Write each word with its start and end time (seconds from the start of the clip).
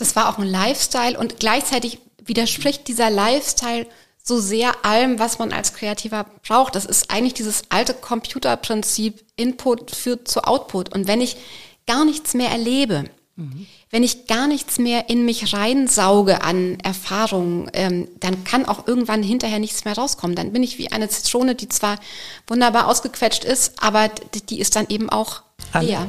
Das 0.00 0.16
war 0.16 0.28
auch 0.28 0.38
ein 0.38 0.48
Lifestyle 0.48 1.18
und 1.18 1.38
gleichzeitig 1.38 1.98
widerspricht 2.24 2.88
dieser 2.88 3.10
Lifestyle 3.10 3.86
so 4.22 4.40
sehr 4.40 4.84
allem, 4.84 5.18
was 5.18 5.38
man 5.38 5.52
als 5.52 5.74
Kreativer 5.74 6.26
braucht. 6.46 6.74
Das 6.74 6.84
ist 6.84 7.10
eigentlich 7.10 7.34
dieses 7.34 7.64
alte 7.68 7.94
Computerprinzip, 7.94 9.22
Input 9.36 9.90
führt 9.90 10.28
zu 10.28 10.44
Output. 10.44 10.94
Und 10.94 11.06
wenn 11.06 11.20
ich 11.20 11.36
gar 11.86 12.04
nichts 12.04 12.34
mehr 12.34 12.50
erlebe, 12.50 13.04
mhm. 13.36 13.66
wenn 13.90 14.02
ich 14.02 14.26
gar 14.26 14.46
nichts 14.46 14.78
mehr 14.78 15.08
in 15.08 15.24
mich 15.24 15.52
reinsauge 15.52 16.42
an 16.42 16.78
Erfahrungen, 16.80 17.70
ähm, 17.72 18.08
dann 18.20 18.44
kann 18.44 18.66
auch 18.66 18.86
irgendwann 18.86 19.22
hinterher 19.22 19.58
nichts 19.58 19.84
mehr 19.84 19.96
rauskommen. 19.96 20.36
Dann 20.36 20.52
bin 20.52 20.62
ich 20.62 20.78
wie 20.78 20.92
eine 20.92 21.08
Zitrone, 21.08 21.54
die 21.54 21.68
zwar 21.68 21.98
wunderbar 22.46 22.88
ausgequetscht 22.88 23.44
ist, 23.44 23.82
aber 23.82 24.08
die 24.48 24.60
ist 24.60 24.76
dann 24.76 24.86
eben 24.88 25.10
auch 25.10 25.42
leer. 25.80 26.08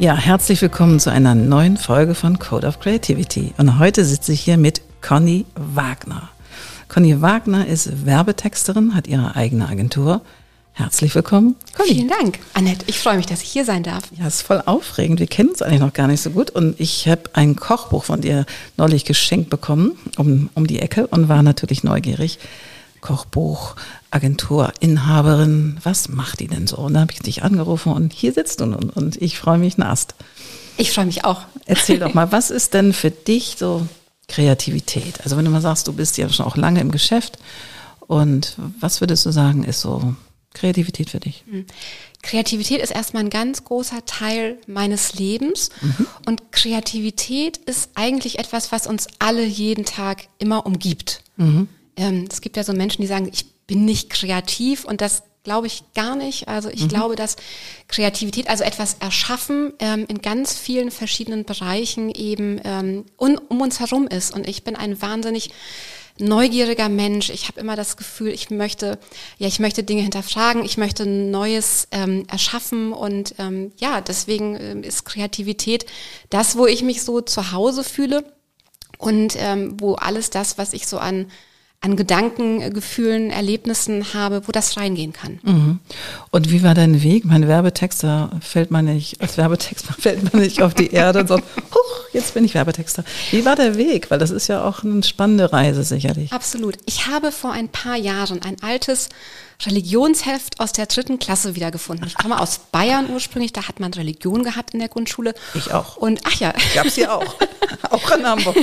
Ja, 0.00 0.16
herzlich 0.16 0.60
willkommen 0.60 0.98
zu 0.98 1.10
einer 1.10 1.36
neuen 1.36 1.76
Folge 1.76 2.16
von 2.16 2.40
Code 2.40 2.66
of 2.66 2.80
Creativity. 2.80 3.54
Und 3.58 3.78
heute 3.78 4.04
sitze 4.04 4.32
ich 4.32 4.40
hier 4.40 4.56
mit 4.56 4.82
Conny 5.00 5.46
Wagner. 5.54 6.30
Conny 6.88 7.22
Wagner 7.22 7.64
ist 7.68 8.04
Werbetexterin, 8.04 8.96
hat 8.96 9.06
ihre 9.06 9.36
eigene 9.36 9.68
Agentur. 9.68 10.20
Herzlich 10.72 11.14
willkommen, 11.14 11.54
Conny. 11.76 11.90
Vielen 11.90 12.08
Dank, 12.08 12.40
Annette. 12.54 12.84
Ich 12.88 12.98
freue 12.98 13.16
mich, 13.16 13.26
dass 13.26 13.42
ich 13.42 13.48
hier 13.48 13.64
sein 13.64 13.84
darf. 13.84 14.02
Ja, 14.18 14.26
ist 14.26 14.42
voll 14.42 14.62
aufregend. 14.66 15.20
Wir 15.20 15.28
kennen 15.28 15.50
uns 15.50 15.62
eigentlich 15.62 15.80
noch 15.80 15.92
gar 15.92 16.08
nicht 16.08 16.22
so 16.22 16.30
gut. 16.30 16.50
Und 16.50 16.80
ich 16.80 17.06
habe 17.06 17.22
ein 17.34 17.54
Kochbuch 17.54 18.02
von 18.02 18.20
dir 18.20 18.46
neulich 18.76 19.04
geschenkt 19.04 19.48
bekommen, 19.48 19.92
um, 20.16 20.50
um 20.54 20.66
die 20.66 20.80
Ecke, 20.80 21.06
und 21.06 21.28
war 21.28 21.44
natürlich 21.44 21.84
neugierig. 21.84 22.40
Kochbuch, 23.04 23.76
Agenturinhaberin, 24.10 25.76
was 25.82 26.08
macht 26.08 26.40
die 26.40 26.48
denn 26.48 26.66
so? 26.66 26.78
Und 26.78 26.94
dann 26.94 27.02
habe 27.02 27.12
ich 27.12 27.18
dich 27.18 27.42
angerufen 27.42 27.92
und 27.92 28.14
hier 28.14 28.32
sitzt 28.32 28.60
du 28.60 28.66
nun 28.66 28.88
und 28.88 29.20
ich 29.20 29.38
freue 29.38 29.58
mich 29.58 29.76
nast. 29.76 30.14
Ich 30.78 30.90
freue 30.90 31.04
mich 31.04 31.22
auch. 31.26 31.42
Erzähl 31.66 31.98
doch 31.98 32.14
mal, 32.14 32.32
was 32.32 32.50
ist 32.50 32.72
denn 32.72 32.94
für 32.94 33.10
dich 33.10 33.56
so 33.58 33.86
Kreativität? 34.28 35.20
Also 35.22 35.36
wenn 35.36 35.44
du 35.44 35.50
mal 35.50 35.60
sagst, 35.60 35.86
du 35.86 35.92
bist 35.92 36.16
ja 36.16 36.30
schon 36.30 36.46
auch 36.46 36.56
lange 36.56 36.80
im 36.80 36.90
Geschäft 36.90 37.38
und 38.00 38.56
was 38.80 39.02
würdest 39.02 39.26
du 39.26 39.32
sagen, 39.32 39.64
ist 39.64 39.82
so 39.82 40.16
Kreativität 40.54 41.10
für 41.10 41.20
dich? 41.20 41.44
Hm. 41.50 41.66
Kreativität 42.22 42.80
ist 42.80 42.90
erstmal 42.90 43.24
ein 43.24 43.30
ganz 43.30 43.64
großer 43.64 44.06
Teil 44.06 44.56
meines 44.66 45.12
Lebens 45.12 45.68
mhm. 45.82 46.06
und 46.24 46.52
Kreativität 46.52 47.58
ist 47.58 47.90
eigentlich 47.96 48.38
etwas, 48.38 48.72
was 48.72 48.86
uns 48.86 49.08
alle 49.18 49.44
jeden 49.44 49.84
Tag 49.84 50.28
immer 50.38 50.64
umgibt. 50.64 51.22
Mhm. 51.36 51.68
Ähm, 51.96 52.28
es 52.30 52.40
gibt 52.40 52.56
ja 52.56 52.64
so 52.64 52.72
Menschen, 52.72 53.02
die 53.02 53.08
sagen, 53.08 53.28
ich 53.32 53.46
bin 53.66 53.84
nicht 53.84 54.10
kreativ 54.10 54.84
und 54.84 55.00
das 55.00 55.22
glaube 55.44 55.66
ich 55.66 55.84
gar 55.94 56.16
nicht. 56.16 56.48
Also 56.48 56.70
ich 56.70 56.82
mhm. 56.82 56.88
glaube, 56.88 57.16
dass 57.16 57.36
Kreativität, 57.88 58.48
also 58.48 58.64
etwas 58.64 58.96
erschaffen, 59.00 59.74
ähm, 59.78 60.06
in 60.08 60.22
ganz 60.22 60.56
vielen 60.56 60.90
verschiedenen 60.90 61.44
Bereichen 61.44 62.10
eben 62.10 62.60
ähm, 62.64 63.04
un, 63.20 63.38
um 63.38 63.60
uns 63.60 63.78
herum 63.78 64.08
ist. 64.08 64.34
Und 64.34 64.48
ich 64.48 64.64
bin 64.64 64.74
ein 64.74 65.00
wahnsinnig 65.00 65.50
neugieriger 66.18 66.88
Mensch. 66.88 67.28
Ich 67.30 67.48
habe 67.48 67.60
immer 67.60 67.76
das 67.76 67.96
Gefühl, 67.96 68.28
ich 68.28 68.48
möchte, 68.50 68.98
ja, 69.38 69.48
ich 69.48 69.58
möchte 69.58 69.82
Dinge 69.82 70.02
hinterfragen, 70.02 70.64
ich 70.64 70.78
möchte 70.78 71.06
Neues 71.06 71.88
ähm, 71.90 72.24
erschaffen 72.30 72.92
und 72.92 73.34
ähm, 73.38 73.72
ja, 73.78 74.00
deswegen 74.00 74.56
ähm, 74.58 74.82
ist 74.82 75.04
Kreativität 75.04 75.86
das, 76.30 76.56
wo 76.56 76.66
ich 76.66 76.82
mich 76.82 77.02
so 77.02 77.20
zu 77.20 77.52
Hause 77.52 77.82
fühle 77.82 78.24
und 78.98 79.34
ähm, 79.38 79.76
wo 79.80 79.94
alles 79.94 80.30
das, 80.30 80.56
was 80.56 80.72
ich 80.72 80.86
so 80.86 80.98
an 80.98 81.26
an 81.84 81.96
Gedanken, 81.96 82.72
Gefühlen, 82.72 83.30
Erlebnissen 83.30 84.14
habe, 84.14 84.42
wo 84.46 84.52
das 84.52 84.78
reingehen 84.78 85.12
kann. 85.12 85.38
Mhm. 85.42 85.78
Und 86.30 86.50
wie 86.50 86.62
war 86.62 86.74
dein 86.74 87.02
Weg? 87.02 87.26
Mein 87.26 87.46
Werbetexter 87.46 88.30
fällt 88.40 88.70
man 88.70 88.86
nicht, 88.86 89.20
als 89.20 89.36
Werbetexter 89.36 89.92
fällt 89.98 90.32
man 90.32 90.42
nicht 90.42 90.62
auf 90.62 90.72
die 90.72 90.92
Erde 90.92 91.20
und 91.20 91.28
sagt, 91.28 91.44
huch, 91.74 92.00
jetzt 92.14 92.32
bin 92.32 92.44
ich 92.44 92.54
Werbetexter. 92.54 93.04
Wie 93.30 93.44
war 93.44 93.54
der 93.54 93.76
Weg? 93.76 94.10
Weil 94.10 94.18
das 94.18 94.30
ist 94.30 94.48
ja 94.48 94.64
auch 94.64 94.82
eine 94.82 95.02
spannende 95.02 95.52
Reise 95.52 95.84
sicherlich. 95.84 96.32
Absolut. 96.32 96.76
Ich 96.86 97.06
habe 97.06 97.30
vor 97.30 97.52
ein 97.52 97.68
paar 97.68 97.96
Jahren 97.96 98.40
ein 98.42 98.56
altes 98.62 99.10
Religionsheft 99.66 100.60
aus 100.60 100.72
der 100.72 100.86
dritten 100.86 101.18
Klasse 101.18 101.54
wiedergefunden. 101.54 102.06
Ich 102.06 102.16
komme 102.16 102.40
aus 102.40 102.58
Bayern 102.72 103.08
ursprünglich, 103.10 103.52
da 103.52 103.68
hat 103.68 103.80
man 103.80 103.92
Religion 103.94 104.42
gehabt 104.42 104.74
in 104.74 104.80
der 104.80 104.88
Grundschule. 104.88 105.34
Ich 105.54 105.72
auch. 105.72 105.96
Und 105.96 106.20
ach 106.24 106.34
ja. 106.40 106.52
Gab's 106.74 106.94
hier 106.94 107.14
auch. 107.14 107.36
auch 107.90 108.10
in 108.10 108.26
Hamburg. 108.26 108.56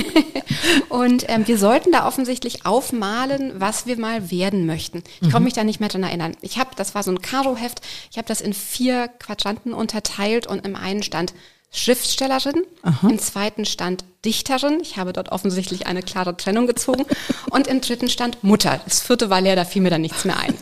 und 0.88 1.24
ähm, 1.28 1.46
wir 1.46 1.58
sollten 1.58 1.92
da 1.92 2.06
offensichtlich 2.06 2.66
aufmalen, 3.12 3.60
was 3.60 3.86
wir 3.86 3.98
mal 3.98 4.30
werden 4.30 4.66
möchten. 4.66 5.02
Ich 5.20 5.28
mhm. 5.28 5.32
komme 5.32 5.44
mich 5.44 5.54
da 5.54 5.64
nicht 5.64 5.80
mehr 5.80 5.88
dran 5.88 6.02
erinnern. 6.02 6.36
Ich 6.40 6.58
habe, 6.58 6.70
das 6.76 6.94
war 6.94 7.02
so 7.02 7.10
ein 7.10 7.20
Karo-Heft, 7.20 7.80
ich 8.10 8.18
habe 8.18 8.28
das 8.28 8.40
in 8.40 8.52
vier 8.52 9.08
Quadranten 9.08 9.72
unterteilt 9.72 10.46
und 10.46 10.64
im 10.66 10.76
einen 10.76 11.02
stand 11.02 11.34
Schriftstellerin, 11.74 12.64
Aha. 12.82 13.08
im 13.08 13.18
zweiten 13.18 13.64
stand 13.64 14.04
Dichterin, 14.24 14.80
ich 14.82 14.98
habe 14.98 15.12
dort 15.12 15.32
offensichtlich 15.32 15.86
eine 15.86 16.02
klare 16.02 16.36
Trennung 16.36 16.66
gezogen 16.66 17.06
und 17.50 17.66
im 17.66 17.80
dritten 17.80 18.10
stand 18.10 18.44
Mutter. 18.44 18.80
Das 18.84 19.00
vierte 19.00 19.30
war 19.30 19.40
leer, 19.40 19.56
da 19.56 19.64
fiel 19.64 19.82
mir 19.82 19.90
dann 19.90 20.02
nichts 20.02 20.24
mehr 20.24 20.38
ein. 20.38 20.54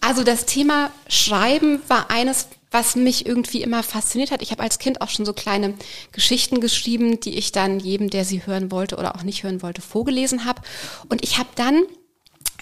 Also 0.00 0.24
das 0.24 0.44
Thema 0.44 0.90
Schreiben 1.08 1.80
war 1.88 2.10
eines, 2.10 2.48
was 2.72 2.96
mich 2.96 3.26
irgendwie 3.26 3.62
immer 3.62 3.82
fasziniert 3.82 4.30
hat. 4.30 4.42
Ich 4.42 4.50
habe 4.50 4.62
als 4.62 4.78
Kind 4.78 5.00
auch 5.00 5.10
schon 5.10 5.26
so 5.26 5.32
kleine 5.32 5.74
Geschichten 6.10 6.60
geschrieben, 6.60 7.20
die 7.20 7.36
ich 7.36 7.52
dann 7.52 7.78
jedem, 7.78 8.10
der 8.10 8.24
sie 8.24 8.46
hören 8.46 8.70
wollte 8.70 8.96
oder 8.96 9.14
auch 9.14 9.22
nicht 9.22 9.44
hören 9.44 9.62
wollte, 9.62 9.82
vorgelesen 9.82 10.44
habe. 10.44 10.62
Und 11.08 11.22
ich 11.22 11.38
habe 11.38 11.50
dann 11.54 11.82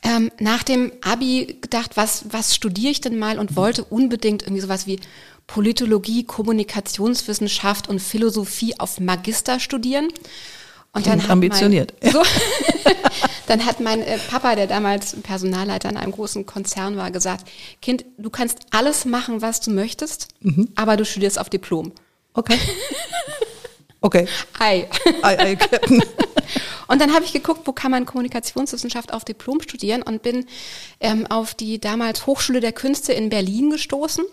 ähm, 0.03 0.31
nach 0.39 0.63
dem 0.63 0.93
Abi 1.03 1.59
gedacht, 1.61 1.97
was, 1.97 2.25
was 2.31 2.55
studiere 2.55 2.91
ich 2.91 3.01
denn 3.01 3.19
mal 3.19 3.39
und 3.39 3.57
wollte 3.57 3.85
unbedingt 3.85 4.43
irgendwie 4.43 4.63
sowas 4.63 4.87
wie 4.87 4.99
Politologie, 5.47 6.25
Kommunikationswissenschaft 6.25 7.89
und 7.89 8.01
Philosophie 8.01 8.79
auf 8.79 9.01
Magister 9.01 9.61
studieren. 9.61 10.09
Und 10.93 11.07
dann 11.07 11.23
hat 11.23 11.31
ambitioniert. 11.31 11.95
Mein, 12.03 12.13
so, 12.13 12.23
dann 13.51 13.67
hat 13.67 13.81
mein 13.81 14.01
äh, 14.03 14.17
Papa, 14.19 14.55
der 14.55 14.69
damals 14.69 15.17
Personalleiter 15.23 15.91
in 15.91 15.97
einem 15.97 16.13
großen 16.13 16.47
Konzern 16.47 16.97
war, 16.97 17.11
gesagt, 17.11 17.49
Kind, 17.83 18.05
du 18.17 18.31
kannst 18.31 18.59
alles 18.71 19.05
machen, 19.05 19.43
was 19.43 19.61
du 19.61 19.73
möchtest, 19.73 20.29
mhm. 20.41 20.69
aber 20.77 20.97
du 20.97 21.05
studierst 21.05 21.39
auf 21.39 21.51
Diplom. 21.51 21.93
Okay. 22.33 22.59
Okay. 24.03 24.27
Ei. 24.59 24.89
Ei, 25.21 25.39
ei, 25.39 25.57
Captain. 25.57 26.03
Und 26.89 27.03
dann 27.03 27.13
habe 27.13 27.23
ich 27.27 27.35
geguckt, 27.35 27.67
wo 27.67 27.73
kann 27.73 27.91
man 27.91 28.07
Kommunikationswissenschaft 28.07 29.13
auf 29.13 29.27
Diplom 29.27 29.61
studieren 29.61 30.03
und 30.03 30.23
bin 30.23 30.47
ähm, 30.99 31.27
auf 31.27 31.55
die 31.55 31.79
damals 31.79 32.27
Hochschule 32.27 32.61
der 32.61 32.73
Künste 32.73 33.13
in 33.13 33.29
Berlin 33.29 33.71
gestoßen. 33.71 34.25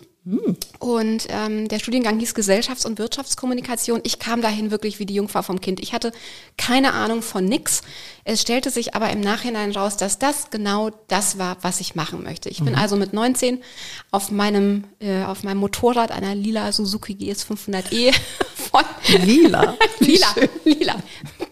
Und 0.80 1.28
ähm, 1.30 1.70
der 1.70 1.80
Studiengang 1.80 2.20
hieß 2.20 2.36
Gesellschafts- 2.36 2.86
und 2.86 3.00
Wirtschaftskommunikation. 3.00 4.02
Ich 4.04 4.20
kam 4.20 4.42
dahin 4.42 4.72
wirklich 4.72 5.00
wie 5.00 5.06
die 5.06 5.16
Jungfrau 5.16 5.42
vom 5.42 5.62
Kind. 5.62 5.80
Ich 5.80 5.94
hatte 5.94 6.12
keine 6.58 6.94
Ahnung 6.94 7.22
von 7.22 7.46
nix. 7.46 7.82
Es 8.26 8.42
stellte 8.42 8.70
sich 8.70 8.94
aber 8.94 9.10
im 9.10 9.22
Nachhinein 9.22 9.72
raus, 9.72 9.96
dass 9.96 10.20
das 10.20 10.50
genau 10.50 10.92
das 11.08 11.38
war, 11.38 11.58
was 11.62 11.80
ich 11.80 11.96
machen 11.96 12.24
möchte. 12.24 12.50
Ich 12.50 12.60
mhm. 12.60 12.66
bin 12.66 12.76
also 12.76 12.98
mit 12.98 13.14
19 13.14 13.64
auf 14.12 14.30
meinem, 14.30 14.84
äh, 15.00 15.24
auf 15.24 15.44
meinem 15.44 15.60
Motorrad 15.60 16.12
einer 16.12 16.36
lila 16.36 16.72
Suzuki 16.74 17.14
GS500e 17.14 18.14
von 18.56 18.84
Lila. 19.26 19.78
lila, 20.00 20.36
lila. 20.66 20.96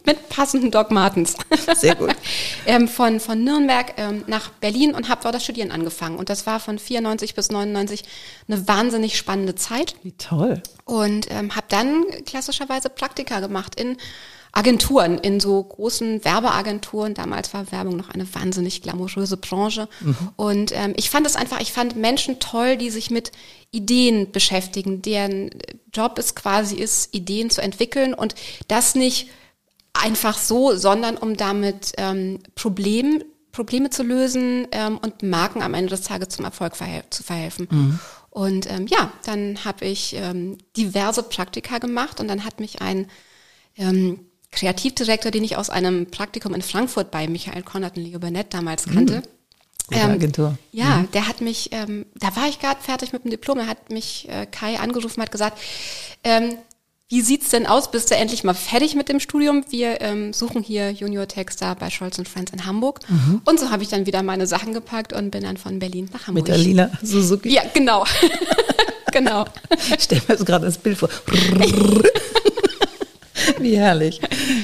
Mit 0.05 0.29
passenden 0.29 0.69
Doc 0.69 0.91
Martens. 0.91 1.35
Sehr 1.75 1.95
gut. 1.95 2.15
ähm, 2.65 2.87
von, 2.87 3.19
von 3.19 3.43
Nürnberg 3.43 3.93
ähm, 3.97 4.23
nach 4.27 4.49
Berlin 4.49 4.93
und 4.93 5.09
habe 5.09 5.21
dort 5.23 5.35
das 5.35 5.43
Studieren 5.43 5.71
angefangen. 5.71 6.17
Und 6.17 6.29
das 6.29 6.45
war 6.45 6.59
von 6.59 6.77
94 6.77 7.33
bis 7.33 7.49
99 7.49 8.03
eine 8.47 8.64
wahnsinnig 8.67 9.17
spannende 9.17 9.55
Zeit. 9.55 9.95
Wie 10.03 10.13
toll. 10.13 10.61
Und 10.85 11.27
ähm, 11.31 11.55
habe 11.55 11.67
dann 11.69 12.05
klassischerweise 12.25 12.89
Praktika 12.89 13.39
gemacht 13.39 13.79
in 13.79 13.97
Agenturen, 14.55 15.17
in 15.17 15.41
so 15.41 15.61
großen 15.61 16.23
Werbeagenturen. 16.23 17.13
Damals 17.13 17.53
war 17.53 17.71
Werbung 17.73 17.97
noch 17.97 18.09
eine 18.09 18.33
wahnsinnig 18.33 18.81
glamouröse 18.81 19.35
Branche. 19.35 19.89
Mhm. 19.99 20.15
Und 20.37 20.71
ähm, 20.73 20.93
ich 20.95 21.09
fand 21.09 21.27
es 21.27 21.35
einfach, 21.35 21.59
ich 21.59 21.73
fand 21.73 21.97
Menschen 21.97 22.39
toll, 22.39 22.77
die 22.77 22.89
sich 22.89 23.11
mit 23.11 23.33
Ideen 23.71 24.31
beschäftigen, 24.31 25.01
deren 25.01 25.49
Job 25.93 26.17
es 26.17 26.35
quasi 26.35 26.75
ist, 26.75 27.13
Ideen 27.13 27.49
zu 27.49 27.61
entwickeln 27.61 28.13
und 28.13 28.33
das 28.69 28.95
nicht 28.95 29.29
einfach 29.91 30.37
so, 30.37 30.75
sondern 30.75 31.17
um 31.17 31.35
damit 31.35 31.91
ähm, 31.97 32.39
Problem, 32.55 33.23
Probleme 33.51 33.89
zu 33.89 34.03
lösen 34.03 34.67
ähm, 34.71 34.97
und 34.97 35.21
Marken 35.21 35.63
am 35.63 35.73
Ende 35.73 35.89
des 35.89 36.01
Tages 36.01 36.29
zum 36.29 36.45
Erfolg 36.45 36.77
verhel 36.77 37.03
zu 37.09 37.23
verhelfen. 37.23 37.67
Mhm. 37.69 37.99
Und 38.35 38.69
ähm, 38.69 38.85
ja, 38.87 39.13
dann 39.23 39.63
habe 39.63 39.85
ich 39.85 40.13
ähm, 40.13 40.57
diverse 40.75 41.23
Praktika 41.23 41.77
gemacht 41.77 42.19
und 42.19 42.27
dann 42.27 42.43
hat 42.43 42.59
mich 42.59 42.81
ein 42.81 43.07
ähm, 43.77 44.25
Kreativdirektor, 44.51 45.31
den 45.31 45.45
ich 45.45 45.55
aus 45.55 45.69
einem 45.69 46.11
Praktikum 46.11 46.53
in 46.53 46.61
Frankfurt 46.61 47.11
bei 47.11 47.29
Michael 47.29 47.63
Konrad 47.63 47.95
und 47.95 48.03
Leo 48.03 48.19
Burnett 48.19 48.53
damals 48.53 48.87
kannte. 48.87 49.23
Gute 49.87 50.01
Agentur. 50.01 50.57
Ja, 50.73 50.97
mhm. 50.97 51.11
der 51.11 51.29
hat 51.29 51.39
mich, 51.39 51.69
ähm, 51.71 52.07
da 52.15 52.35
war 52.35 52.49
ich 52.49 52.59
gerade 52.59 52.81
fertig 52.81 53.13
mit 53.13 53.23
dem 53.23 53.31
Diplom, 53.31 53.57
er 53.57 53.67
hat 53.67 53.89
mich 53.89 54.27
äh, 54.27 54.45
Kai 54.45 54.79
angerufen, 54.79 55.21
hat 55.21 55.31
gesagt, 55.31 55.57
ähm, 56.25 56.57
wie 57.09 57.21
sieht's 57.21 57.49
denn 57.49 57.67
aus? 57.67 57.91
Bist 57.91 58.09
du 58.09 58.15
endlich 58.15 58.43
mal 58.43 58.55
fertig 58.55 58.95
mit 58.95 59.09
dem 59.09 59.19
Studium? 59.19 59.63
Wir 59.69 60.01
ähm, 60.01 60.33
suchen 60.33 60.63
hier 60.63 60.89
Junior-Texter 60.89 61.75
bei 61.75 61.91
Scholz 61.91 62.19
Friends 62.27 62.51
in 62.51 62.65
Hamburg. 62.65 62.99
Mhm. 63.07 63.41
Und 63.45 63.59
so 63.59 63.69
habe 63.69 63.83
ich 63.83 63.89
dann 63.89 64.07
wieder 64.07 64.23
meine 64.23 64.47
Sachen 64.47 64.73
gepackt 64.73 65.13
und 65.13 65.29
bin 65.29 65.43
dann 65.43 65.57
von 65.57 65.77
Berlin 65.77 66.09
nach 66.11 66.25
Hamburg. 66.27 66.47
Mit 66.47 66.47
der 66.47 66.57
lila 66.57 66.89
Suzuki? 67.03 67.53
Ja, 67.53 67.61
genau. 67.73 68.05
genau. 69.11 69.45
Stell 69.99 70.19
mir 70.27 70.33
jetzt 70.33 70.47
gerade 70.47 70.65
das 70.65 70.79
Bild 70.79 70.97
vor. 70.97 71.09
Wie 73.59 73.77
herrlich, 73.77 74.21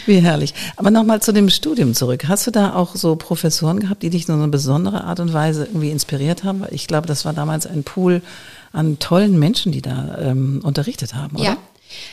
wie 0.08 0.20
herrlich. 0.20 0.56
Aber 0.76 0.90
nochmal 0.90 1.22
zu 1.22 1.32
dem 1.32 1.50
Studium 1.50 1.94
zurück. 1.94 2.28
Hast 2.28 2.48
du 2.48 2.52
da 2.52 2.74
auch 2.74 2.96
so 2.96 3.16
Professoren 3.16 3.80
gehabt, 3.80 4.02
die 4.02 4.10
dich 4.10 4.24
in 4.24 4.28
so 4.28 4.34
eine 4.34 4.48
besondere 4.48 5.04
Art 5.04 5.20
und 5.20 5.34
Weise 5.34 5.66
irgendwie 5.66 5.92
inspiriert 5.92 6.44
haben? 6.44 6.64
Ich 6.72 6.88
glaube, 6.88 7.08
das 7.08 7.24
war 7.24 7.34
damals 7.34 7.68
ein 7.68 7.84
Pool 7.84 8.22
an 8.74 8.98
tollen 9.00 9.38
Menschen, 9.38 9.72
die 9.72 9.82
da 9.82 10.18
ähm, 10.20 10.62
unterrichtet 10.64 11.14
haben, 11.14 11.36
oder? 11.36 11.46
Ja, 11.46 11.58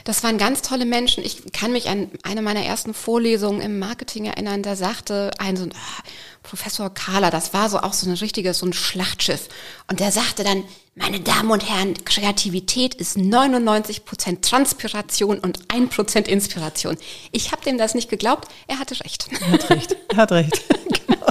das 0.04 0.22
waren 0.22 0.38
ganz 0.38 0.62
tolle 0.62 0.84
Menschen. 0.84 1.24
Ich 1.24 1.52
kann 1.52 1.72
mich 1.72 1.88
an 1.88 2.10
eine 2.22 2.42
meiner 2.42 2.64
ersten 2.64 2.94
Vorlesungen 2.94 3.60
im 3.60 3.78
Marketing 3.78 4.26
erinnern. 4.26 4.62
Da 4.62 4.76
sagte 4.76 5.30
ein 5.38 5.56
so 5.56 5.64
ein 5.64 5.72
ah, 5.72 6.02
Professor 6.42 6.92
Kahler, 6.92 7.30
das 7.30 7.52
war 7.52 7.68
so 7.68 7.78
auch 7.80 7.92
so 7.92 8.08
ein 8.08 8.16
richtiges 8.16 8.58
so 8.58 8.66
ein 8.66 8.72
Schlachtschiff. 8.72 9.48
Und 9.88 10.00
der 10.00 10.12
sagte 10.12 10.44
dann, 10.44 10.64
meine 10.94 11.20
Damen 11.20 11.50
und 11.50 11.68
Herren, 11.68 11.94
Kreativität 12.04 12.94
ist 12.94 13.16
99 13.16 14.04
Prozent 14.04 14.44
Transpiration 14.44 15.38
und 15.38 15.60
1 15.72 15.94
Prozent 15.94 16.26
Inspiration. 16.26 16.96
Ich 17.30 17.52
habe 17.52 17.62
dem 17.62 17.78
das 17.78 17.94
nicht 17.94 18.10
geglaubt. 18.10 18.48
Er 18.66 18.78
hatte 18.78 18.98
recht. 19.04 19.28
Er 19.40 19.52
hat 19.52 19.70
recht. 19.70 19.96
Er 20.08 20.16
hat 20.16 20.32
recht. 20.32 20.64
genau. 21.06 21.26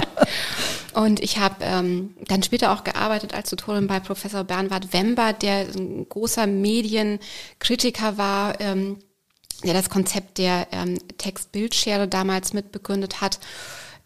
Und 0.98 1.20
ich 1.20 1.38
habe 1.38 1.54
ähm, 1.60 2.16
dann 2.26 2.42
später 2.42 2.72
auch 2.72 2.82
gearbeitet 2.82 3.32
als 3.32 3.50
Tutorin 3.50 3.86
bei 3.86 4.00
Professor 4.00 4.42
Bernhard 4.42 4.92
Wember, 4.92 5.32
der 5.32 5.68
ein 5.68 6.08
großer 6.08 6.48
Medienkritiker 6.48 8.18
war, 8.18 8.60
ähm, 8.60 8.98
der 9.62 9.74
das 9.74 9.90
Konzept 9.90 10.38
der 10.38 10.66
ähm, 10.72 10.98
Text-Bildschere 11.16 12.08
damals 12.08 12.52
mitbegründet 12.52 13.20
hat. 13.20 13.38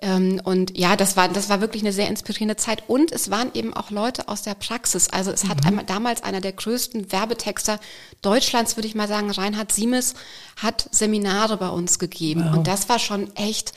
Ähm, 0.03 0.39
und 0.45 0.77
ja, 0.77 0.95
das 0.95 1.17
war, 1.17 1.31
das 1.31 1.49
war 1.49 1.63
wirklich 1.63 1.83
eine 1.83 1.95
sehr 1.95 2.09
inspirierende 2.09 2.57
Zeit. 2.57 2.83
Und 2.89 3.11
es 3.11 3.31
waren 3.31 3.51
eben 3.55 3.73
auch 3.73 3.91
Leute 3.91 4.29
aus 4.29 4.43
der 4.43 4.55
Praxis. 4.55 5.09
Also 5.09 5.31
es 5.31 5.45
mhm. 5.45 5.49
hat 5.49 5.65
einmal 5.65 5.87
damals 5.87 6.23
einer 6.23 6.43
der 6.43 6.53
größten 6.53 7.11
Werbetexter 7.11 7.81
Deutschlands, 8.21 8.77
würde 8.77 8.87
ich 8.87 8.95
mal 8.95 9.09
sagen, 9.09 9.31
Reinhard 9.31 9.73
Siemes, 9.73 10.13
hat 10.59 10.91
Seminare 10.91 11.57
bei 11.57 11.71
uns 11.71 11.99
gegeben. 11.99 12.45
Wow. 12.45 12.59
Und 12.59 12.67
das 12.67 12.91
war 12.91 12.99
schon 12.99 13.35
echt 13.35 13.73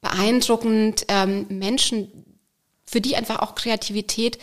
beeindruckend. 0.00 1.04
Ähm, 1.06 1.46
Menschen, 1.48 2.24
für 2.88 3.00
die 3.00 3.16
einfach 3.16 3.40
auch 3.40 3.54
Kreativität 3.54 4.38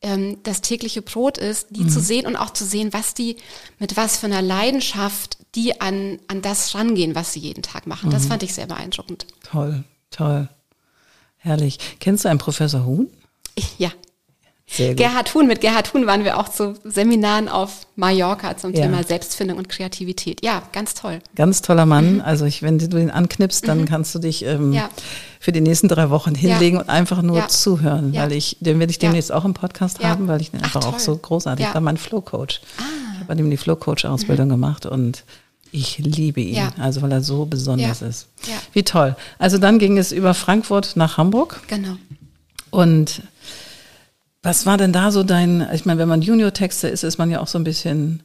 ähm, 0.00 0.38
das 0.44 0.60
tägliche 0.60 1.02
Brot 1.02 1.38
ist, 1.38 1.68
die 1.70 1.84
mhm. 1.84 1.88
zu 1.88 2.00
sehen 2.00 2.26
und 2.26 2.36
auch 2.36 2.50
zu 2.50 2.64
sehen, 2.64 2.92
was 2.92 3.14
die, 3.14 3.36
mit 3.78 3.96
was 3.96 4.18
für 4.18 4.26
einer 4.26 4.42
Leidenschaft 4.42 5.38
die 5.54 5.80
an, 5.80 6.20
an 6.28 6.42
das 6.42 6.74
rangehen, 6.74 7.14
was 7.14 7.32
sie 7.32 7.40
jeden 7.40 7.62
Tag 7.62 7.86
machen. 7.86 8.08
Mhm. 8.08 8.12
Das 8.12 8.26
fand 8.26 8.42
ich 8.42 8.54
sehr 8.54 8.66
beeindruckend. 8.66 9.26
Toll, 9.42 9.84
toll. 10.10 10.48
Herrlich. 11.38 11.78
Kennst 12.00 12.24
du 12.24 12.28
einen 12.28 12.38
Professor 12.38 12.84
Huhn? 12.84 13.08
Ja. 13.78 13.90
Sehr 14.70 14.88
gut. 14.88 14.98
Gerhard 14.98 15.34
Huhn, 15.34 15.46
mit 15.46 15.60
Gerhard 15.60 15.92
Huhn 15.94 16.06
waren 16.06 16.24
wir 16.24 16.38
auch 16.38 16.48
zu 16.48 16.74
Seminaren 16.84 17.48
auf 17.48 17.86
Mallorca 17.96 18.56
zum 18.56 18.74
ja. 18.74 18.82
Thema 18.82 19.02
Selbstfindung 19.02 19.56
und 19.56 19.68
Kreativität. 19.68 20.44
Ja, 20.44 20.62
ganz 20.72 20.94
toll. 20.94 21.20
Ganz 21.34 21.62
toller 21.62 21.86
Mann. 21.86 22.16
Mhm. 22.16 22.20
Also 22.20 22.44
ich, 22.44 22.62
wenn 22.62 22.78
du 22.78 22.98
ihn 22.98 23.10
anknipst, 23.10 23.66
dann 23.66 23.80
mhm. 23.80 23.84
kannst 23.86 24.14
du 24.14 24.18
dich 24.18 24.44
ähm, 24.44 24.72
ja. 24.72 24.90
für 25.40 25.52
die 25.52 25.62
nächsten 25.62 25.88
drei 25.88 26.10
Wochen 26.10 26.34
hinlegen 26.34 26.76
ja. 26.76 26.82
und 26.82 26.90
einfach 26.90 27.22
nur 27.22 27.48
zuhören, 27.48 28.14
weil 28.14 28.32
ich, 28.32 28.58
den 28.60 28.78
werde 28.78 28.90
ich 28.90 28.98
demnächst 28.98 29.32
auch 29.32 29.46
im 29.46 29.54
Podcast 29.54 30.04
haben, 30.04 30.28
weil 30.28 30.40
ich 30.42 30.50
den 30.50 30.62
einfach 30.62 30.82
Ach, 30.84 30.94
auch 30.94 30.98
so 30.98 31.16
großartig 31.16 31.66
war. 31.72 31.80
mein 31.80 31.96
Flow 31.96 32.20
Coach. 32.20 32.60
Ah. 32.76 32.82
Ich 33.14 33.20
habe 33.20 33.34
bei 33.34 33.40
ihm 33.40 33.50
die 33.50 33.56
Flow 33.56 33.76
Coach 33.76 34.04
Ausbildung 34.04 34.48
mhm. 34.48 34.52
gemacht 34.52 34.86
und 34.86 35.24
ich 35.72 35.98
liebe 35.98 36.40
ihn, 36.40 36.54
ja. 36.54 36.72
also 36.78 37.02
weil 37.02 37.12
er 37.12 37.22
so 37.22 37.46
besonders 37.46 38.00
ja. 38.00 38.06
ist. 38.06 38.28
Ja. 38.46 38.54
Wie 38.72 38.82
toll. 38.82 39.16
Also 39.38 39.58
dann 39.58 39.78
ging 39.78 39.98
es 39.98 40.12
über 40.12 40.34
Frankfurt 40.34 40.92
nach 40.96 41.16
Hamburg. 41.16 41.60
Genau. 41.68 41.96
Und 42.70 43.22
was 44.42 44.66
war 44.66 44.76
denn 44.76 44.92
da 44.92 45.10
so 45.10 45.22
dein, 45.22 45.66
ich 45.72 45.84
meine, 45.84 45.98
wenn 46.00 46.08
man 46.08 46.22
Junior-Texter 46.22 46.90
ist, 46.90 47.02
ist 47.02 47.18
man 47.18 47.30
ja 47.30 47.40
auch 47.40 47.48
so 47.48 47.58
ein 47.58 47.64
bisschen, 47.64 48.22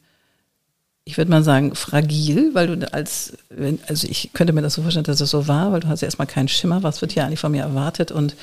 ich 1.05 1.17
würde 1.17 1.31
mal 1.31 1.43
sagen, 1.43 1.75
fragil, 1.75 2.51
weil 2.53 2.75
du 2.75 2.93
als, 2.93 3.33
also 3.87 4.07
ich 4.07 4.31
könnte 4.33 4.53
mir 4.53 4.61
das 4.61 4.75
so 4.75 4.81
vorstellen, 4.83 5.05
dass 5.05 5.21
es 5.21 5.29
so 5.29 5.47
war, 5.47 5.71
weil 5.71 5.79
du 5.79 5.87
hast 5.87 6.01
ja 6.01 6.05
erstmal 6.05 6.27
keinen 6.27 6.47
Schimmer, 6.47 6.83
was 6.83 7.01
wird 7.01 7.13
hier 7.13 7.25
eigentlich 7.25 7.39
von 7.39 7.51
mir 7.51 7.63
erwartet 7.63 8.11
und 8.11 8.35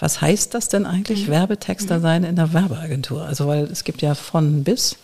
was 0.00 0.22
heißt 0.22 0.54
das 0.54 0.68
denn 0.68 0.86
eigentlich, 0.86 1.26
mhm. 1.26 1.32
Werbetexter 1.32 2.00
sein 2.00 2.24
in 2.24 2.36
der 2.36 2.54
Werbeagentur? 2.54 3.22
Also, 3.22 3.46
weil 3.46 3.64
es 3.64 3.84
gibt 3.84 4.00
ja 4.00 4.14
von 4.14 4.64
bis. 4.64 4.96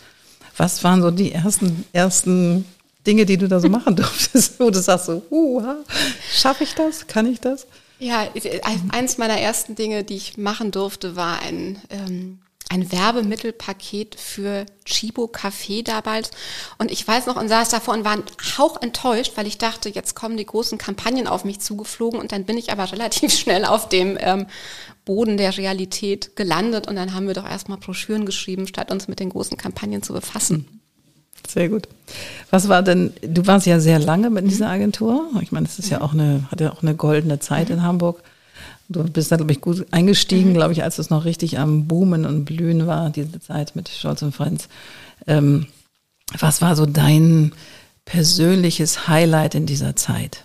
Was 0.57 0.83
waren 0.83 1.03
so 1.03 1.11
die 1.11 1.31
ersten, 1.31 1.85
ersten 1.93 2.65
Dinge, 3.05 3.27
die 3.27 3.37
du 3.37 3.47
da 3.47 3.59
so 3.59 3.69
machen 3.69 3.95
durftest, 3.95 4.59
wo 4.59 4.71
du 4.71 4.79
sagst 4.79 5.05
so, 5.05 5.21
uh, 5.29 5.61
schaffe 6.33 6.63
ich 6.63 6.73
das? 6.73 7.05
Kann 7.05 7.27
ich 7.27 7.39
das? 7.39 7.67
Ja, 7.99 8.27
eins 8.91 9.17
meiner 9.17 9.39
ersten 9.39 9.75
Dinge, 9.75 10.03
die 10.03 10.15
ich 10.15 10.37
machen 10.37 10.71
durfte, 10.71 11.15
war 11.15 11.41
ein, 11.41 11.81
ähm, 11.89 12.39
ein 12.69 12.91
Werbemittelpaket 12.91 14.15
für 14.19 14.65
Chibo 14.85 15.25
Café 15.25 15.83
damals. 15.83 16.29
Und 16.77 16.91
ich 16.91 17.07
weiß 17.07 17.25
noch 17.25 17.37
und 17.37 17.49
saß 17.49 17.69
davor 17.69 17.95
und 17.95 18.05
war 18.05 18.17
hauch 18.57 18.81
enttäuscht, 18.81 19.33
weil 19.35 19.47
ich 19.47 19.57
dachte, 19.57 19.89
jetzt 19.89 20.15
kommen 20.15 20.37
die 20.37 20.45
großen 20.45 20.77
Kampagnen 20.77 21.27
auf 21.27 21.43
mich 21.43 21.59
zugeflogen 21.59 22.19
und 22.19 22.31
dann 22.31 22.45
bin 22.45 22.57
ich 22.57 22.71
aber 22.71 22.91
relativ 22.91 23.33
schnell 23.33 23.65
auf 23.65 23.89
dem 23.89 24.17
ähm, 24.19 24.47
Boden 25.05 25.37
der 25.37 25.57
Realität 25.57 26.35
gelandet 26.35 26.87
und 26.87 26.97
dann 26.97 27.13
haben 27.13 27.27
wir 27.27 27.33
doch 27.33 27.49
erstmal 27.49 27.77
Broschüren 27.77 28.25
geschrieben, 28.25 28.67
statt 28.67 28.91
uns 28.91 29.07
mit 29.07 29.19
den 29.19 29.29
großen 29.29 29.57
Kampagnen 29.57 30.03
zu 30.03 30.13
befassen. 30.13 30.76
Sehr 31.47 31.69
gut. 31.69 31.87
Was 32.49 32.67
war 32.67 32.83
denn, 32.83 33.13
du 33.21 33.47
warst 33.47 33.65
ja 33.65 33.79
sehr 33.79 33.99
lange 33.99 34.29
mit 34.29 34.49
dieser 34.49 34.69
Agentur. 34.69 35.29
Ich 35.41 35.51
meine, 35.51 35.65
es 35.65 35.79
ist 35.79 35.89
ja 35.89 36.01
auch 36.01 36.13
eine, 36.13 36.47
hat 36.51 36.61
ja 36.61 36.71
auch 36.71 36.81
eine 36.81 36.95
goldene 36.95 37.39
Zeit 37.39 37.69
in 37.69 37.83
Hamburg. 37.83 38.21
Du 38.89 39.03
bist 39.03 39.31
da, 39.31 39.37
glaube 39.37 39.51
ich, 39.51 39.61
gut 39.61 39.85
eingestiegen, 39.91 40.53
glaube 40.53 40.73
ich, 40.73 40.83
als 40.83 40.97
es 40.97 41.09
noch 41.09 41.25
richtig 41.25 41.59
am 41.59 41.87
Boomen 41.87 42.25
und 42.25 42.45
Blühen 42.45 42.87
war, 42.87 43.09
diese 43.09 43.39
Zeit 43.39 43.75
mit 43.75 43.89
Scholz 43.89 44.21
und 44.21 44.33
Friends. 44.33 44.69
Ähm, 45.25 45.67
was 46.37 46.61
war 46.61 46.75
so 46.75 46.85
dein 46.85 47.53
persönliches 48.05 49.07
Highlight 49.07 49.55
in 49.55 49.65
dieser 49.65 49.95
Zeit? 49.95 50.43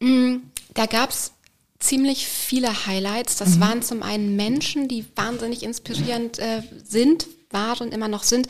Mm, 0.00 0.36
da 0.74 0.86
gab 0.86 1.10
es 1.10 1.32
ziemlich 1.78 2.26
viele 2.26 2.86
Highlights. 2.86 3.36
Das 3.36 3.56
mhm. 3.56 3.60
waren 3.60 3.82
zum 3.82 4.02
einen 4.02 4.36
Menschen, 4.36 4.88
die 4.88 5.04
wahnsinnig 5.14 5.62
inspirierend 5.62 6.38
äh, 6.38 6.62
sind, 6.84 7.26
waren, 7.50 7.92
immer 7.92 8.08
noch 8.08 8.22
sind. 8.22 8.48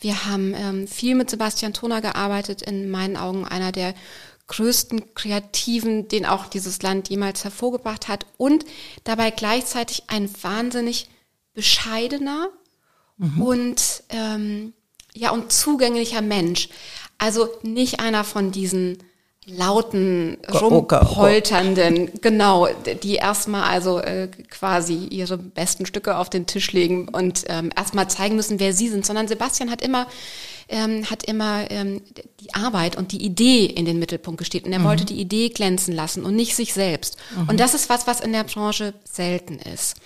Wir 0.00 0.26
haben 0.26 0.54
ähm, 0.54 0.86
viel 0.86 1.14
mit 1.14 1.30
Sebastian 1.30 1.72
Toner 1.72 2.00
gearbeitet, 2.00 2.62
in 2.62 2.90
meinen 2.90 3.16
Augen 3.16 3.44
einer 3.44 3.72
der 3.72 3.94
größten 4.46 5.14
Kreativen, 5.14 6.08
den 6.08 6.24
auch 6.24 6.46
dieses 6.46 6.80
Land 6.82 7.08
jemals 7.10 7.44
hervorgebracht 7.44 8.08
hat 8.08 8.26
und 8.36 8.64
dabei 9.04 9.30
gleichzeitig 9.30 10.04
ein 10.06 10.30
wahnsinnig 10.42 11.08
bescheidener 11.52 12.48
mhm. 13.18 13.42
und 13.42 14.02
ähm, 14.08 14.72
ja 15.14 15.30
und 15.30 15.52
zugänglicher 15.52 16.22
Mensch. 16.22 16.68
Also 17.18 17.48
nicht 17.62 18.00
einer 18.00 18.24
von 18.24 18.52
diesen 18.52 18.98
lauten, 19.48 20.36
rumpolternden, 20.48 22.10
genau, 22.20 22.68
die 23.02 23.14
erstmal 23.14 23.62
also 23.62 23.98
äh, 23.98 24.28
quasi 24.50 25.06
ihre 25.10 25.38
besten 25.38 25.86
Stücke 25.86 26.16
auf 26.16 26.30
den 26.30 26.46
Tisch 26.46 26.72
legen 26.72 27.08
und 27.08 27.44
ähm, 27.48 27.70
erstmal 27.74 28.08
zeigen 28.08 28.36
müssen, 28.36 28.60
wer 28.60 28.72
sie 28.72 28.88
sind, 28.88 29.06
sondern 29.06 29.28
Sebastian 29.28 29.70
hat 29.70 29.82
immer 29.82 30.06
ähm, 30.68 31.08
hat 31.10 31.24
immer 31.24 31.70
ähm, 31.70 32.02
die 32.40 32.52
Arbeit 32.54 32.96
und 32.96 33.12
die 33.12 33.24
Idee 33.24 33.64
in 33.64 33.86
den 33.86 33.98
Mittelpunkt 33.98 34.38
gestellt 34.38 34.66
und 34.66 34.72
er 34.72 34.80
mhm. 34.80 34.84
wollte 34.84 35.06
die 35.06 35.18
Idee 35.18 35.48
glänzen 35.48 35.94
lassen 35.94 36.24
und 36.24 36.36
nicht 36.36 36.54
sich 36.54 36.74
selbst. 36.74 37.16
Mhm. 37.34 37.48
Und 37.48 37.60
das 37.60 37.72
ist 37.72 37.88
was, 37.88 38.06
was 38.06 38.20
in 38.20 38.32
der 38.32 38.44
Branche 38.44 38.92
selten 39.10 39.58
ist. 39.58 39.96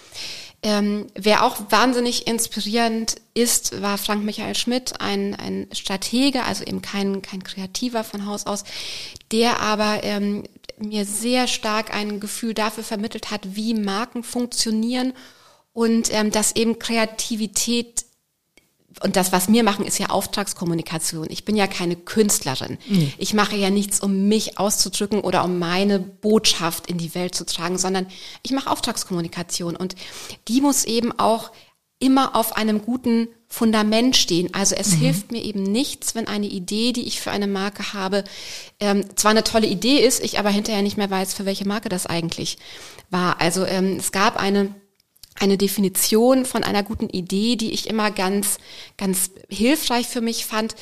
Ähm, 0.64 1.08
wer 1.16 1.44
auch 1.44 1.58
wahnsinnig 1.70 2.28
inspirierend 2.28 3.16
ist, 3.34 3.82
war 3.82 3.98
Frank 3.98 4.24
Michael 4.24 4.54
Schmidt, 4.54 5.00
ein, 5.00 5.34
ein 5.34 5.66
Stratege, 5.72 6.44
also 6.44 6.62
eben 6.64 6.82
kein, 6.82 7.20
kein 7.20 7.42
Kreativer 7.42 8.04
von 8.04 8.26
Haus 8.26 8.46
aus, 8.46 8.62
der 9.32 9.58
aber 9.60 10.04
ähm, 10.04 10.44
mir 10.78 11.04
sehr 11.04 11.48
stark 11.48 11.92
ein 11.92 12.20
Gefühl 12.20 12.54
dafür 12.54 12.84
vermittelt 12.84 13.30
hat, 13.32 13.56
wie 13.56 13.74
Marken 13.74 14.22
funktionieren 14.22 15.14
und 15.72 16.12
ähm, 16.12 16.30
dass 16.30 16.54
eben 16.54 16.78
Kreativität 16.78 18.04
und 19.02 19.16
das, 19.16 19.32
was 19.32 19.48
wir 19.48 19.62
machen, 19.62 19.84
ist 19.84 19.98
ja 19.98 20.10
Auftragskommunikation. 20.10 21.26
Ich 21.30 21.44
bin 21.44 21.56
ja 21.56 21.66
keine 21.66 21.96
Künstlerin. 21.96 22.78
Mhm. 22.88 23.12
Ich 23.18 23.34
mache 23.34 23.56
ja 23.56 23.70
nichts, 23.70 24.00
um 24.00 24.28
mich 24.28 24.58
auszudrücken 24.58 25.20
oder 25.20 25.44
um 25.44 25.58
meine 25.58 25.98
Botschaft 25.98 26.86
in 26.86 26.98
die 26.98 27.14
Welt 27.14 27.34
zu 27.34 27.46
tragen, 27.46 27.78
sondern 27.78 28.06
ich 28.42 28.52
mache 28.52 28.70
Auftragskommunikation 28.70 29.76
und 29.76 29.96
die 30.48 30.60
muss 30.60 30.84
eben 30.84 31.12
auch 31.18 31.50
immer 31.98 32.34
auf 32.34 32.56
einem 32.56 32.82
guten 32.82 33.28
Fundament 33.46 34.16
stehen. 34.16 34.52
Also 34.54 34.74
es 34.74 34.92
mhm. 34.92 34.96
hilft 34.98 35.30
mir 35.30 35.44
eben 35.44 35.62
nichts, 35.62 36.14
wenn 36.14 36.26
eine 36.26 36.46
Idee, 36.46 36.92
die 36.92 37.06
ich 37.06 37.20
für 37.20 37.30
eine 37.30 37.46
Marke 37.46 37.92
habe, 37.92 38.24
ähm, 38.80 39.04
zwar 39.16 39.30
eine 39.30 39.44
tolle 39.44 39.66
Idee 39.66 39.98
ist, 39.98 40.24
ich 40.24 40.38
aber 40.38 40.50
hinterher 40.50 40.82
nicht 40.82 40.96
mehr 40.96 41.10
weiß, 41.10 41.34
für 41.34 41.44
welche 41.44 41.68
Marke 41.68 41.88
das 41.88 42.06
eigentlich 42.06 42.58
war. 43.10 43.40
Also 43.40 43.64
ähm, 43.64 43.98
es 43.98 44.10
gab 44.10 44.36
eine 44.36 44.74
eine 45.38 45.58
Definition 45.58 46.44
von 46.44 46.64
einer 46.64 46.82
guten 46.82 47.08
Idee, 47.08 47.56
die 47.56 47.72
ich 47.72 47.88
immer 47.88 48.10
ganz, 48.10 48.58
ganz 48.96 49.30
hilfreich 49.48 50.06
für 50.06 50.20
mich 50.20 50.46
fand. 50.46 50.74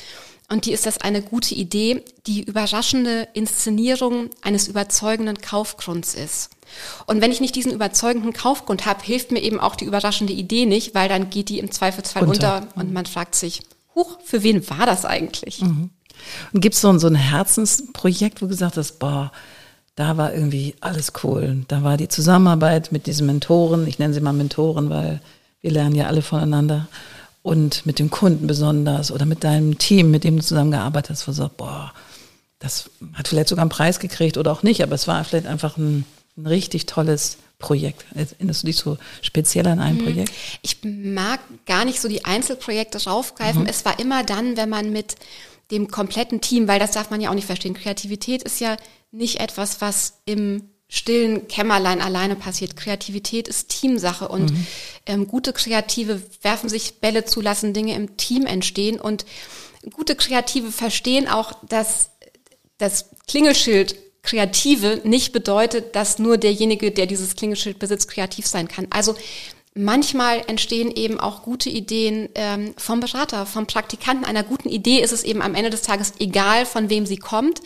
Und 0.49 0.65
die 0.65 0.73
ist, 0.73 0.85
dass 0.85 0.99
eine 0.99 1.21
gute 1.21 1.55
Idee 1.55 2.03
die 2.27 2.43
überraschende 2.43 3.27
Inszenierung 3.33 4.29
eines 4.41 4.67
überzeugenden 4.67 5.39
Kaufgrunds 5.39 6.13
ist. 6.13 6.49
Und 7.05 7.21
wenn 7.21 7.31
ich 7.31 7.41
nicht 7.41 7.55
diesen 7.55 7.71
überzeugenden 7.71 8.33
Kaufgrund 8.33 8.85
habe, 8.85 9.03
hilft 9.03 9.31
mir 9.31 9.41
eben 9.41 9.59
auch 9.59 9.75
die 9.75 9.85
überraschende 9.85 10.33
Idee 10.33 10.65
nicht, 10.65 10.93
weil 10.93 11.09
dann 11.09 11.29
geht 11.29 11.49
die 11.49 11.59
im 11.59 11.71
Zweifelsfall 11.71 12.27
unter, 12.27 12.57
unter 12.57 12.77
und 12.77 12.93
man 12.93 13.05
fragt 13.05 13.35
sich, 13.35 13.61
huch, 13.95 14.17
für 14.23 14.43
wen 14.43 14.69
war 14.69 14.85
das 14.85 15.05
eigentlich? 15.05 15.61
Mhm. 15.61 15.89
Und 16.53 16.61
gibt 16.61 16.75
es 16.75 16.81
so, 16.81 16.97
so 16.97 17.07
ein 17.07 17.15
Herzensprojekt, 17.15 18.41
wo 18.41 18.45
du 18.45 18.49
gesagt 18.49 18.77
hast, 18.77 18.99
boah, 18.99 19.31
da 19.95 20.17
war 20.17 20.33
irgendwie 20.33 20.75
alles 20.79 21.13
cool. 21.23 21.63
Da 21.67 21.83
war 21.83 21.97
die 21.97 22.07
Zusammenarbeit 22.07 22.91
mit 22.91 23.07
diesen 23.07 23.27
Mentoren, 23.27 23.87
ich 23.87 23.99
nenne 23.99 24.13
sie 24.13 24.21
mal 24.21 24.33
Mentoren, 24.33 24.89
weil 24.89 25.21
wir 25.61 25.71
lernen 25.71 25.95
ja 25.95 26.07
alle 26.07 26.21
voneinander. 26.21 26.87
Und 27.43 27.85
mit 27.85 27.97
dem 27.99 28.11
Kunden 28.11 28.45
besonders 28.45 29.11
oder 29.11 29.25
mit 29.25 29.43
deinem 29.43 29.77
Team, 29.77 30.11
mit 30.11 30.23
dem 30.23 30.37
du 30.37 30.43
zusammengearbeitet 30.43 31.11
hast, 31.11 31.27
wo 31.27 31.31
du 31.31 31.37
sagst, 31.37 31.57
boah, 31.57 31.91
das 32.59 32.89
hat 33.13 33.27
vielleicht 33.27 33.47
sogar 33.49 33.63
einen 33.63 33.69
Preis 33.69 33.99
gekriegt 33.99 34.37
oder 34.37 34.51
auch 34.51 34.61
nicht, 34.61 34.83
aber 34.83 34.93
es 34.93 35.07
war 35.07 35.23
vielleicht 35.23 35.47
einfach 35.47 35.77
ein 35.77 36.05
ein 36.37 36.47
richtig 36.47 36.85
tolles 36.85 37.37
Projekt. 37.59 38.05
Erinnerst 38.15 38.63
du 38.63 38.67
dich 38.67 38.77
so 38.77 38.97
speziell 39.21 39.67
an 39.67 39.79
ein 39.79 39.95
mhm. 39.97 40.03
Projekt? 40.03 40.31
Ich 40.61 40.77
mag 40.83 41.39
gar 41.65 41.85
nicht 41.85 42.01
so 42.01 42.07
die 42.07 42.25
Einzelprojekte 42.25 43.03
raufgreifen. 43.03 43.63
Mhm. 43.63 43.67
Es 43.69 43.85
war 43.85 43.99
immer 43.99 44.23
dann, 44.23 44.57
wenn 44.57 44.69
man 44.69 44.91
mit 44.91 45.15
dem 45.69 45.89
kompletten 45.89 46.41
Team, 46.41 46.67
weil 46.67 46.79
das 46.79 46.91
darf 46.91 47.11
man 47.11 47.21
ja 47.21 47.29
auch 47.29 47.35
nicht 47.35 47.45
verstehen. 47.45 47.73
Kreativität 47.73 48.43
ist 48.43 48.59
ja 48.59 48.77
nicht 49.11 49.39
etwas, 49.39 49.81
was 49.81 50.21
im 50.25 50.69
stillen 50.87 51.47
Kämmerlein 51.47 52.01
alleine 52.01 52.35
passiert. 52.35 52.75
Kreativität 52.75 53.47
ist 53.47 53.69
Teamsache 53.69 54.27
und 54.27 54.51
mhm. 54.51 54.67
ähm, 55.05 55.27
gute 55.27 55.53
Kreative 55.53 56.21
werfen 56.41 56.69
sich 56.69 56.95
Bälle 56.99 57.23
zu, 57.23 57.39
lassen 57.39 57.73
Dinge 57.73 57.95
im 57.95 58.17
Team 58.17 58.45
entstehen 58.45 58.99
und 58.99 59.25
gute 59.93 60.15
Kreative 60.15 60.71
verstehen 60.71 61.29
auch, 61.29 61.53
dass 61.67 62.09
das 62.77 63.09
Klingelschild 63.27 63.95
Kreative 64.23 65.01
nicht 65.03 65.31
bedeutet, 65.31 65.95
dass 65.95 66.19
nur 66.19 66.37
derjenige, 66.37 66.91
der 66.91 67.07
dieses 67.07 67.35
Klingelschild 67.35 67.79
besitzt, 67.79 68.09
kreativ 68.09 68.45
sein 68.45 68.67
kann. 68.67 68.87
Also 68.91 69.15
manchmal 69.73 70.43
entstehen 70.47 70.91
eben 70.91 71.19
auch 71.19 71.41
gute 71.41 71.69
Ideen 71.69 72.29
ähm, 72.35 72.73
vom 72.77 72.99
Berater, 72.99 73.45
vom 73.45 73.65
Praktikanten. 73.65 74.25
Einer 74.25 74.43
guten 74.43 74.69
Idee 74.69 74.99
ist 74.99 75.11
es 75.11 75.23
eben 75.23 75.41
am 75.41 75.55
Ende 75.55 75.69
des 75.69 75.81
Tages 75.81 76.13
egal, 76.19 76.65
von 76.65 76.89
wem 76.89 77.05
sie 77.05 77.17
kommt. 77.17 77.61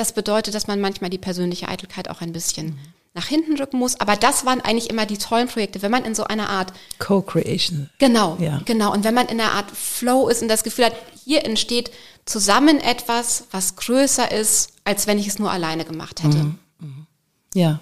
Das 0.00 0.14
bedeutet, 0.14 0.54
dass 0.54 0.66
man 0.66 0.80
manchmal 0.80 1.10
die 1.10 1.18
persönliche 1.18 1.68
Eitelkeit 1.68 2.08
auch 2.08 2.22
ein 2.22 2.32
bisschen 2.32 2.68
mhm. 2.68 2.78
nach 3.12 3.26
hinten 3.26 3.58
rücken 3.58 3.78
muss. 3.78 4.00
Aber 4.00 4.16
das 4.16 4.46
waren 4.46 4.62
eigentlich 4.62 4.88
immer 4.88 5.04
die 5.04 5.18
tollen 5.18 5.46
Projekte, 5.46 5.82
wenn 5.82 5.90
man 5.90 6.06
in 6.06 6.14
so 6.14 6.24
einer 6.24 6.48
Art 6.48 6.72
Co-Creation. 6.98 7.90
Genau, 7.98 8.38
ja. 8.40 8.62
genau. 8.64 8.94
Und 8.94 9.04
wenn 9.04 9.12
man 9.12 9.28
in 9.28 9.38
einer 9.38 9.52
Art 9.52 9.70
Flow 9.70 10.30
ist 10.30 10.40
und 10.40 10.48
das 10.48 10.64
Gefühl 10.64 10.86
hat, 10.86 10.94
hier 11.22 11.44
entsteht 11.44 11.90
zusammen 12.24 12.80
etwas, 12.80 13.44
was 13.50 13.76
größer 13.76 14.32
ist, 14.32 14.72
als 14.84 15.06
wenn 15.06 15.18
ich 15.18 15.26
es 15.26 15.38
nur 15.38 15.50
alleine 15.50 15.84
gemacht 15.84 16.22
hätte. 16.22 16.38
Mhm. 16.38 16.58
mhm. 16.78 17.06
Ja, 17.52 17.80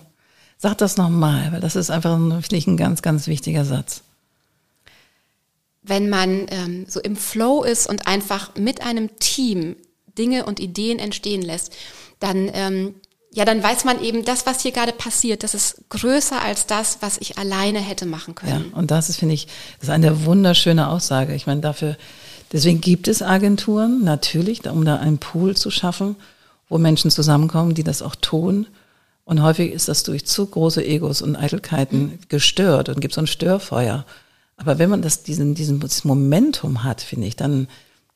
sag 0.56 0.76
das 0.78 0.96
nochmal, 0.96 1.52
weil 1.52 1.60
das 1.60 1.76
ist 1.76 1.88
einfach 1.88 2.18
wirklich 2.18 2.66
ein 2.66 2.76
ganz, 2.76 3.00
ganz 3.00 3.28
wichtiger 3.28 3.64
Satz. 3.64 4.02
Wenn 5.82 6.10
man 6.10 6.46
ähm, 6.50 6.86
so 6.88 6.98
im 6.98 7.14
Flow 7.14 7.62
ist 7.62 7.88
und 7.88 8.08
einfach 8.08 8.56
mit 8.56 8.82
einem 8.82 9.20
Team 9.20 9.76
Dinge 10.18 10.44
und 10.44 10.60
Ideen 10.60 10.98
entstehen 10.98 11.42
lässt, 11.42 11.72
dann 12.20 12.50
ähm, 12.52 12.94
ja, 13.30 13.44
dann 13.44 13.62
weiß 13.62 13.84
man 13.84 14.02
eben, 14.02 14.24
das, 14.24 14.46
was 14.46 14.62
hier 14.62 14.72
gerade 14.72 14.92
passiert, 14.92 15.42
das 15.42 15.52
ist 15.54 15.82
größer 15.90 16.40
als 16.40 16.66
das, 16.66 16.98
was 17.02 17.18
ich 17.18 17.36
alleine 17.36 17.78
hätte 17.78 18.06
machen 18.06 18.34
können. 18.34 18.70
Ja, 18.72 18.78
und 18.78 18.90
das 18.90 19.10
ist, 19.10 19.18
finde 19.18 19.34
ich, 19.34 19.46
das 19.78 19.88
ist 19.88 19.94
eine 19.94 20.24
wunderschöne 20.24 20.88
Aussage. 20.88 21.34
Ich 21.34 21.46
meine, 21.46 21.60
dafür 21.60 21.96
Deswegen 22.52 22.80
gibt 22.80 23.08
es 23.08 23.22
Agenturen, 23.22 24.04
natürlich, 24.04 24.66
um 24.68 24.84
da 24.84 24.96
einen 24.96 25.18
Pool 25.18 25.56
zu 25.56 25.70
schaffen, 25.70 26.16
wo 26.68 26.78
Menschen 26.78 27.10
zusammenkommen, 27.10 27.74
die 27.74 27.84
das 27.84 28.02
auch 28.02 28.14
tun. 28.14 28.66
Und 29.24 29.42
häufig 29.42 29.72
ist 29.72 29.88
das 29.88 30.02
durch 30.02 30.24
zu 30.24 30.46
große 30.46 30.84
Egos 30.84 31.20
und 31.20 31.36
Eitelkeiten 31.36 32.18
gestört 32.28 32.88
und 32.88 33.00
gibt 33.00 33.14
so 33.14 33.20
ein 33.20 33.26
Störfeuer. 33.26 34.06
Aber 34.56 34.78
wenn 34.78 34.88
man 34.88 35.02
das, 35.02 35.22
diesen, 35.22 35.54
diesen 35.54 35.82
Momentum 36.04 36.84
hat, 36.84 37.02
finde 37.02 37.26
ich, 37.26 37.36
dann, 37.36 37.68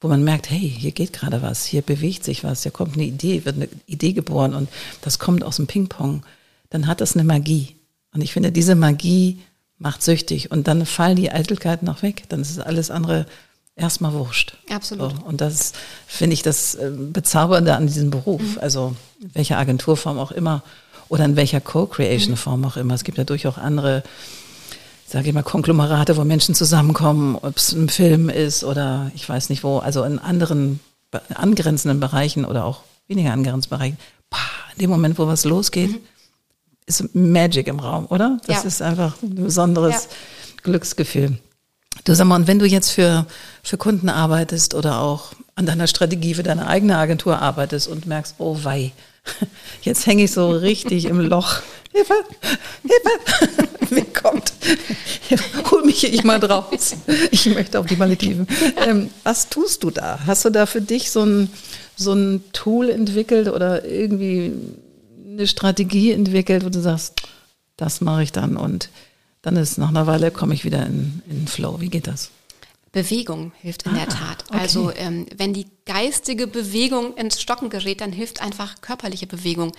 wo 0.03 0.09
man 0.09 0.25
merkt, 0.25 0.51
hey, 0.51 0.75
hier 0.79 0.93
geht 0.93 1.13
gerade 1.13 1.41
was, 1.41 1.65
hier 1.65 1.83
bewegt 1.83 2.25
sich 2.25 2.45
was, 2.45 2.63
hier 2.63 2.73
kommt 2.73 2.95
eine 2.95 3.05
Idee, 3.05 3.45
wird 3.45 3.57
eine 3.57 3.69
Idee 3.87 4.13
geboren 4.13 4.55
und 4.55 4.69
das 5.01 5.19
kommt 5.19 5.45
aus 5.45 5.57
dem 5.57 5.67
Ping-Pong, 5.67 6.23
dann 6.71 6.87
hat 6.87 7.01
das 7.01 7.15
eine 7.15 7.25
Magie. 7.25 7.77
Und 8.13 8.21
ich 8.21 8.33
finde, 8.33 8.53
diese 8.53 8.75
Magie 8.75 9.39
macht 9.79 10.03
süchtig 10.03 10.51
und 10.51 10.69
dann 10.69 10.87
fallen 10.87 11.17
die 11.17 11.31
Eitelkeiten 11.31 11.89
auch 11.89 12.03
weg. 12.03 12.25
Dann 12.29 12.41
ist 12.41 12.59
alles 12.59 12.91
andere 12.91 13.27
erstmal 13.75 14.13
wurscht. 14.13 14.57
Absolut. 14.71 15.13
So, 15.13 15.25
und 15.25 15.41
das 15.41 15.73
finde 16.07 16.35
ich 16.35 16.43
das 16.43 16.75
äh, 16.75 16.91
Bezaubernde 16.91 17.75
an 17.75 17.87
diesem 17.87 18.11
Beruf. 18.11 18.43
Mhm. 18.43 18.59
Also 18.61 18.95
in 19.21 19.35
welcher 19.35 19.59
Agenturform 19.59 20.19
auch 20.19 20.33
immer 20.33 20.63
oder 21.09 21.25
in 21.25 21.37
welcher 21.37 21.61
Co-Creation-Form 21.61 22.65
auch 22.65 22.77
immer. 22.77 22.95
Es 22.95 23.05
gibt 23.05 23.19
ja 23.19 23.25
durchaus 23.25 23.59
andere, 23.59 24.03
sage 25.13 25.29
ich 25.29 25.35
mal, 25.35 25.43
Konglomerate, 25.43 26.17
wo 26.17 26.25
Menschen 26.25 26.55
zusammenkommen, 26.55 27.37
ob 27.37 27.59
es 27.59 27.73
ein 27.73 27.91
Film 27.91 28.31
ist 28.31 28.65
oder 28.65 29.11
ich 29.15 29.29
weiß 29.29 29.51
nicht 29.51 29.63
wo, 29.63 29.79
also 29.79 30.05
in 30.05 30.19
anderen 30.19 30.81
angrenzenden 31.35 32.01
Bereichen 32.01 32.47
oder 32.47 32.65
auch 32.65 32.81
weniger 33.09 33.33
angrenzenden 33.33 33.69
Bereichen. 33.69 33.99
Bah, 34.31 34.39
in 34.73 34.81
dem 34.81 34.91
Moment, 34.91 35.19
wo 35.19 35.27
was 35.27 35.45
losgeht, 35.45 35.91
mhm. 35.91 36.01
ist 36.87 37.15
Magic 37.15 37.67
im 37.67 37.79
Raum, 37.79 38.07
oder? 38.09 38.39
Das 38.47 38.63
ja. 38.63 38.69
ist 38.69 38.81
einfach 38.81 39.23
ein 39.23 39.35
besonderes 39.35 40.05
ja. 40.05 40.11
Glücksgefühl. 40.63 41.39
Du 42.05 42.15
sag 42.15 42.25
mal, 42.25 42.37
und 42.37 42.47
wenn 42.47 42.59
du 42.59 42.65
jetzt 42.65 42.91
für, 42.91 43.27
für 43.63 43.77
Kunden 43.77 44.09
arbeitest 44.09 44.75
oder 44.75 45.01
auch 45.01 45.33
an 45.57 45.67
deiner 45.67 45.89
Strategie 45.89 46.33
für 46.33 46.43
deine 46.43 46.67
eigene 46.67 46.97
Agentur 46.97 47.39
arbeitest 47.39 47.87
und 47.87 48.07
merkst, 48.07 48.37
oh 48.39 48.57
wei, 48.63 48.93
jetzt 49.83 50.07
hänge 50.07 50.25
ich 50.25 50.33
so 50.33 50.51
richtig 50.51 51.05
im 51.07 51.21
Loch. 51.21 51.61
Hilfe, 51.93 52.15
Hilfe, 52.83 53.69
wer 53.91 54.05
kommt? 54.05 54.53
Hol 55.71 55.85
mich 55.85 56.01
hier 56.01 56.25
mal 56.25 56.41
draus. 56.41 56.95
Ich 57.31 57.47
möchte 57.47 57.79
auf 57.79 57.87
die 57.87 57.97
Malediven. 57.97 58.47
Ähm, 58.87 59.11
was 59.25 59.49
tust 59.51 59.83
du 59.85 59.91
da? 59.91 60.21
Hast 60.27 60.45
du 60.45 60.51
da 60.51 60.67
für 60.67 60.81
dich 60.81 61.11
so 61.11 61.25
ein, 61.25 61.51
so 61.97 62.13
ein 62.13 62.45
Tool 62.53 62.89
entwickelt 62.89 63.49
oder 63.49 63.85
irgendwie 63.85 64.53
eine 65.27 65.47
Strategie 65.47 66.13
entwickelt, 66.13 66.65
wo 66.65 66.71
du 66.71 66.81
sagst, 66.81 67.21
das 67.77 68.01
mache 68.01 68.23
ich 68.23 68.33
dann 68.33 68.57
und 68.57 68.89
dann 69.43 69.57
ist 69.57 69.77
nach 69.77 69.89
einer 69.89 70.07
Weile 70.07 70.31
komme 70.31 70.55
ich 70.55 70.65
wieder 70.65 70.87
in, 70.87 71.21
in 71.29 71.49
Flow. 71.49 71.81
Wie 71.81 71.89
geht 71.89 72.07
das? 72.07 72.31
Bewegung 72.93 73.53
hilft 73.61 73.85
in 73.85 73.93
ah, 73.93 73.95
der 73.95 74.09
Tat. 74.09 74.45
Okay. 74.49 74.59
Also 74.59 74.93
ähm, 74.95 75.27
wenn 75.37 75.55
die 75.55 75.67
geistige 75.87 76.47
Bewegung 76.47 77.17
ins 77.17 77.41
Stocken 77.41 77.71
gerät, 77.71 78.03
dann 78.03 78.13
hilft 78.13 78.43
einfach 78.43 78.83
körperliche 78.83 79.27
Bewegung. 79.27 79.73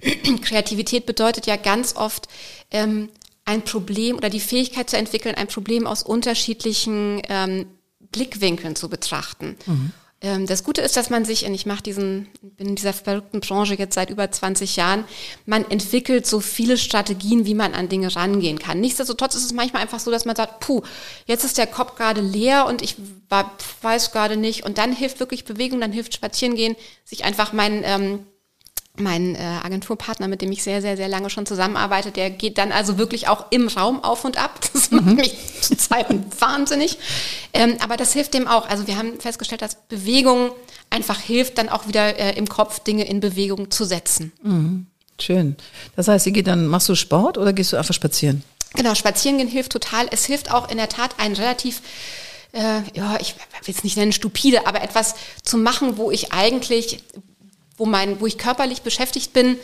Kreativität 0.42 1.04
bedeutet 1.04 1.46
ja 1.46 1.56
ganz 1.56 1.96
oft 1.96 2.28
ähm, 2.70 3.08
ein 3.44 3.62
Problem 3.62 4.16
oder 4.16 4.30
die 4.30 4.40
Fähigkeit 4.40 4.88
zu 4.88 4.96
entwickeln, 4.96 5.34
ein 5.34 5.48
Problem 5.48 5.88
aus 5.88 6.04
unterschiedlichen 6.04 7.20
ähm, 7.28 7.66
Blickwinkeln 8.12 8.76
zu 8.76 8.88
betrachten. 8.88 9.56
Mhm. 9.66 9.92
Ähm, 10.22 10.46
das 10.46 10.62
Gute 10.62 10.80
ist, 10.80 10.96
dass 10.96 11.10
man 11.10 11.24
sich, 11.24 11.44
und 11.44 11.54
ich 11.54 11.66
mache 11.66 11.82
diesen, 11.82 12.28
bin 12.40 12.68
in 12.68 12.76
dieser 12.76 12.92
verrückten 12.92 13.40
Branche 13.40 13.74
jetzt 13.74 13.94
seit 13.94 14.08
über 14.10 14.30
20 14.30 14.76
Jahren, 14.76 15.04
man 15.46 15.68
entwickelt 15.68 16.26
so 16.26 16.40
viele 16.40 16.78
Strategien, 16.78 17.44
wie 17.44 17.54
man 17.54 17.74
an 17.74 17.88
Dinge 17.88 18.14
rangehen 18.14 18.58
kann. 18.58 18.80
Nichtsdestotrotz 18.80 19.34
ist 19.34 19.44
es 19.44 19.52
manchmal 19.52 19.82
einfach 19.82 20.00
so, 20.00 20.10
dass 20.10 20.24
man 20.24 20.36
sagt, 20.36 20.60
puh, 20.60 20.82
jetzt 21.26 21.44
ist 21.44 21.58
der 21.58 21.66
Kopf 21.66 21.96
gerade 21.96 22.20
leer 22.20 22.66
und 22.66 22.82
ich 22.82 22.96
weiß 23.82 24.12
gerade 24.12 24.36
nicht. 24.36 24.64
Und 24.64 24.78
dann 24.78 24.92
hilft 24.92 25.18
wirklich 25.18 25.44
Bewegung, 25.44 25.80
dann 25.80 25.92
hilft 25.92 26.14
Spazierengehen, 26.14 26.76
sich 27.04 27.24
einfach 27.24 27.52
meinen 27.52 27.82
ähm, 27.84 28.26
mein 28.98 29.34
äh, 29.34 29.38
Agenturpartner, 29.38 30.28
mit 30.28 30.42
dem 30.42 30.52
ich 30.52 30.62
sehr, 30.62 30.82
sehr, 30.82 30.96
sehr 30.96 31.08
lange 31.08 31.30
schon 31.30 31.46
zusammenarbeite, 31.46 32.10
der 32.10 32.28
geht 32.28 32.58
dann 32.58 32.72
also 32.72 32.98
wirklich 32.98 33.26
auch 33.26 33.46
im 33.50 33.68
Raum 33.68 34.04
auf 34.04 34.24
und 34.24 34.36
ab. 34.36 34.60
Das 34.72 34.90
macht 34.90 35.06
mhm. 35.06 35.14
mich 35.14 35.36
zu 35.60 35.76
Zeiten 35.76 36.24
wahnsinnig. 36.38 36.98
Ähm, 37.52 37.76
aber 37.80 37.96
das 37.96 38.12
hilft 38.12 38.34
dem 38.34 38.48
auch. 38.48 38.68
Also 38.68 38.86
wir 38.86 38.98
haben 38.98 39.20
festgestellt, 39.20 39.62
dass 39.62 39.76
Bewegung 39.88 40.50
einfach 40.90 41.18
hilft, 41.18 41.56
dann 41.56 41.68
auch 41.68 41.86
wieder 41.86 42.18
äh, 42.18 42.36
im 42.36 42.48
Kopf 42.48 42.80
Dinge 42.80 43.04
in 43.04 43.20
Bewegung 43.20 43.70
zu 43.70 43.84
setzen. 43.84 44.32
Mhm. 44.42 44.86
Schön. 45.20 45.56
Das 45.94 46.08
heißt, 46.08 46.26
ihr 46.26 46.32
geht 46.32 46.48
dann, 46.48 46.66
machst 46.66 46.88
du 46.88 46.94
Sport 46.94 47.38
oder 47.38 47.52
gehst 47.52 47.72
du 47.72 47.76
einfach 47.76 47.94
spazieren? 47.94 48.42
Genau, 48.74 48.94
spazieren 48.94 49.38
gehen 49.38 49.48
hilft 49.48 49.72
total. 49.72 50.08
Es 50.10 50.26
hilft 50.26 50.52
auch 50.52 50.70
in 50.70 50.78
der 50.78 50.88
Tat 50.88 51.14
ein 51.18 51.34
relativ 51.34 51.80
äh, 52.52 52.82
ja, 52.94 53.18
ich 53.20 53.34
will 53.64 53.74
es 53.74 53.84
nicht 53.84 53.96
nennen 53.96 54.12
stupide, 54.12 54.66
aber 54.66 54.82
etwas 54.82 55.14
zu 55.42 55.56
machen, 55.56 55.96
wo 55.96 56.10
ich 56.10 56.32
eigentlich, 56.32 57.02
wo 57.76 57.86
mein, 57.86 58.20
wo 58.20 58.26
ich 58.26 58.38
körperlich 58.38 58.82
beschäftigt 58.82 59.32
bin, 59.32 59.56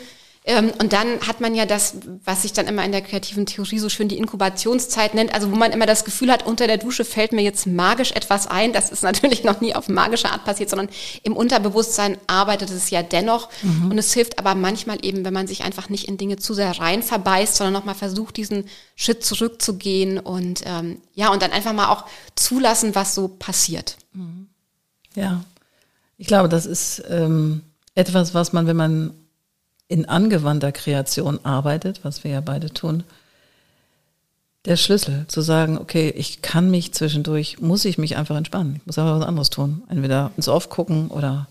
Ähm, 0.45 0.71
und 0.79 0.93
dann 0.93 1.19
hat 1.27 1.41
man 1.41 1.53
ja 1.53 1.65
das, 1.65 1.95
was 2.23 2.43
sich 2.43 2.53
dann 2.53 2.65
immer 2.67 2.83
in 2.85 2.93
der 2.93 3.01
kreativen 3.01 3.45
Theorie 3.45 3.77
so 3.77 3.89
schön 3.89 4.07
die 4.07 4.17
Inkubationszeit 4.17 5.13
nennt, 5.13 5.33
also 5.33 5.51
wo 5.51 5.55
man 5.55 5.73
immer 5.73 5.85
das 5.85 6.05
Gefühl 6.05 6.31
hat, 6.31 6.45
unter 6.45 6.65
der 6.65 6.77
Dusche 6.77 7.03
fällt 7.03 7.33
mir 7.33 7.41
jetzt 7.41 7.67
magisch 7.67 8.13
etwas 8.13 8.47
ein. 8.47 8.71
Das 8.71 8.89
ist 8.89 9.03
natürlich 9.09 9.43
noch 9.43 9.59
nie 9.59 9.75
auf 9.75 9.89
magische 9.89 10.31
Art 10.31 10.45
passiert, 10.45 10.69
sondern 10.69 10.89
im 11.23 11.35
Unterbewusstsein 11.35 12.17
arbeitet 12.27 12.71
es 12.71 12.89
ja 12.89 13.03
dennoch. 13.03 13.49
Mhm. 13.61 13.91
Und 13.91 13.97
es 13.97 14.13
hilft 14.13 14.39
aber 14.39 14.55
manchmal 14.55 14.97
eben, 15.03 15.25
wenn 15.25 15.33
man 15.33 15.45
sich 15.45 15.63
einfach 15.63 15.89
nicht 15.89 16.07
in 16.07 16.17
Dinge 16.17 16.37
zu 16.37 16.53
sehr 16.53 16.79
rein 16.79 17.03
verbeißt, 17.03 17.55
sondern 17.57 17.73
nochmal 17.73 17.95
versucht, 17.95 18.37
diesen 18.37 18.63
Schritt 18.95 19.25
zurückzugehen 19.25 20.17
und 20.19 20.63
ähm, 20.65 21.01
ja, 21.13 21.31
und 21.31 21.43
dann 21.43 21.51
einfach 21.51 21.73
mal 21.73 21.89
auch 21.89 22.05
zulassen, 22.35 22.95
was 22.95 23.13
so 23.13 23.27
passiert. 23.27 23.97
Mhm. 24.13 24.47
Ja, 25.15 25.43
ich 26.17 26.27
glaube, 26.27 26.47
das 26.49 26.65
ist 26.65 27.03
ähm, 27.09 27.61
etwas, 27.99 28.33
was 28.33 28.53
man, 28.53 28.65
wenn 28.65 28.77
man 28.77 29.13
in 29.89 30.07
angewandter 30.07 30.71
Kreation 30.71 31.43
arbeitet, 31.43 31.99
was 32.03 32.23
wir 32.23 32.31
ja 32.31 32.41
beide 32.41 32.69
tun, 32.73 33.03
der 34.65 34.77
Schlüssel 34.77 35.25
zu 35.27 35.41
sagen, 35.41 35.77
okay, 35.77 36.09
ich 36.09 36.41
kann 36.41 36.71
mich 36.71 36.93
zwischendurch, 36.93 37.59
muss 37.59 37.85
ich 37.85 37.97
mich 37.97 38.15
einfach 38.15 38.37
entspannen. 38.37 38.77
Ich 38.77 38.85
muss 38.85 38.97
einfach 38.97 39.19
was 39.19 39.27
anderes 39.27 39.49
tun. 39.49 39.83
Entweder 39.89 40.31
ins 40.37 40.47
Off 40.47 40.69
gucken 40.69 41.09
oder 41.09 41.47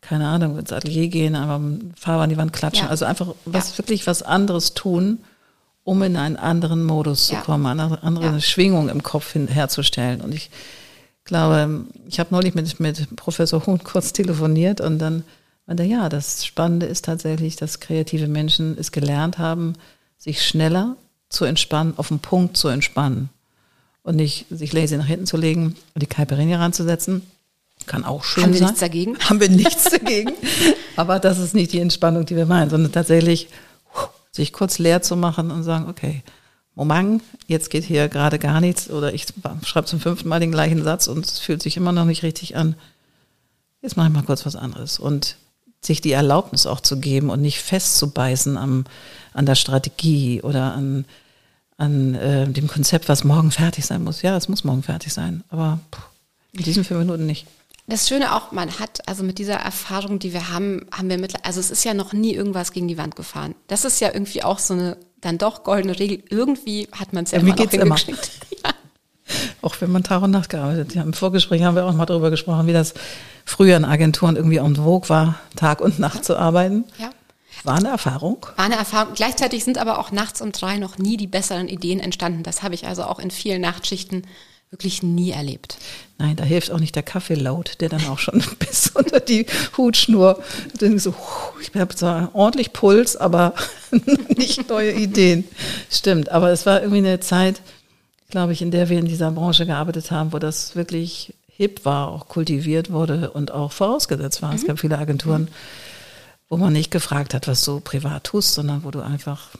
keine 0.00 0.28
Ahnung, 0.28 0.58
ins 0.58 0.72
Atelier 0.72 1.08
gehen, 1.08 1.34
einfach 1.34 1.60
Farbe 1.98 2.22
an 2.22 2.30
die 2.30 2.36
Wand 2.36 2.52
klatschen. 2.52 2.84
Ja. 2.84 2.90
Also 2.90 3.04
einfach 3.04 3.34
was 3.44 3.72
ja. 3.72 3.78
wirklich 3.78 4.06
was 4.06 4.22
anderes 4.22 4.74
tun, 4.74 5.18
um 5.82 6.02
in 6.02 6.16
einen 6.16 6.36
anderen 6.36 6.84
Modus 6.84 7.30
ja. 7.30 7.38
zu 7.38 7.44
kommen, 7.44 7.66
eine 7.66 8.02
andere 8.02 8.40
Schwingung 8.40 8.88
im 8.88 9.02
Kopf 9.02 9.32
hin, 9.32 9.48
herzustellen. 9.48 10.20
Und 10.20 10.32
ich 10.32 10.50
glaube, 11.24 11.86
ich 12.06 12.20
habe 12.20 12.34
neulich 12.34 12.54
mit, 12.54 12.78
mit 12.78 13.16
Professor 13.16 13.66
Huhn 13.66 13.82
kurz 13.82 14.12
telefoniert 14.12 14.80
und 14.80 14.98
dann 14.98 15.24
meinte, 15.66 15.82
ja, 15.82 16.08
das 16.08 16.44
Spannende 16.44 16.86
ist 16.86 17.04
tatsächlich, 17.04 17.56
dass 17.56 17.80
kreative 17.80 18.28
Menschen 18.28 18.76
es 18.78 18.92
gelernt 18.92 19.38
haben, 19.38 19.74
sich 20.16 20.46
schneller 20.46 20.96
zu 21.28 21.44
entspannen, 21.44 21.94
auf 21.96 22.08
den 22.08 22.20
Punkt 22.20 22.56
zu 22.56 22.68
entspannen. 22.68 23.28
Und 24.02 24.16
nicht 24.16 24.46
sich 24.50 24.72
lazy 24.72 24.96
nach 24.96 25.06
hinten 25.06 25.26
zu 25.26 25.36
legen 25.36 25.74
und 25.94 26.02
die 26.02 26.06
Caipirinha 26.06 26.58
ranzusetzen. 26.58 27.22
Kann 27.86 28.04
auch 28.04 28.22
schön 28.22 28.44
sein. 28.44 28.52
Haben 28.52 28.60
wir 28.60 28.66
nichts 28.66 28.80
dagegen? 28.80 29.18
Haben 29.28 29.40
wir 29.40 29.48
nichts 29.48 29.84
dagegen. 29.90 30.32
Aber 30.94 31.18
das 31.18 31.38
ist 31.38 31.54
nicht 31.54 31.72
die 31.72 31.80
Entspannung, 31.80 32.24
die 32.24 32.36
wir 32.36 32.46
meinen, 32.46 32.70
sondern 32.70 32.92
tatsächlich 32.92 33.48
sich 34.30 34.52
kurz 34.52 34.78
leer 34.78 35.02
zu 35.02 35.16
machen 35.16 35.50
und 35.50 35.64
sagen, 35.64 35.88
okay, 35.88 36.22
Moment, 36.76 37.22
jetzt 37.46 37.70
geht 37.70 37.84
hier 37.84 38.08
gerade 38.08 38.38
gar 38.38 38.60
nichts 38.60 38.90
oder 38.90 39.14
ich 39.14 39.26
schreibe 39.64 39.86
zum 39.86 39.98
fünften 39.98 40.28
Mal 40.28 40.40
den 40.40 40.52
gleichen 40.52 40.84
Satz 40.84 41.08
und 41.08 41.24
es 41.24 41.38
fühlt 41.38 41.62
sich 41.62 41.76
immer 41.76 41.90
noch 41.90 42.04
nicht 42.04 42.22
richtig 42.22 42.54
an. 42.54 42.76
Jetzt 43.80 43.96
mache 43.96 44.08
ich 44.08 44.14
mal 44.14 44.22
kurz 44.22 44.44
was 44.44 44.56
anderes. 44.56 44.98
Und 44.98 45.36
sich 45.86 46.00
die 46.00 46.12
Erlaubnis 46.12 46.66
auch 46.66 46.80
zu 46.80 46.98
geben 46.98 47.30
und 47.30 47.40
nicht 47.40 47.60
festzubeißen 47.60 48.56
am, 48.56 48.84
an 49.32 49.46
der 49.46 49.54
Strategie 49.54 50.42
oder 50.42 50.74
an, 50.74 51.04
an 51.78 52.14
äh, 52.14 52.48
dem 52.48 52.68
Konzept, 52.68 53.08
was 53.08 53.24
morgen 53.24 53.50
fertig 53.50 53.86
sein 53.86 54.04
muss. 54.04 54.22
Ja, 54.22 54.36
es 54.36 54.48
muss 54.48 54.64
morgen 54.64 54.82
fertig 54.82 55.12
sein, 55.12 55.44
aber 55.48 55.78
in 56.52 56.64
diesen 56.64 56.84
fünf 56.84 57.00
Minuten 57.00 57.26
nicht. 57.26 57.46
Das 57.88 58.08
Schöne 58.08 58.34
auch, 58.34 58.50
man 58.50 58.80
hat, 58.80 59.08
also 59.08 59.22
mit 59.22 59.38
dieser 59.38 59.54
Erfahrung, 59.54 60.18
die 60.18 60.32
wir 60.32 60.50
haben, 60.50 60.86
haben 60.90 61.08
wir 61.08 61.18
mittlerweile, 61.18 61.44
also 61.44 61.60
es 61.60 61.70
ist 61.70 61.84
ja 61.84 61.94
noch 61.94 62.12
nie 62.12 62.34
irgendwas 62.34 62.72
gegen 62.72 62.88
die 62.88 62.98
Wand 62.98 63.14
gefahren. 63.14 63.54
Das 63.68 63.84
ist 63.84 64.00
ja 64.00 64.12
irgendwie 64.12 64.42
auch 64.42 64.58
so 64.58 64.74
eine 64.74 64.96
dann 65.20 65.38
doch 65.38 65.62
goldene 65.62 65.98
Regel. 65.98 66.22
Irgendwie 66.28 66.88
hat 66.92 67.12
man 67.12 67.24
es 67.24 67.30
ja, 67.30 67.38
ja 67.38 67.44
immer 67.44 67.54
noch 67.54 67.70
hingekriegt. 67.70 68.30
Ja. 69.66 69.70
Auch 69.70 69.80
wenn 69.80 69.90
man 69.90 70.02
Tag 70.02 70.22
und 70.22 70.30
Nacht 70.30 70.50
gearbeitet 70.50 70.88
hat. 70.88 70.94
Ja, 70.94 71.02
Im 71.02 71.12
Vorgespräch 71.12 71.62
haben 71.62 71.74
wir 71.74 71.84
auch 71.84 71.92
mal 71.92 72.06
darüber 72.06 72.30
gesprochen, 72.30 72.66
wie 72.66 72.72
das 72.72 72.94
früher 73.44 73.76
in 73.76 73.84
Agenturen 73.84 74.36
irgendwie 74.36 74.58
en 74.58 74.76
vogue 74.76 75.08
war, 75.08 75.36
Tag 75.56 75.80
und 75.80 75.98
Nacht 75.98 76.24
zu 76.24 76.36
arbeiten. 76.36 76.84
Ja. 76.98 77.10
War 77.64 77.76
eine 77.76 77.88
Erfahrung. 77.88 78.46
War 78.56 78.66
eine 78.66 78.76
Erfahrung. 78.76 79.14
Gleichzeitig 79.14 79.64
sind 79.64 79.78
aber 79.78 79.98
auch 79.98 80.12
nachts 80.12 80.40
um 80.40 80.52
drei 80.52 80.78
noch 80.78 80.98
nie 80.98 81.16
die 81.16 81.26
besseren 81.26 81.68
Ideen 81.68 82.00
entstanden. 82.00 82.42
Das 82.42 82.62
habe 82.62 82.74
ich 82.74 82.86
also 82.86 83.04
auch 83.04 83.18
in 83.18 83.30
vielen 83.30 83.62
Nachtschichten 83.62 84.22
wirklich 84.70 85.02
nie 85.02 85.30
erlebt. 85.30 85.78
Nein, 86.18 86.36
da 86.36 86.44
hilft 86.44 86.70
auch 86.70 86.80
nicht 86.80 86.96
der 86.96 87.02
Kaffeelaut, 87.02 87.80
der 87.80 87.88
dann 87.88 88.06
auch 88.08 88.18
schon 88.18 88.42
bis 88.58 88.90
unter 88.94 89.20
die 89.20 89.46
Hutschnur. 89.76 90.42
So, 90.78 91.14
ich 91.60 91.78
habe 91.78 91.94
zwar 91.94 92.34
ordentlich 92.34 92.72
Puls, 92.72 93.16
aber 93.16 93.54
nicht 94.36 94.68
neue 94.68 94.92
Ideen. 94.92 95.44
Stimmt, 95.90 96.30
aber 96.30 96.50
es 96.50 96.66
war 96.66 96.80
irgendwie 96.80 96.98
eine 96.98 97.20
Zeit, 97.20 97.60
glaube 98.28 98.52
ich, 98.52 98.62
in 98.62 98.70
der 98.70 98.88
wir 98.88 98.98
in 98.98 99.06
dieser 99.06 99.30
Branche 99.30 99.66
gearbeitet 99.66 100.10
haben, 100.10 100.32
wo 100.32 100.38
das 100.38 100.76
wirklich 100.76 101.34
hip 101.48 101.84
war, 101.84 102.08
auch 102.08 102.28
kultiviert 102.28 102.92
wurde 102.92 103.30
und 103.30 103.50
auch 103.50 103.72
vorausgesetzt 103.72 104.42
war. 104.42 104.50
Mhm. 104.50 104.56
Es 104.56 104.66
gab 104.66 104.78
viele 104.78 104.98
Agenturen, 104.98 105.48
wo 106.48 106.56
man 106.56 106.72
nicht 106.72 106.90
gefragt 106.90 107.34
hat, 107.34 107.48
was 107.48 107.64
du 107.64 107.80
privat 107.80 108.24
tust, 108.24 108.54
sondern 108.54 108.84
wo 108.84 108.90
du 108.90 109.00
einfach 109.00 109.50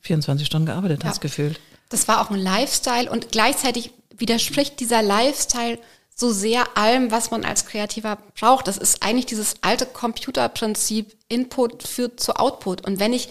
24 0.00 0.46
Stunden 0.46 0.66
gearbeitet 0.66 1.02
ja. 1.02 1.10
hast, 1.10 1.20
gefühlt. 1.20 1.60
Das 1.88 2.08
war 2.08 2.20
auch 2.20 2.30
ein 2.30 2.40
Lifestyle 2.40 3.10
und 3.10 3.32
gleichzeitig 3.32 3.90
widerspricht 4.16 4.80
dieser 4.80 5.02
Lifestyle 5.02 5.78
so 6.14 6.32
sehr 6.32 6.76
allem, 6.76 7.10
was 7.10 7.30
man 7.30 7.44
als 7.44 7.66
Kreativer 7.66 8.18
braucht. 8.38 8.66
Das 8.68 8.78
ist 8.78 9.02
eigentlich 9.02 9.26
dieses 9.26 9.56
alte 9.60 9.86
Computerprinzip, 9.86 11.14
Input 11.28 11.82
führt 11.82 12.20
zu 12.20 12.36
Output. 12.36 12.86
Und 12.86 13.00
wenn 13.00 13.12
ich 13.12 13.28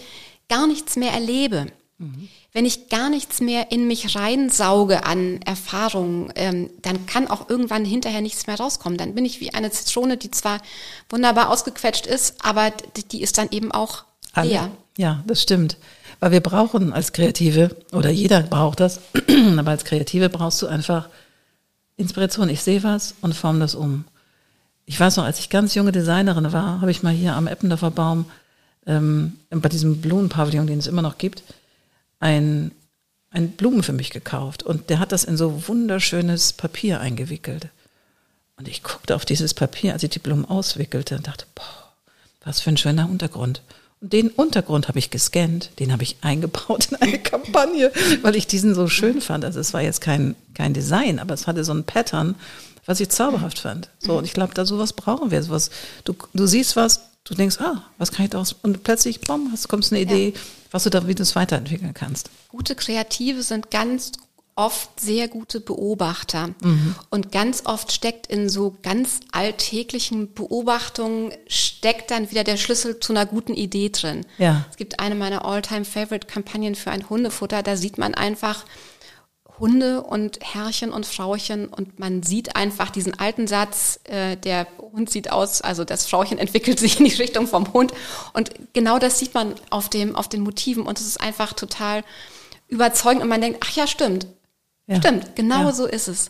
gar 0.48 0.66
nichts 0.66 0.96
mehr 0.96 1.12
erlebe, 1.12 1.66
mhm 2.02 2.28
wenn 2.52 2.66
ich 2.66 2.90
gar 2.90 3.08
nichts 3.08 3.40
mehr 3.40 3.72
in 3.72 3.86
mich 3.86 4.14
reinsauge 4.14 5.04
an 5.04 5.40
Erfahrungen, 5.42 6.30
ähm, 6.36 6.70
dann 6.82 7.06
kann 7.06 7.28
auch 7.28 7.48
irgendwann 7.48 7.84
hinterher 7.84 8.20
nichts 8.20 8.46
mehr 8.46 8.58
rauskommen. 8.58 8.98
Dann 8.98 9.14
bin 9.14 9.24
ich 9.24 9.40
wie 9.40 9.54
eine 9.54 9.70
Zitrone, 9.70 10.18
die 10.18 10.30
zwar 10.30 10.60
wunderbar 11.08 11.48
ausgequetscht 11.48 12.06
ist, 12.06 12.44
aber 12.44 12.70
die 13.10 13.22
ist 13.22 13.38
dann 13.38 13.48
eben 13.50 13.72
auch 13.72 14.04
leer. 14.36 14.70
Ja, 14.98 15.22
das 15.26 15.42
stimmt. 15.42 15.78
Weil 16.20 16.32
wir 16.32 16.40
brauchen 16.40 16.92
als 16.92 17.12
Kreative, 17.12 17.74
oder 17.92 18.10
jeder 18.10 18.42
braucht 18.42 18.80
das, 18.80 19.00
aber 19.56 19.70
als 19.70 19.84
Kreative 19.84 20.28
brauchst 20.28 20.60
du 20.60 20.66
einfach 20.66 21.08
Inspiration. 21.96 22.50
Ich 22.50 22.62
sehe 22.62 22.82
was 22.82 23.14
und 23.22 23.34
forme 23.34 23.60
das 23.60 23.74
um. 23.74 24.04
Ich 24.84 25.00
weiß 25.00 25.16
noch, 25.16 25.24
als 25.24 25.38
ich 25.38 25.48
ganz 25.48 25.74
junge 25.74 25.92
Designerin 25.92 26.52
war, 26.52 26.82
habe 26.82 26.90
ich 26.90 27.02
mal 27.02 27.14
hier 27.14 27.34
am 27.34 27.46
Eppendorfer 27.46 27.90
Baum 27.90 28.26
ähm, 28.86 29.38
bei 29.48 29.70
diesem 29.70 30.02
Blumenpavillon, 30.02 30.66
den 30.66 30.80
es 30.80 30.86
immer 30.86 31.02
noch 31.02 31.16
gibt, 31.16 31.42
ein, 32.22 32.70
ein 33.30 33.50
Blumen 33.50 33.82
für 33.82 33.92
mich 33.92 34.10
gekauft 34.10 34.62
und 34.62 34.88
der 34.90 35.00
hat 35.00 35.12
das 35.12 35.24
in 35.24 35.36
so 35.36 35.68
wunderschönes 35.68 36.52
Papier 36.52 37.00
eingewickelt. 37.00 37.68
Und 38.56 38.68
ich 38.68 38.82
guckte 38.82 39.16
auf 39.16 39.24
dieses 39.24 39.54
Papier, 39.54 39.92
als 39.92 40.04
ich 40.04 40.10
die 40.10 40.20
Blumen 40.20 40.44
auswickelte 40.44 41.16
und 41.16 41.26
dachte, 41.26 41.46
boah, 41.54 41.92
was 42.44 42.60
für 42.60 42.70
ein 42.70 42.76
schöner 42.76 43.10
Untergrund. 43.10 43.62
Und 44.00 44.12
den 44.12 44.28
Untergrund 44.28 44.88
habe 44.88 45.00
ich 45.00 45.10
gescannt, 45.10 45.70
den 45.80 45.92
habe 45.92 46.04
ich 46.04 46.16
eingebaut 46.22 46.88
in 46.92 46.96
eine 46.96 47.18
Kampagne, 47.18 47.90
weil 48.22 48.36
ich 48.36 48.46
diesen 48.46 48.74
so 48.74 48.86
schön 48.86 49.20
fand. 49.20 49.44
Also 49.44 49.58
es 49.58 49.74
war 49.74 49.82
jetzt 49.82 50.00
kein, 50.00 50.36
kein 50.54 50.74
Design, 50.74 51.18
aber 51.18 51.34
es 51.34 51.48
hatte 51.48 51.64
so 51.64 51.74
ein 51.74 51.84
Pattern, 51.84 52.36
was 52.86 53.00
ich 53.00 53.08
zauberhaft 53.08 53.58
fand. 53.58 53.88
So, 53.98 54.18
und 54.18 54.24
ich 54.24 54.32
glaube, 54.32 54.54
da 54.54 54.64
sowas 54.64 54.92
brauchen 54.92 55.32
wir. 55.32 55.42
Sowas, 55.42 55.70
du, 56.04 56.14
du 56.34 56.46
siehst 56.46 56.76
was, 56.76 57.00
du 57.24 57.34
denkst, 57.34 57.58
ah, 57.58 57.82
was 57.98 58.12
kann 58.12 58.24
ich 58.24 58.30
daraus? 58.30 58.54
Und 58.62 58.84
plötzlich, 58.84 59.20
bumm, 59.22 59.48
hast, 59.50 59.68
kommst 59.68 59.92
eine 59.92 60.02
Idee, 60.02 60.34
ja. 60.34 60.40
Was 60.72 60.84
du 60.84 60.90
da, 60.90 61.06
wie 61.06 61.14
du 61.14 61.22
es 61.22 61.36
weiterentwickeln 61.36 61.94
kannst. 61.94 62.30
Gute 62.48 62.74
Kreative 62.74 63.42
sind 63.42 63.70
ganz 63.70 64.12
oft 64.54 65.00
sehr 65.00 65.28
gute 65.28 65.60
Beobachter. 65.60 66.48
Mhm. 66.62 66.94
Und 67.10 67.32
ganz 67.32 67.62
oft 67.64 67.92
steckt 67.92 68.26
in 68.26 68.48
so 68.48 68.76
ganz 68.82 69.20
alltäglichen 69.32 70.34
Beobachtungen, 70.34 71.32
steckt 71.46 72.10
dann 72.10 72.30
wieder 72.30 72.44
der 72.44 72.58
Schlüssel 72.58 73.00
zu 73.00 73.12
einer 73.12 73.24
guten 73.26 73.54
Idee 73.54 73.88
drin. 73.88 74.26
Ja. 74.38 74.66
Es 74.70 74.76
gibt 74.76 75.00
eine 75.00 75.14
meiner 75.14 75.44
All-Time-Favorite-Kampagnen 75.44 76.74
für 76.74 76.90
ein 76.90 77.08
Hundefutter, 77.08 77.62
da 77.62 77.76
sieht 77.76 77.96
man 77.96 78.14
einfach, 78.14 78.64
Hunde 79.58 80.02
und 80.02 80.38
Herrchen 80.42 80.92
und 80.92 81.06
Frauchen 81.06 81.68
und 81.68 81.98
man 81.98 82.22
sieht 82.22 82.56
einfach 82.56 82.90
diesen 82.90 83.18
alten 83.18 83.46
Satz, 83.46 84.00
äh, 84.04 84.36
der 84.36 84.66
Hund 84.78 85.10
sieht 85.10 85.30
aus, 85.30 85.60
also 85.60 85.84
das 85.84 86.06
Frauchen 86.06 86.38
entwickelt 86.44 86.78
sich 86.78 86.98
in 86.98 87.06
die 87.06 87.14
Richtung 87.14 87.46
vom 87.46 87.72
Hund 87.72 87.92
und 88.32 88.50
genau 88.72 88.98
das 88.98 89.18
sieht 89.18 89.34
man 89.34 89.54
auf 89.70 89.88
dem 89.88 90.16
auf 90.16 90.28
den 90.28 90.42
Motiven 90.42 90.84
und 90.84 90.98
es 90.98 91.06
ist 91.06 91.20
einfach 91.20 91.52
total 91.52 92.02
überzeugend 92.68 93.22
und 93.22 93.28
man 93.28 93.40
denkt, 93.40 93.60
ach 93.62 93.70
ja, 93.76 93.86
stimmt. 93.86 94.26
Ja. 94.86 94.96
Stimmt, 94.96 95.36
genau 95.36 95.64
ja. 95.64 95.72
so 95.72 95.86
ist 95.86 96.08
es. 96.08 96.28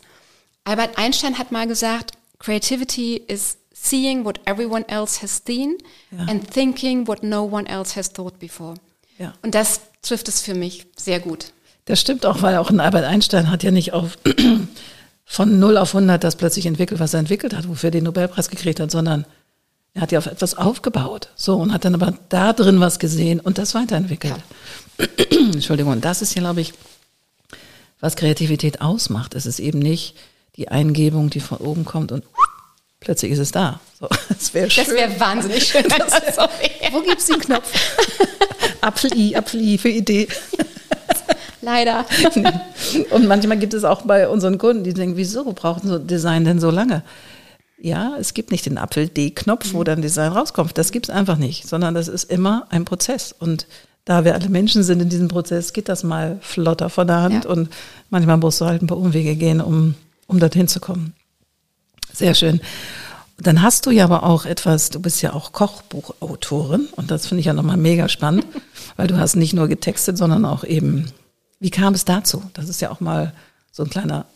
Albert 0.65 0.99
Einstein 0.99 1.39
hat 1.39 1.53
mal 1.53 1.67
gesagt, 1.67 2.13
Creativity 2.39 3.17
is 3.17 3.57
seeing 3.73 4.25
what 4.25 4.41
everyone 4.47 4.85
else 4.89 5.23
has 5.23 5.43
seen 5.45 5.79
ja. 6.11 6.27
and 6.27 6.49
thinking 6.51 7.07
what 7.07 7.23
no 7.23 7.45
one 7.45 7.69
else 7.69 7.97
has 7.97 8.13
thought 8.13 8.39
before. 8.39 8.75
Ja. 9.19 9.35
Und 9.43 9.55
das 9.55 9.81
trifft 10.03 10.29
es 10.29 10.41
für 10.41 10.55
mich 10.55 10.87
sehr 10.97 11.21
gut. 11.21 11.53
Das 11.85 12.01
stimmt 12.01 12.25
auch, 12.27 12.42
weil 12.42 12.57
auch 12.57 12.71
ein 12.71 12.81
Albert 12.81 13.05
Einstein 13.05 13.51
hat 13.51 13.62
ja 13.62 13.71
nicht 13.71 13.92
auf 13.92 14.18
von 15.25 15.59
0 15.59 15.77
auf 15.77 15.95
100 15.95 16.23
das 16.23 16.37
plötzlich 16.37 16.66
entwickelt, 16.66 17.01
was 17.01 17.14
er 17.14 17.21
entwickelt 17.21 17.55
hat, 17.55 17.68
wofür 17.68 17.88
er 17.88 17.92
den 17.92 18.05
Nobelpreis 18.05 18.49
gekriegt 18.49 18.81
hat, 18.81 18.90
sondern 18.90 19.25
er 19.95 20.03
hat 20.03 20.12
ja 20.12 20.18
auf 20.18 20.27
etwas 20.27 20.55
aufgebaut. 20.55 21.29
So, 21.35 21.57
und 21.57 21.73
hat 21.73 21.85
dann 21.85 21.95
aber 21.95 22.14
da 22.29 22.53
drin 22.53 22.81
was 22.81 22.99
gesehen 22.99 23.40
und 23.40 23.59
das 23.59 23.75
weiterentwickelt. 23.75 24.35
Ja. 24.99 25.07
Entschuldigung, 25.31 25.92
und 25.92 26.05
das 26.05 26.23
ist 26.23 26.35
ja, 26.35 26.40
glaube 26.40 26.61
ich, 26.61 26.73
was 28.01 28.16
Kreativität 28.16 28.81
ausmacht. 28.81 29.35
Es 29.35 29.47
ist 29.47 29.59
eben 29.59 29.79
nicht 29.79 30.16
die 30.57 30.68
Eingebung, 30.68 31.31
die 31.31 31.40
von 31.40 31.59
oben 31.59 31.85
kommt 31.85 32.12
und 32.12 32.25
plötzlich 33.01 33.33
ist 33.33 33.38
es 33.38 33.53
da. 33.53 33.81
So, 33.99 34.09
das 34.29 34.55
wäre 34.55 34.71
schön. 34.71 34.85
Das 34.85 34.95
wäre 34.95 35.21
wahnsinnig 35.21 35.66
schön. 35.66 35.85
Das 35.88 36.12
wär, 36.37 36.92
Wo 36.92 37.01
gibt's 37.01 37.27
den 37.27 37.38
Knopf? 37.38 37.71
Apfel-I, 38.81 39.37
Apfel-I 39.37 39.79
für 39.79 39.88
Idee. 39.88 40.29
Leider. 41.62 42.05
Und 43.11 43.27
manchmal 43.27 43.59
gibt 43.59 43.72
es 43.72 43.85
auch 43.85 44.03
bei 44.03 44.29
unseren 44.29 44.59
Kunden, 44.59 44.85
die 44.85 44.92
denken, 44.92 45.16
wieso 45.16 45.44
brauchen 45.53 45.88
so 45.88 45.98
Design 45.98 46.44
denn 46.44 46.61
so 46.61 46.70
lange? 46.70 47.03
Ja, 47.81 48.16
es 48.18 48.35
gibt 48.35 48.51
nicht 48.51 48.66
den 48.66 48.79
Apfel-D-Knopf, 48.79 49.72
wo 49.72 49.81
mhm. 49.81 49.85
dann 49.85 50.03
Design 50.03 50.33
rauskommt. 50.33 50.77
Das 50.77 50.92
gibt 50.92 51.09
es 51.09 51.14
einfach 51.14 51.38
nicht, 51.38 51.66
sondern 51.66 51.94
das 51.94 52.09
ist 52.09 52.31
immer 52.31 52.66
ein 52.70 52.85
Prozess. 52.85 53.35
Und 53.37 53.66
da 54.05 54.25
wir 54.25 54.35
alle 54.35 54.48
Menschen 54.48 54.83
sind 54.83 55.01
in 55.01 55.09
diesem 55.09 55.29
Prozess, 55.29 55.72
geht 55.72 55.88
das 55.88 56.03
mal 56.03 56.38
flotter 56.40 56.90
von 56.90 57.07
der 57.07 57.22
Hand. 57.22 57.44
Ja. 57.44 57.51
Und 57.51 57.70
manchmal 58.11 58.37
musst 58.37 58.61
du 58.61 58.66
halt 58.66 58.83
ein 58.83 58.87
paar 58.88 58.98
Umwege 58.98 59.37
gehen, 59.37 59.61
um, 59.61 59.94
um 60.27 60.40
dorthin 60.40 60.68
zu 60.68 60.81
kommen. 60.81 61.14
Sehr 62.12 62.35
schön. 62.35 62.61
Dann 63.38 63.62
hast 63.62 63.87
du 63.87 63.90
ja 63.90 64.05
aber 64.05 64.25
auch 64.25 64.44
etwas, 64.44 64.90
du 64.90 65.01
bist 65.01 65.22
ja 65.22 65.33
auch 65.33 65.53
Kochbuchautorin 65.53 66.88
und 66.94 67.11
das 67.11 67.27
finde 67.27 67.40
ich 67.40 67.46
ja 67.46 67.53
nochmal 67.53 67.77
mega 67.77 68.09
spannend, 68.09 68.46
weil 68.96 69.09
du 69.09 69.16
hast 69.16 69.35
nicht 69.35 69.55
nur 69.55 69.68
getextet, 69.68 70.18
sondern 70.18 70.44
auch 70.44 70.62
eben, 70.62 71.07
wie 71.62 71.70
kam 71.70 71.94
es 71.94 72.05
dazu? 72.05 72.42
Das 72.55 72.68
ist 72.68 72.81
ja 72.81 72.90
auch 72.90 73.01
mal 73.01 73.33
so 73.70 73.85
ein 73.85 73.90
kleiner 73.90 74.27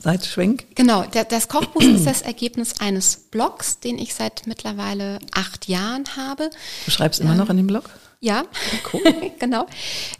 Seitschwenk. 0.00 0.74
Genau, 0.74 1.02
der, 1.02 1.24
das 1.24 1.48
Kochbuch 1.48 1.82
ist 1.82 2.06
das 2.06 2.22
Ergebnis 2.22 2.80
eines 2.80 3.16
Blogs, 3.16 3.78
den 3.78 3.98
ich 3.98 4.14
seit 4.14 4.46
mittlerweile 4.46 5.20
acht 5.34 5.68
Jahren 5.68 6.04
habe. 6.16 6.50
Du 6.86 6.90
schreibst 6.90 7.20
immer 7.20 7.32
ähm, 7.32 7.36
noch 7.36 7.50
an 7.50 7.58
dem 7.58 7.66
Blog? 7.66 7.90
Ja, 8.20 8.44
cool. 8.92 9.02
genau. 9.38 9.66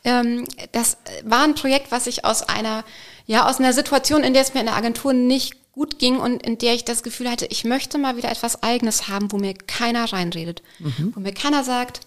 Ähm, 0.04 0.44
das 0.72 0.98
war 1.24 1.42
ein 1.42 1.54
Projekt, 1.54 1.90
was 1.90 2.06
ich 2.06 2.24
aus 2.24 2.42
einer, 2.42 2.84
ja, 3.26 3.48
aus 3.48 3.58
einer 3.58 3.72
Situation, 3.72 4.22
in 4.22 4.34
der 4.34 4.42
es 4.42 4.52
mir 4.52 4.60
in 4.60 4.66
der 4.66 4.76
Agentur 4.76 5.14
nicht 5.14 5.72
gut 5.72 5.98
ging 5.98 6.18
und 6.18 6.42
in 6.42 6.58
der 6.58 6.74
ich 6.74 6.84
das 6.84 7.02
Gefühl 7.02 7.30
hatte, 7.30 7.46
ich 7.46 7.64
möchte 7.64 7.96
mal 7.96 8.16
wieder 8.18 8.30
etwas 8.30 8.62
Eigenes 8.62 9.08
haben, 9.08 9.32
wo 9.32 9.38
mir 9.38 9.54
keiner 9.54 10.12
reinredet, 10.12 10.62
mhm. 10.78 11.12
wo 11.14 11.20
mir 11.20 11.32
keiner 11.32 11.64
sagt, 11.64 12.00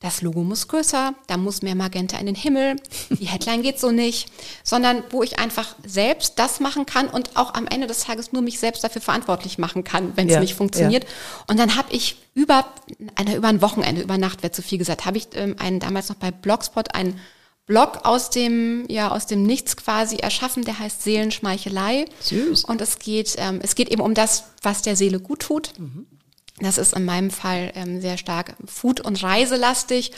das 0.00 0.22
Logo 0.22 0.44
muss 0.44 0.68
größer, 0.68 1.14
da 1.26 1.36
muss 1.36 1.62
mehr 1.62 1.74
Magenta 1.74 2.18
in 2.18 2.26
den 2.26 2.36
Himmel, 2.36 2.76
die 3.10 3.26
Headline 3.26 3.62
geht 3.62 3.80
so 3.80 3.90
nicht, 3.90 4.30
sondern 4.62 5.02
wo 5.10 5.24
ich 5.24 5.40
einfach 5.40 5.74
selbst 5.84 6.38
das 6.38 6.60
machen 6.60 6.86
kann 6.86 7.08
und 7.08 7.36
auch 7.36 7.54
am 7.54 7.66
Ende 7.66 7.88
des 7.88 8.04
Tages 8.04 8.32
nur 8.32 8.42
mich 8.42 8.60
selbst 8.60 8.84
dafür 8.84 9.02
verantwortlich 9.02 9.58
machen 9.58 9.82
kann, 9.82 10.16
wenn 10.16 10.28
es 10.28 10.34
ja, 10.34 10.40
nicht 10.40 10.54
funktioniert. 10.54 11.04
Ja. 11.04 11.10
Und 11.48 11.58
dann 11.58 11.76
habe 11.76 11.92
ich 11.92 12.16
über, 12.34 12.64
eine, 13.16 13.34
über 13.34 13.48
ein 13.48 13.60
Wochenende, 13.60 14.02
über 14.02 14.18
Nacht 14.18 14.44
wird 14.44 14.54
zu 14.54 14.62
viel 14.62 14.78
gesagt, 14.78 15.04
habe 15.04 15.18
ich 15.18 15.28
ähm, 15.34 15.56
einen 15.58 15.80
damals 15.80 16.08
noch 16.08 16.16
bei 16.16 16.30
Blogspot 16.30 16.94
einen 16.94 17.18
Blog 17.66 18.00
aus 18.04 18.30
dem, 18.30 18.86
ja, 18.88 19.10
aus 19.10 19.26
dem 19.26 19.42
Nichts 19.42 19.76
quasi 19.76 20.16
erschaffen, 20.16 20.64
der 20.64 20.78
heißt 20.78 21.02
Seelenschmeichelei. 21.02 22.06
Süß. 22.20 22.64
Und 22.64 22.80
es 22.80 22.98
geht, 22.98 23.34
ähm, 23.36 23.60
es 23.62 23.74
geht 23.74 23.90
eben 23.90 24.00
um 24.00 24.14
das, 24.14 24.44
was 24.62 24.80
der 24.80 24.96
Seele 24.96 25.20
gut 25.20 25.40
tut. 25.40 25.72
Mhm. 25.78 26.06
Das 26.60 26.78
ist 26.78 26.94
in 26.94 27.04
meinem 27.04 27.30
Fall 27.30 27.72
ähm, 27.74 28.00
sehr 28.00 28.18
stark 28.18 28.54
Food- 28.66 29.00
und 29.00 29.22
Reiselastig. 29.22 30.12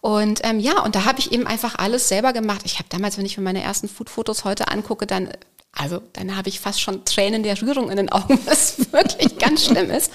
Und 0.00 0.40
ähm, 0.44 0.60
ja, 0.60 0.82
und 0.82 0.94
da 0.94 1.04
habe 1.04 1.18
ich 1.18 1.32
eben 1.32 1.46
einfach 1.46 1.76
alles 1.76 2.08
selber 2.08 2.32
gemacht. 2.32 2.62
Ich 2.64 2.78
habe 2.78 2.88
damals, 2.90 3.16
wenn 3.16 3.24
ich 3.24 3.36
mir 3.36 3.42
meine 3.42 3.62
ersten 3.62 3.88
Food-Fotos 3.88 4.44
heute 4.44 4.68
angucke, 4.68 5.06
dann 5.06 5.30
also 5.76 6.00
dann 6.12 6.36
habe 6.36 6.48
ich 6.48 6.60
fast 6.60 6.80
schon 6.80 7.04
Tränen 7.04 7.42
der 7.42 7.60
Rührung 7.60 7.90
in 7.90 7.96
den 7.96 8.12
Augen, 8.12 8.38
was 8.46 8.92
wirklich 8.92 9.38
ganz 9.38 9.64
schlimm 9.64 9.90
ist. 9.90 10.12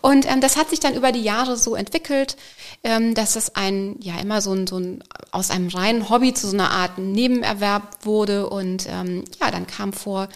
Und 0.00 0.30
ähm, 0.30 0.40
das 0.40 0.56
hat 0.56 0.70
sich 0.70 0.80
dann 0.80 0.94
über 0.94 1.12
die 1.12 1.22
Jahre 1.22 1.56
so 1.56 1.74
entwickelt, 1.74 2.36
ähm, 2.84 3.14
dass 3.14 3.36
es 3.36 3.54
ein, 3.56 3.96
ja 4.00 4.18
immer 4.20 4.40
so 4.40 4.52
ein, 4.52 4.66
so 4.66 4.78
ein, 4.78 5.02
aus 5.32 5.50
einem 5.50 5.68
reinen 5.68 6.08
Hobby 6.08 6.32
zu 6.32 6.46
so 6.46 6.54
einer 6.54 6.70
Art 6.70 6.98
Nebenerwerb 6.98 8.04
wurde. 8.04 8.48
Und 8.48 8.86
ähm, 8.88 9.24
ja, 9.40 9.50
dann 9.50 9.66
kam 9.66 9.92
vor 9.92 10.28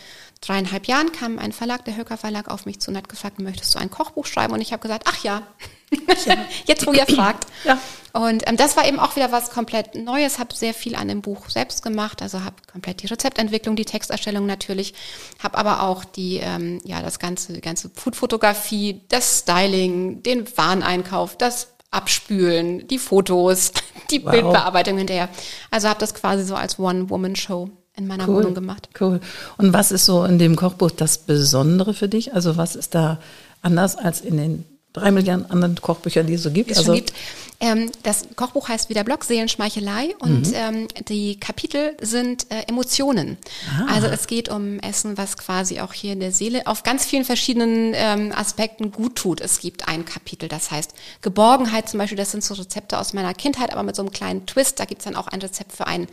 dreieinhalb 0.46 0.87
Jahren 0.87 1.12
kam 1.12 1.38
ein 1.38 1.52
Verlag, 1.52 1.85
der 1.85 1.96
Höcker 1.96 2.16
Verlag, 2.16 2.48
auf 2.48 2.66
mich 2.66 2.80
zu 2.80 2.90
und 2.90 2.96
hat 2.96 3.09
gefragt, 3.09 3.40
möchtest 3.40 3.74
du 3.74 3.78
ein 3.78 3.90
Kochbuch 3.90 4.26
schreiben? 4.26 4.52
Und 4.52 4.61
ich 4.61 4.72
habe 4.72 4.83
gesagt, 4.83 5.07
ach 5.09 5.22
ja, 5.22 5.42
jetzt 6.66 6.87
wo 6.87 6.92
ihr 6.92 7.07
fragt. 7.07 7.46
Ja. 7.64 7.78
Und 8.12 8.46
ähm, 8.46 8.57
das 8.57 8.76
war 8.76 8.87
eben 8.87 9.00
auch 9.00 9.16
wieder 9.16 9.33
was 9.33 9.50
komplett 9.50 9.96
Neues, 9.96 10.38
habe 10.38 10.54
sehr 10.54 10.72
viel 10.72 10.94
an 10.94 11.09
dem 11.09 11.20
Buch 11.20 11.50
selbst 11.50 11.83
gemacht, 11.83 12.22
also 12.22 12.44
habe 12.44 12.57
komplett 12.70 13.02
die 13.02 13.09
Rezeptentwicklung, 13.09 13.74
die 13.74 13.85
Texterstellung 13.85 14.46
natürlich, 14.46 14.94
habe 15.42 15.59
aber 15.59 15.83
auch 15.83 16.04
die, 16.04 16.37
ähm, 16.37 16.80
ja, 16.85 17.02
das 17.02 17.18
ganze, 17.18 17.54
die 17.54 17.61
ganze 17.61 17.90
Foodfotografie, 17.92 19.02
das 19.09 19.40
Styling, 19.40 20.22
den 20.22 20.46
Wareneinkauf, 20.57 21.37
das 21.37 21.74
Abspülen, 21.90 22.87
die 22.87 22.98
Fotos, 22.98 23.72
die 24.11 24.24
wow. 24.24 24.30
Bildbearbeitung 24.30 24.98
hinterher. 24.98 25.28
Also 25.70 25.88
habe 25.88 26.00
das 26.00 26.14
quasi 26.14 26.44
so 26.44 26.54
als 26.54 26.78
One-Woman-Show 26.78 27.70
in 27.96 28.07
meiner 28.07 28.28
cool, 28.28 28.37
Wohnung 28.37 28.54
gemacht. 28.54 28.88
Cool. 29.00 29.20
Und 29.57 29.72
was 29.72 29.92
ist 29.92 30.04
so 30.04 30.24
in 30.24 30.38
dem 30.38 30.57
Kochbuch 30.57 30.90
das 30.90 31.18
Besondere 31.18 31.94
für 31.94 32.09
dich? 32.09 32.35
Also 32.35 32.57
was 32.57 32.76
ist 32.76 32.94
da 32.94 33.20
anders 33.62 33.96
als 33.96 34.20
in 34.20 34.37
den 34.37 34.64
drei 34.94 35.11
Milliarden 35.11 35.50
anderen 35.50 35.74
Kochbüchern, 35.74 36.26
die 36.26 36.35
es 36.35 36.42
so 36.42 36.50
gibt. 36.50 36.70
Es 36.70 36.78
also 36.78 36.92
gibt. 36.92 37.12
Ähm, 37.61 37.90
das 38.02 38.28
Kochbuch 38.37 38.68
heißt 38.68 38.88
wie 38.88 38.94
der 38.94 39.04
Blog 39.04 39.24
Seelenschmeichelei 39.24 40.14
und 40.20 40.48
mhm. 40.48 40.54
ähm, 40.54 40.88
die 41.09 41.38
Kapitel 41.38 41.96
sind 42.00 42.50
äh, 42.50 42.62
Emotionen. 42.68 43.37
Ah. 43.76 43.94
Also 43.94 44.07
es 44.07 44.26
geht 44.26 44.48
um 44.48 44.78
Essen, 44.80 45.18
was 45.18 45.37
quasi 45.37 45.80
auch 45.80 45.92
hier 45.92 46.12
in 46.12 46.20
der 46.20 46.33
Seele 46.33 46.66
auf 46.66 46.85
ganz 46.85 47.04
vielen 47.04 47.24
verschiedenen 47.24 47.92
ähm, 47.94 48.33
Aspekten 48.33 48.92
gut 48.92 49.16
tut. 49.16 49.40
Es 49.40 49.59
gibt 49.59 49.88
ein 49.88 50.04
Kapitel, 50.04 50.48
das 50.48 50.70
heißt 50.70 50.94
Geborgenheit 51.22 51.88
zum 51.88 51.98
Beispiel, 51.98 52.18
das 52.18 52.30
sind 52.30 52.44
so 52.44 52.54
Rezepte 52.54 52.98
aus 52.98 53.12
meiner 53.12 53.35
Kindheit, 53.35 53.72
aber 53.72 53.83
mit 53.83 53.96
so 53.96 54.02
einem 54.02 54.12
kleinen 54.12 54.46
Twist. 54.46 54.78
Da 54.78 54.85
gibt's 54.85 55.04
dann 55.04 55.16
auch 55.16 55.26
ein 55.26 55.40
Rezept 55.40 55.72
für 55.72 55.88
ein 55.88 56.07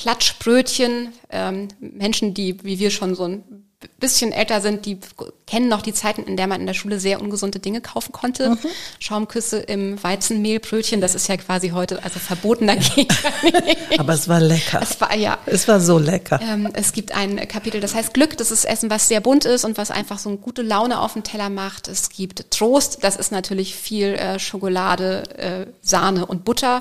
Klatschbrötchen. 0.00 1.12
Ähm, 1.30 1.68
Menschen, 1.78 2.32
die 2.34 2.62
wie 2.64 2.78
wir 2.78 2.90
schon 2.90 3.14
so 3.14 3.24
ein 3.24 3.44
bisschen 3.98 4.32
älter 4.32 4.60
sind, 4.60 4.84
die 4.84 4.98
kennen 5.46 5.68
noch 5.68 5.80
die 5.80 5.94
Zeiten, 5.94 6.22
in 6.24 6.36
der 6.36 6.46
man 6.46 6.60
in 6.60 6.66
der 6.66 6.74
Schule 6.74 7.00
sehr 7.00 7.20
ungesunde 7.20 7.60
Dinge 7.60 7.80
kaufen 7.80 8.12
konnte. 8.12 8.50
Mhm. 8.50 8.58
Schaumküsse 8.98 9.58
im 9.58 10.02
Weizenmehlbrötchen, 10.02 11.00
das 11.00 11.14
ist 11.14 11.28
ja 11.28 11.36
quasi 11.38 11.70
heute 11.70 12.02
also 12.04 12.18
verbotener 12.18 12.76
Gegner. 12.76 13.16
Aber 13.98 14.12
es 14.12 14.28
war 14.28 14.40
lecker. 14.40 14.80
Es 14.82 15.00
war 15.00 15.14
ja. 15.16 15.38
Es 15.46 15.66
war 15.66 15.80
so 15.80 15.98
lecker. 15.98 16.40
Ähm, 16.42 16.68
es 16.74 16.92
gibt 16.92 17.12
ein 17.12 17.48
Kapitel, 17.48 17.80
das 17.80 17.94
heißt 17.94 18.12
Glück. 18.12 18.36
Das 18.36 18.50
ist 18.50 18.64
Essen, 18.64 18.90
was 18.90 19.08
sehr 19.08 19.20
bunt 19.20 19.46
ist 19.46 19.64
und 19.64 19.78
was 19.78 19.90
einfach 19.90 20.18
so 20.18 20.28
eine 20.28 20.38
gute 20.38 20.62
Laune 20.62 21.00
auf 21.00 21.14
dem 21.14 21.22
Teller 21.22 21.48
macht. 21.48 21.88
Es 21.88 22.10
gibt 22.10 22.50
Trost. 22.50 22.98
Das 23.02 23.16
ist 23.16 23.32
natürlich 23.32 23.74
viel 23.74 24.14
äh, 24.14 24.38
Schokolade, 24.38 25.22
äh, 25.38 25.66
Sahne 25.80 26.26
und 26.26 26.44
Butter. 26.44 26.80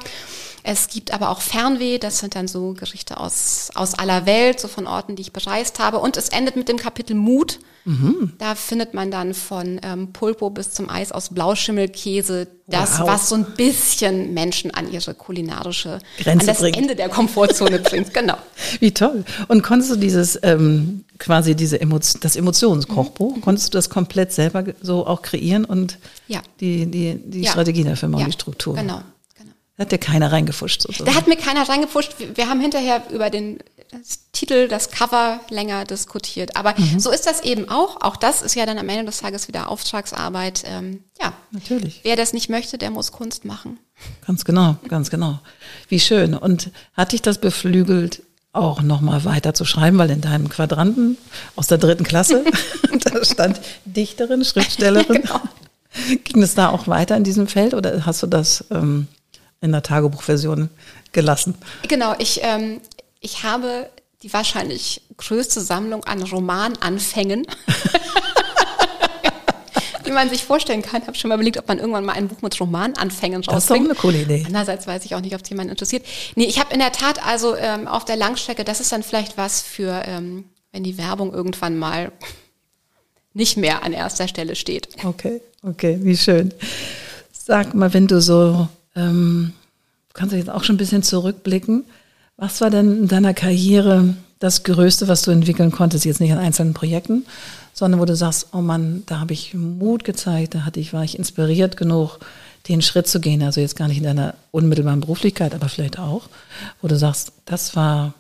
Es 0.64 0.88
gibt 0.88 1.12
aber 1.14 1.30
auch 1.30 1.42
Fernweh, 1.42 1.98
das 1.98 2.20
sind 2.20 2.36
dann 2.36 2.48
so 2.48 2.74
Gerichte 2.74 3.18
aus, 3.18 3.70
aus 3.76 3.94
aller 3.94 4.26
Welt, 4.26 4.60
so 4.60 4.68
von 4.68 4.88
Orten, 4.88 5.16
die 5.16 5.22
ich 5.22 5.34
bereist 5.34 5.80
habe. 5.80 6.00
Und 6.00 6.18
es 6.18 6.30
endet 6.30 6.56
mit 6.56 6.70
dem 6.70 6.78
Kapitel 6.78 7.16
Mut. 7.16 7.60
Mhm. 7.86 8.34
Da 8.38 8.56
findet 8.56 8.94
man 8.94 9.10
dann 9.10 9.34
von 9.34 9.80
ähm, 9.84 10.12
Pulpo 10.12 10.50
bis 10.50 10.72
zum 10.72 10.90
Eis 10.90 11.12
aus 11.12 11.30
Blauschimmelkäse 11.30 12.48
das, 12.68 13.00
wow. 13.00 13.08
was 13.08 13.30
so 13.30 13.36
ein 13.36 13.46
bisschen 13.56 14.34
Menschen 14.34 14.72
an 14.72 14.92
ihre 14.92 15.16
kulinarische 15.16 16.00
Grenze 16.20 16.42
an 16.42 16.48
das 16.48 16.60
bringt. 16.60 16.78
Ende 16.78 16.96
der 16.96 17.10
Komfortzone 17.10 17.80
bringt. 17.80 18.14
Genau. 18.14 18.38
Wie 18.80 18.92
toll. 18.92 19.24
Und 19.48 19.64
konntest 19.64 19.92
du 19.92 19.96
dieses 19.96 20.38
ähm, 20.44 21.04
quasi 21.18 21.56
diese 21.56 21.80
Emotion, 21.82 22.22
das 22.22 22.36
Emotionskochbuch, 22.36 23.38
mhm. 23.38 23.42
konntest 23.42 23.74
du 23.74 23.78
das 23.78 23.90
komplett 23.90 24.34
selber 24.34 24.66
so 24.82 25.08
auch 25.08 25.22
kreieren 25.22 25.66
und 25.66 25.98
ja. 26.28 26.42
die, 26.60 26.86
die, 26.86 27.20
die 27.24 27.42
ja. 27.42 27.52
Strategie 27.52 27.84
dafür 27.84 28.10
mal, 28.10 28.20
ja. 28.20 28.26
die 28.26 28.34
Struktur? 28.34 28.76
Genau. 28.76 29.02
Da 29.80 29.86
hat 29.86 29.94
dir 29.94 29.98
keiner 29.98 30.30
reingefuscht 30.30 30.82
sozusagen. 30.82 31.10
Da 31.10 31.16
hat 31.16 31.28
mir 31.30 31.38
keiner 31.38 31.70
reingefuscht. 31.70 32.16
Wir 32.36 32.50
haben 32.50 32.60
hinterher 32.60 33.02
über 33.12 33.30
den 33.30 33.60
Titel, 34.34 34.68
das 34.68 34.92
Cover 34.92 35.40
länger 35.50 35.86
diskutiert. 35.86 36.58
Aber 36.58 36.76
mhm. 36.78 37.00
so 37.00 37.12
ist 37.12 37.26
das 37.26 37.40
eben 37.40 37.70
auch. 37.70 38.02
Auch 38.02 38.18
das 38.18 38.42
ist 38.42 38.56
ja 38.56 38.66
dann 38.66 38.78
am 38.78 38.90
Ende 38.90 39.06
des 39.06 39.20
Tages 39.20 39.48
wieder 39.48 39.70
Auftragsarbeit. 39.70 40.66
Ähm, 40.68 41.06
ja, 41.22 41.32
natürlich. 41.52 42.02
Wer 42.04 42.18
das 42.18 42.34
nicht 42.34 42.50
möchte, 42.50 42.78
der 42.78 42.92
muss 42.92 43.14
Kunst 43.14 43.46
machen. 43.46 43.80
Ganz 44.28 44.44
genau, 44.44 44.76
ganz 44.90 45.10
genau. 45.10 45.40
Wie 45.88 46.02
schön. 46.02 46.34
Und 46.34 46.72
hat 46.94 47.14
dich 47.14 47.22
das 47.22 47.38
beflügelt, 47.38 48.22
auch 48.52 48.82
nochmal 48.82 49.24
weiter 49.24 49.54
zu 49.54 49.64
schreiben, 49.64 49.98
weil 49.98 50.12
in 50.12 50.20
deinem 50.20 50.50
Quadranten 50.50 51.18
aus 51.56 51.68
der 51.68 51.78
dritten 51.78 52.04
Klasse, 52.04 52.44
da 53.00 53.24
stand 53.24 53.62
Dichterin, 53.86 54.44
Schriftstellerin. 54.44 55.22
genau. 55.22 55.40
Ging 56.26 56.44
es 56.44 56.54
da 56.54 56.68
auch 56.68 56.90
weiter 56.90 57.16
in 57.16 57.24
diesem 57.24 57.48
Feld 57.48 57.74
oder 57.74 58.06
hast 58.06 58.22
du 58.22 58.28
das 58.28 58.66
ähm, 58.72 59.08
in 59.62 59.72
der 59.72 59.84
Tagebuchversion 59.84 60.70
gelassen. 61.12 61.56
Genau, 61.88 62.16
ich, 62.18 62.42
ähm, 62.44 62.82
ich 63.20 63.44
habe 63.44 63.90
die 64.22 64.32
wahrscheinlich 64.34 65.02
größte 65.18 65.62
Sammlung 65.62 66.04
an 66.04 66.22
Romananfängen. 66.24 67.48
Wie 70.04 70.12
man 70.12 70.30
sich 70.30 70.44
vorstellen 70.44 70.82
kann, 70.82 71.06
habe 71.06 71.16
schon 71.16 71.30
mal 71.30 71.36
überlegt, 71.36 71.58
ob 71.58 71.68
man 71.68 71.78
irgendwann 71.78 72.04
mal 72.04 72.14
ein 72.14 72.28
Buch 72.28 72.42
mit 72.42 72.60
Romananfängen 72.60 73.44
rausbringt. 73.44 73.56
Das 73.56 73.64
ist 73.64 73.70
doch 73.70 73.76
eine 73.76 73.94
coole 73.96 74.22
Idee. 74.24 74.44
Andererseits 74.48 74.88
weiß 74.88 75.06
ich 75.06 75.14
auch 75.14 75.22
nicht, 75.22 75.36
ob 75.36 75.42
es 75.44 75.50
jemanden 75.50 75.70
interessiert. 75.72 76.04
Nee, 76.36 76.46
ich 76.46 76.60
habe 76.60 76.74
in 76.74 76.80
der 76.80 76.92
Tat 76.92 77.24
also 77.26 77.56
ähm, 77.56 77.88
auf 77.88 78.06
der 78.06 78.16
Langstrecke, 78.16 78.64
das 78.64 78.80
ist 78.80 78.92
dann 78.92 79.04
vielleicht 79.04 79.38
was 79.38 79.62
für, 79.62 80.02
ähm, 80.06 80.46
wenn 80.72 80.84
die 80.84 80.98
Werbung 80.98 81.32
irgendwann 81.32 81.78
mal 81.78 82.12
nicht 83.34 83.58
mehr 83.58 83.84
an 83.84 83.94
erster 83.94 84.28
Stelle 84.28 84.56
steht. 84.56 84.90
Okay, 85.04 85.42
okay, 85.62 86.00
wie 86.02 86.18
schön. 86.18 86.54
Sag 87.32 87.76
mal, 87.76 87.94
wenn 87.94 88.08
du 88.08 88.20
so 88.20 88.68
ähm, 89.00 89.54
du 90.10 90.14
kannst 90.14 90.36
jetzt 90.36 90.50
auch 90.50 90.64
schon 90.64 90.76
ein 90.76 90.80
bisschen 90.80 91.04
zurückblicken. 91.04 91.86
Was 92.38 92.62
war 92.62 92.70
denn 92.70 93.04
in 93.04 93.08
deiner 93.08 93.34
Karriere 93.34 94.16
das 94.40 94.64
Größte, 94.64 95.08
was 95.08 95.24
du 95.24 95.32
entwickeln 95.32 95.72
konntest, 95.72 96.06
jetzt 96.06 96.22
nicht 96.22 96.32
an 96.32 96.40
einzelnen 96.40 96.74
Projekten, 96.74 97.26
sondern 97.74 98.00
wo 98.00 98.06
du 98.06 98.16
sagst, 98.16 98.48
oh 98.54 98.62
Mann, 98.62 99.04
da 99.06 99.20
habe 99.20 99.34
ich 99.34 99.54
Mut 99.54 100.04
gezeigt, 100.04 100.56
da 100.56 100.66
hatte 100.66 100.80
ich, 100.80 100.94
war 100.94 101.04
ich 101.04 101.18
inspiriert 101.18 101.76
genug, 101.76 102.20
den 102.68 102.82
Schritt 102.82 103.08
zu 103.08 103.20
gehen. 103.20 103.44
Also 103.44 103.62
jetzt 103.62 103.76
gar 103.76 103.88
nicht 103.88 103.98
in 103.98 104.04
deiner 104.04 104.36
unmittelbaren 104.52 105.02
Beruflichkeit, 105.02 105.54
aber 105.54 105.70
vielleicht 105.70 106.00
auch, 106.00 106.30
wo 106.82 106.88
du 106.88 106.98
sagst, 106.98 107.34
das 107.46 107.76
war 107.76 108.14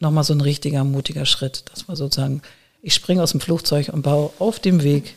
nochmal 0.00 0.24
so 0.24 0.34
ein 0.34 0.40
richtiger, 0.40 0.84
mutiger 0.84 1.24
Schritt. 1.24 1.64
Das 1.72 1.88
war 1.88 1.96
sozusagen, 1.96 2.42
ich 2.82 2.94
springe 2.94 3.22
aus 3.22 3.30
dem 3.30 3.40
Flugzeug 3.40 3.90
und 3.92 4.02
baue 4.02 4.30
auf 4.38 4.58
dem 4.58 4.82
Weg 4.82 5.16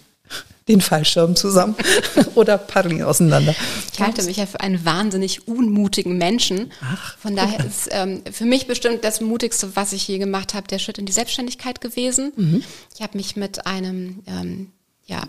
den 0.68 0.82
Fallschirm 0.82 1.36
zusammen 1.36 1.76
oder 2.36 2.58
paddeln 2.58 3.04
auseinander. 3.04 3.54
Ich 3.94 4.00
halte 4.00 4.24
mich 4.24 4.38
ja 4.38 4.46
für 4.46 4.62
einen 4.62 4.84
wahnsinnig 4.84 5.48
unmutigen 5.48 6.18
Menschen. 6.18 6.72
Ach, 6.82 7.18
Von 7.18 7.36
daher 7.36 7.60
okay. 7.60 7.68
ist 7.68 7.90
ähm, 7.92 8.24
für 8.32 8.46
mich 8.46 8.66
bestimmt 8.66 9.04
das 9.04 9.22
Mutigste, 9.22 9.76
was 9.76 9.94
ich 9.94 10.08
je 10.08 10.18
gemacht 10.18 10.54
habe, 10.54 10.68
der 10.68 10.80
Schritt 10.80 10.98
in 10.98 11.06
die 11.06 11.12
Selbstständigkeit 11.12 11.82
gewesen. 11.82 12.34
Mhm. 12.36 12.64
Ich 12.96 13.02
habe 13.02 13.18
mich 13.18 13.36
mit 13.36 13.68
einem 13.68 14.24
ähm, 14.26 14.72
ja, 15.06 15.24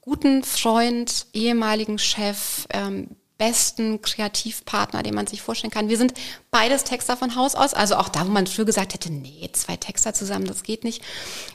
guten 0.00 0.42
Freund, 0.42 1.26
ehemaligen 1.32 1.98
Chef, 1.98 2.66
ähm, 2.70 3.10
besten 3.38 4.02
Kreativpartner, 4.02 5.04
den 5.04 5.14
man 5.14 5.28
sich 5.28 5.40
vorstellen 5.40 5.70
kann. 5.70 5.88
Wir 5.88 5.96
sind 5.96 6.12
beides 6.50 6.84
Texter 6.84 7.16
von 7.16 7.36
Haus 7.36 7.54
aus, 7.54 7.72
also 7.72 7.96
auch 7.96 8.08
da, 8.08 8.26
wo 8.26 8.30
man 8.30 8.48
früher 8.48 8.64
gesagt 8.64 8.94
hätte, 8.94 9.12
nee, 9.12 9.48
zwei 9.52 9.76
Texter 9.76 10.12
zusammen, 10.12 10.46
das 10.46 10.64
geht 10.64 10.82
nicht. 10.84 11.02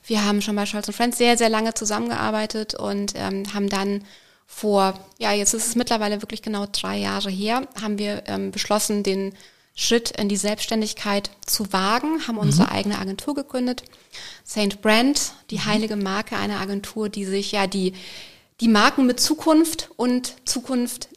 Wir 0.05 0.25
haben 0.25 0.41
schon 0.41 0.55
bei 0.55 0.65
Scholz 0.65 0.87
und 0.87 0.93
Friends 0.95 1.17
sehr, 1.17 1.37
sehr 1.37 1.49
lange 1.49 1.73
zusammengearbeitet 1.73 2.73
und 2.73 3.13
ähm, 3.15 3.53
haben 3.53 3.69
dann 3.69 4.05
vor, 4.47 4.93
ja, 5.17 5.33
jetzt 5.33 5.53
ist 5.53 5.67
es 5.67 5.75
mittlerweile 5.75 6.21
wirklich 6.21 6.41
genau 6.41 6.67
drei 6.71 6.97
Jahre 6.97 7.29
her, 7.29 7.67
haben 7.81 7.97
wir 7.97 8.23
ähm, 8.27 8.51
beschlossen, 8.51 9.03
den 9.03 9.33
Schritt 9.75 10.11
in 10.11 10.29
die 10.29 10.37
Selbstständigkeit 10.37 11.31
zu 11.45 11.73
wagen, 11.73 12.27
haben 12.27 12.37
unsere 12.37 12.67
mhm. 12.67 12.73
eigene 12.73 12.99
Agentur 12.99 13.33
gegründet. 13.33 13.83
St. 14.47 14.81
Brand, 14.81 15.33
die 15.49 15.57
mhm. 15.57 15.65
heilige 15.65 15.95
Marke 15.95 16.37
einer 16.37 16.59
Agentur, 16.59 17.09
die 17.09 17.25
sich 17.25 17.51
ja 17.51 17.65
die, 17.65 17.93
die 18.61 18.67
Marken 18.67 19.05
mit 19.05 19.19
Zukunft 19.19 19.89
und 19.97 20.35
Zukunft 20.47 21.09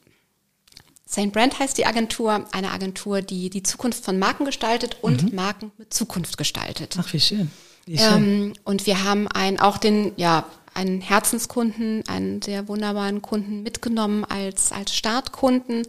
St. 1.08 1.32
Brand 1.32 1.58
heißt 1.58 1.78
die 1.78 1.86
Agentur, 1.86 2.44
eine 2.52 2.72
Agentur, 2.72 3.22
die 3.22 3.48
die 3.48 3.62
Zukunft 3.62 4.04
von 4.04 4.18
Marken 4.18 4.44
gestaltet 4.44 4.96
und 5.02 5.30
mhm. 5.30 5.36
Marken 5.36 5.72
mit 5.78 5.94
Zukunft 5.94 6.36
gestaltet. 6.36 6.96
Ach, 6.98 7.12
wie 7.12 7.20
schön. 7.20 7.50
Wie 7.86 7.98
schön. 7.98 8.24
Ähm, 8.24 8.52
und 8.64 8.86
wir 8.86 9.04
haben 9.04 9.28
einen, 9.28 9.60
auch 9.60 9.78
den, 9.78 10.12
ja, 10.16 10.44
einen 10.74 11.00
Herzenskunden, 11.00 12.02
einen 12.08 12.42
sehr 12.42 12.68
wunderbaren 12.68 13.22
Kunden 13.22 13.62
mitgenommen 13.62 14.24
als, 14.24 14.72
als 14.72 14.94
Startkunden. 14.94 15.86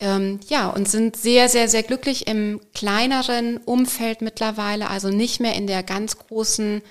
Ähm, 0.00 0.40
ja, 0.48 0.68
und 0.68 0.88
sind 0.88 1.16
sehr, 1.16 1.48
sehr, 1.48 1.68
sehr 1.68 1.82
glücklich 1.82 2.26
im 2.26 2.60
kleineren 2.74 3.58
Umfeld 3.58 4.22
mittlerweile, 4.22 4.90
also 4.90 5.10
nicht 5.10 5.40
mehr 5.40 5.54
in 5.54 5.66
der 5.66 5.82
ganz 5.82 6.18
großen, 6.18 6.82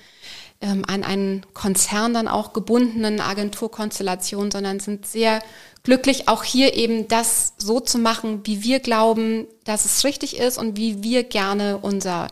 ähm, 0.60 0.84
an 0.86 1.04
einen 1.04 1.44
Konzern 1.52 2.14
dann 2.14 2.28
auch 2.28 2.52
gebundenen 2.52 3.20
Agenturkonstellation, 3.20 4.50
sondern 4.50 4.80
sind 4.80 5.06
sehr 5.06 5.42
glücklich, 5.82 6.28
auch 6.28 6.44
hier 6.44 6.74
eben 6.74 7.08
das 7.08 7.54
so 7.58 7.80
zu 7.80 7.98
machen, 7.98 8.40
wie 8.44 8.62
wir 8.62 8.80
glauben, 8.80 9.46
dass 9.64 9.84
es 9.84 10.04
richtig 10.04 10.38
ist 10.38 10.58
und 10.58 10.76
wie 10.76 11.02
wir 11.02 11.24
gerne 11.24 11.78
unser 11.78 12.28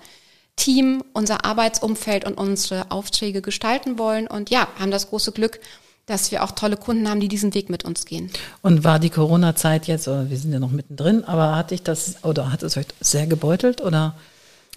Team, 0.56 1.02
unser 1.12 1.44
Arbeitsumfeld 1.44 2.24
und 2.24 2.34
unsere 2.34 2.90
Aufträge 2.90 3.40
gestalten 3.42 3.98
wollen. 3.98 4.26
Und 4.26 4.50
ja, 4.50 4.68
haben 4.78 4.90
das 4.90 5.08
große 5.08 5.32
Glück, 5.32 5.60
dass 6.06 6.30
wir 6.32 6.42
auch 6.42 6.52
tolle 6.52 6.76
Kunden 6.76 7.08
haben, 7.08 7.20
die 7.20 7.28
diesen 7.28 7.54
Weg 7.54 7.70
mit 7.70 7.84
uns 7.84 8.04
gehen. 8.04 8.30
Und 8.62 8.82
war 8.82 8.98
die 8.98 9.10
Corona-Zeit 9.10 9.86
jetzt, 9.86 10.06
wir 10.06 10.36
sind 10.36 10.52
ja 10.52 10.58
noch 10.58 10.70
mittendrin, 10.70 11.24
aber 11.24 11.54
hat 11.54 11.70
dich 11.70 11.82
das 11.82 12.24
oder 12.24 12.50
hat 12.50 12.62
es 12.62 12.76
euch 12.76 12.86
sehr 13.00 13.26
gebeutelt 13.26 13.80
oder 13.80 14.16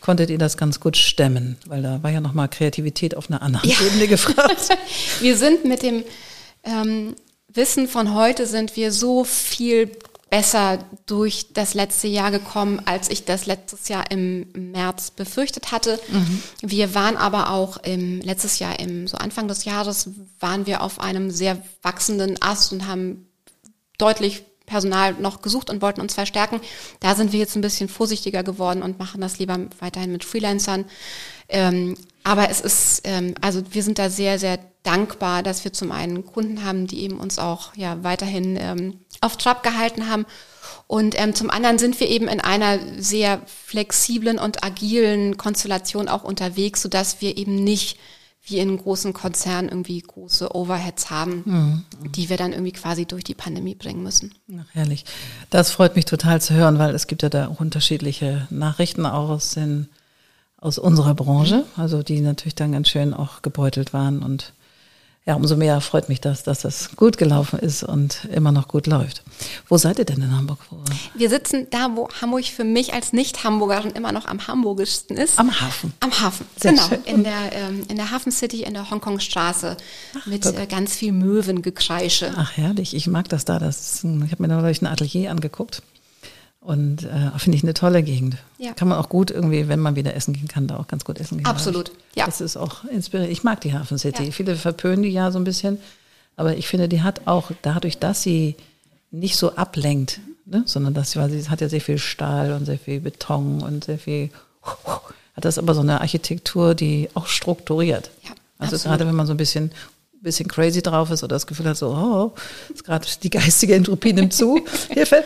konntet 0.01 0.29
ihr 0.29 0.37
das 0.37 0.57
ganz 0.57 0.79
gut 0.79 0.97
stemmen? 0.97 1.57
Weil 1.65 1.81
da 1.81 2.03
war 2.03 2.11
ja 2.11 2.21
nochmal 2.21 2.49
Kreativität 2.49 3.15
auf 3.15 3.29
einer 3.29 3.41
anderen 3.41 3.69
ja. 3.69 3.77
Ebene 3.85 4.07
gefragt. 4.07 4.69
wir 5.21 5.37
sind 5.37 5.65
mit 5.65 5.83
dem 5.83 6.03
ähm, 6.63 7.15
Wissen 7.53 7.87
von 7.87 8.13
heute 8.13 8.45
sind 8.47 8.75
wir 8.75 8.91
so 8.91 9.23
viel 9.23 9.91
besser 10.29 10.79
durch 11.07 11.51
das 11.51 11.73
letzte 11.73 12.07
Jahr 12.07 12.31
gekommen, 12.31 12.81
als 12.85 13.09
ich 13.09 13.25
das 13.25 13.45
letztes 13.45 13.89
Jahr 13.89 14.09
im 14.09 14.47
März 14.53 15.11
befürchtet 15.11 15.73
hatte. 15.73 15.99
Mhm. 16.07 16.41
Wir 16.61 16.95
waren 16.95 17.17
aber 17.17 17.49
auch 17.49 17.77
im 17.83 18.21
letztes 18.21 18.59
Jahr 18.59 18.79
im 18.79 19.07
so 19.07 19.17
Anfang 19.17 19.49
des 19.49 19.65
Jahres 19.65 20.09
waren 20.39 20.65
wir 20.65 20.81
auf 20.81 21.01
einem 21.01 21.31
sehr 21.31 21.61
wachsenden 21.81 22.41
Ast 22.41 22.71
und 22.71 22.87
haben 22.87 23.27
deutlich 23.97 24.43
Personal 24.65 25.15
noch 25.15 25.41
gesucht 25.41 25.69
und 25.69 25.81
wollten 25.81 25.99
uns 25.99 26.13
verstärken. 26.13 26.61
Da 27.01 27.15
sind 27.15 27.33
wir 27.33 27.39
jetzt 27.39 27.57
ein 27.57 27.61
bisschen 27.61 27.89
vorsichtiger 27.89 28.41
geworden 28.41 28.83
und 28.83 28.99
machen 28.99 29.19
das 29.19 29.37
lieber 29.37 29.59
weiterhin 29.79 30.13
mit 30.13 30.23
Freelancern. 30.23 30.85
Ähm, 31.49 31.97
aber 32.23 32.49
es 32.49 32.61
ist, 32.61 33.01
ähm, 33.03 33.35
also 33.41 33.61
wir 33.71 33.83
sind 33.83 33.99
da 33.99 34.09
sehr, 34.09 34.39
sehr 34.39 34.59
dankbar, 34.83 35.43
dass 35.43 35.63
wir 35.63 35.73
zum 35.73 35.91
einen 35.91 36.25
Kunden 36.25 36.63
haben, 36.63 36.87
die 36.87 37.01
eben 37.01 37.19
uns 37.19 37.39
auch 37.39 37.75
ja 37.75 38.03
weiterhin 38.03 38.57
ähm, 38.59 38.99
auf 39.21 39.37
Trab 39.37 39.63
gehalten 39.63 40.09
haben. 40.09 40.25
Und 40.87 41.19
ähm, 41.19 41.35
zum 41.35 41.49
anderen 41.49 41.79
sind 41.79 41.99
wir 41.99 42.09
eben 42.09 42.27
in 42.27 42.41
einer 42.41 42.79
sehr 42.97 43.41
flexiblen 43.45 44.39
und 44.39 44.63
agilen 44.63 45.37
Konstellation 45.37 46.07
auch 46.07 46.23
unterwegs, 46.23 46.81
sodass 46.81 47.21
wir 47.21 47.37
eben 47.37 47.55
nicht 47.55 47.97
wie 48.43 48.59
in 48.59 48.75
großen 48.75 49.13
Konzernen 49.13 49.69
irgendwie 49.69 50.01
große 50.01 50.55
Overheads 50.55 51.11
haben, 51.11 51.43
mhm. 51.45 52.11
die 52.11 52.29
wir 52.29 52.37
dann 52.37 52.53
irgendwie 52.53 52.71
quasi 52.71 53.05
durch 53.05 53.23
die 53.23 53.35
Pandemie 53.35 53.75
bringen 53.75 54.01
müssen. 54.01 54.33
Ach, 54.59 54.65
herrlich. 54.71 55.05
Das 55.51 55.71
freut 55.71 55.95
mich 55.95 56.05
total 56.05 56.41
zu 56.41 56.55
hören, 56.55 56.79
weil 56.79 56.95
es 56.95 57.05
gibt 57.05 57.21
ja 57.21 57.29
da 57.29 57.47
auch 57.47 57.59
unterschiedliche 57.59 58.47
Nachrichten 58.49 59.05
auch 59.05 59.29
aus, 59.29 59.51
den, 59.51 59.89
aus 60.61 60.77
unserer 60.77 61.15
Branche, 61.15 61.65
also 61.75 62.03
die 62.03 62.21
natürlich 62.21 62.55
dann 62.55 62.71
ganz 62.71 62.87
schön 62.87 63.13
auch 63.13 63.41
gebeutelt 63.41 63.93
waren 63.93 64.23
und 64.23 64.53
ja, 65.23 65.35
umso 65.35 65.55
mehr 65.55 65.81
freut 65.81 66.09
mich 66.09 66.19
das, 66.19 66.41
dass 66.41 66.61
das 66.61 66.95
gut 66.95 67.19
gelaufen 67.19 67.59
ist 67.59 67.83
und 67.83 68.27
immer 68.33 68.51
noch 68.51 68.67
gut 68.67 68.87
läuft. 68.87 69.23
Wo 69.69 69.77
seid 69.77 69.99
ihr 69.99 70.05
denn 70.05 70.19
in 70.19 70.35
Hamburg? 70.35 70.57
Wir 71.13 71.29
sitzen 71.29 71.67
da, 71.69 71.89
wo 71.95 72.09
Hamburg 72.21 72.45
für 72.45 72.63
mich 72.63 72.95
als 72.95 73.13
Nicht-Hamburgerin 73.13 73.91
immer 73.91 74.11
noch 74.11 74.25
am 74.25 74.47
hamburgischsten 74.47 75.17
ist. 75.17 75.37
Am 75.37 75.61
Hafen. 75.61 75.93
Am 75.99 76.11
Hafen, 76.11 76.47
Sehr 76.57 76.71
genau. 76.71 76.87
Schön. 76.87 77.03
In 77.05 77.23
der, 77.23 77.53
ähm, 77.53 77.83
in 77.87 77.97
der 77.97 78.09
Hafen 78.09 78.31
City, 78.31 78.63
in 78.63 78.73
der 78.73 78.89
Hongkongstraße 78.89 79.77
mit 80.25 80.43
äh, 80.47 80.65
ganz 80.65 80.95
viel 80.95 81.11
Möwengekreische. 81.11 82.33
Ach, 82.35 82.57
herrlich. 82.57 82.95
Ich 82.95 83.05
mag 83.05 83.29
das 83.29 83.45
da. 83.45 83.59
Das 83.59 83.79
ist 83.79 84.03
ich 84.03 84.31
habe 84.31 84.41
mir 84.41 84.47
neulich 84.47 84.81
ein 84.81 84.87
Atelier 84.87 85.29
angeguckt. 85.29 85.83
Und 86.61 87.03
äh, 87.03 87.31
finde 87.37 87.57
ich 87.57 87.63
eine 87.63 87.73
tolle 87.73 88.03
Gegend. 88.03 88.37
Ja. 88.59 88.73
Kann 88.73 88.87
man 88.87 88.99
auch 88.99 89.09
gut 89.09 89.31
irgendwie, 89.31 89.67
wenn 89.67 89.79
man 89.79 89.95
wieder 89.95 90.15
essen 90.15 90.33
gehen 90.33 90.47
kann, 90.47 90.67
da 90.67 90.77
auch 90.77 90.87
ganz 90.87 91.03
gut 91.03 91.19
essen 91.19 91.39
gehen. 91.39 91.47
Absolut, 91.47 91.91
ja. 92.13 92.27
Das 92.27 92.39
ist 92.39 92.55
auch 92.55 92.83
inspirierend. 92.85 93.33
Ich 93.33 93.43
mag 93.43 93.61
die 93.61 93.73
Hafen 93.73 93.97
City. 93.97 94.25
Ja. 94.25 94.31
Viele 94.31 94.55
verpönen 94.55 95.01
die 95.01 95.09
ja 95.09 95.31
so 95.31 95.39
ein 95.39 95.43
bisschen. 95.43 95.79
Aber 96.35 96.55
ich 96.55 96.67
finde, 96.67 96.87
die 96.87 97.01
hat 97.01 97.21
auch 97.25 97.51
dadurch, 97.63 97.97
dass 97.97 98.21
sie 98.21 98.55
nicht 99.09 99.37
so 99.37 99.55
ablenkt, 99.55 100.19
ne, 100.45 100.61
sondern 100.65 100.93
dass 100.93 101.11
sie, 101.11 101.19
weil 101.19 101.31
sie 101.31 101.49
hat 101.49 101.61
ja 101.61 101.67
sehr 101.67 101.81
viel 101.81 101.97
Stahl 101.97 102.53
und 102.53 102.65
sehr 102.65 102.77
viel 102.77 102.99
Beton 102.99 103.61
und 103.63 103.83
sehr 103.83 103.97
viel, 103.97 104.29
hat 105.35 105.45
das 105.45 105.57
aber 105.57 105.73
so 105.73 105.81
eine 105.81 105.99
Architektur, 105.99 106.75
die 106.75 107.09
auch 107.15 107.25
strukturiert. 107.25 108.11
Ja, 108.23 108.29
also 108.59 108.75
absolut. 108.75 108.83
gerade 108.83 109.07
wenn 109.07 109.15
man 109.15 109.25
so 109.25 109.33
ein 109.33 109.37
bisschen 109.37 109.71
bisschen 110.21 110.47
crazy 110.47 110.81
drauf 110.81 111.09
ist 111.09 111.23
oder 111.23 111.35
das 111.35 111.47
Gefühl 111.47 111.67
hat, 111.67 111.77
so, 111.77 111.87
oh, 111.89 112.33
ist 112.71 112.83
gerade 112.83 113.07
die 113.23 113.29
geistige 113.29 113.73
Entropie 113.75 114.13
nimmt 114.13 114.33
zu, 114.33 114.63
Hilfe, 114.89 115.23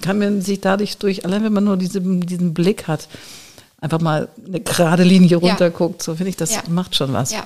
kann 0.00 0.18
man 0.18 0.42
sich 0.42 0.60
dadurch 0.60 0.98
durch, 0.98 1.24
allein 1.24 1.44
wenn 1.44 1.52
man 1.52 1.64
nur 1.64 1.76
diese, 1.76 2.00
diesen 2.00 2.54
Blick 2.54 2.88
hat, 2.88 3.08
einfach 3.80 4.00
mal 4.00 4.28
eine 4.46 4.60
gerade 4.60 5.02
Linie 5.02 5.36
runterguckt, 5.36 6.02
ja. 6.02 6.04
so 6.04 6.14
finde 6.14 6.30
ich, 6.30 6.36
das 6.36 6.54
ja. 6.54 6.62
macht 6.68 6.96
schon 6.96 7.12
was. 7.12 7.32
Ja. 7.32 7.44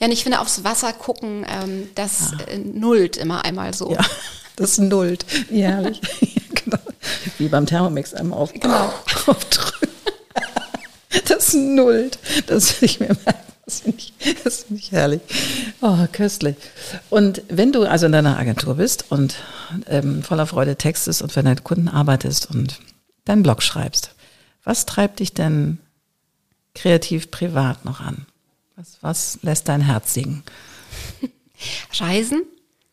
Ja, 0.00 0.06
und 0.06 0.12
ich 0.12 0.22
finde, 0.22 0.40
aufs 0.40 0.64
Wasser 0.64 0.92
gucken, 0.92 1.46
ähm, 1.48 1.88
das 1.94 2.32
ja. 2.32 2.54
Äh, 2.54 2.58
nullt 2.58 3.16
immer 3.16 3.44
einmal 3.44 3.72
so. 3.74 3.92
Ja, 3.92 4.04
das 4.56 4.78
nullt. 4.78 5.24
Ja, 5.50 5.68
herrlich. 5.68 6.00
genau. 6.64 6.78
Wie 7.38 7.48
beim 7.48 7.66
Thermomix 7.66 8.14
einmal 8.14 8.38
auf, 8.38 8.52
genau. 8.52 8.92
aufdrücken. 9.26 9.88
Das 11.26 11.54
nullt. 11.54 12.18
Das 12.46 12.80
will 12.80 12.86
ich 12.86 13.00
mir 13.00 13.16
merken. 13.24 13.48
Das 13.64 13.80
finde 13.80 13.98
ich, 13.98 14.12
das 14.44 14.64
find 14.64 14.80
ich 14.80 14.92
herrlich. 14.92 15.20
Oh, 15.80 16.06
köstlich. 16.12 16.56
Und 17.10 17.42
wenn 17.48 17.72
du 17.72 17.84
also 17.84 18.06
in 18.06 18.12
deiner 18.12 18.38
Agentur 18.38 18.76
bist 18.76 19.06
und 19.10 19.36
ähm, 19.86 20.22
voller 20.22 20.46
Freude 20.46 20.76
textest 20.76 21.22
und 21.22 21.32
für 21.32 21.42
deine 21.42 21.56
Kunden 21.56 21.88
arbeitest 21.88 22.50
und 22.50 22.80
deinen 23.24 23.42
Blog 23.42 23.62
schreibst, 23.62 24.14
was 24.64 24.86
treibt 24.86 25.20
dich 25.20 25.32
denn 25.32 25.78
kreativ 26.74 27.30
privat 27.30 27.84
noch 27.84 28.00
an? 28.00 28.26
Was, 28.76 28.98
was 29.00 29.38
lässt 29.42 29.68
dein 29.68 29.80
Herz 29.80 30.14
singen? 30.14 30.42
Reisen, 31.98 32.42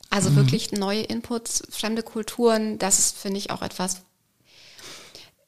also 0.10 0.32
mhm. 0.32 0.38
wirklich 0.38 0.72
neue 0.72 1.02
Inputs, 1.02 1.64
fremde 1.70 2.02
Kulturen, 2.02 2.80
das 2.80 3.00
ist, 3.00 3.18
finde 3.18 3.38
ich, 3.38 3.52
auch 3.52 3.62
etwas, 3.62 4.02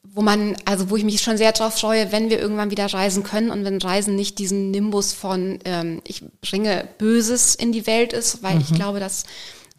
wo 0.02 0.22
man, 0.22 0.56
also 0.64 0.90
wo 0.90 0.96
ich 0.96 1.04
mich 1.04 1.20
schon 1.20 1.36
sehr 1.36 1.52
drauf 1.52 1.78
freue, 1.78 2.12
wenn 2.12 2.30
wir 2.30 2.38
irgendwann 2.38 2.70
wieder 2.70 2.86
reisen 2.86 3.22
können 3.22 3.50
und 3.50 3.64
wenn 3.64 3.80
Reisen 3.80 4.14
nicht 4.14 4.38
diesen 4.38 4.70
Nimbus 4.70 5.12
von 5.12 5.58
ähm, 5.64 6.00
ich 6.04 6.22
bringe 6.40 6.88
Böses 6.98 7.54
in 7.54 7.72
die 7.72 7.86
Welt 7.86 8.12
ist, 8.12 8.42
weil 8.42 8.56
mhm. 8.56 8.60
ich 8.62 8.74
glaube, 8.74 9.00
dass 9.00 9.24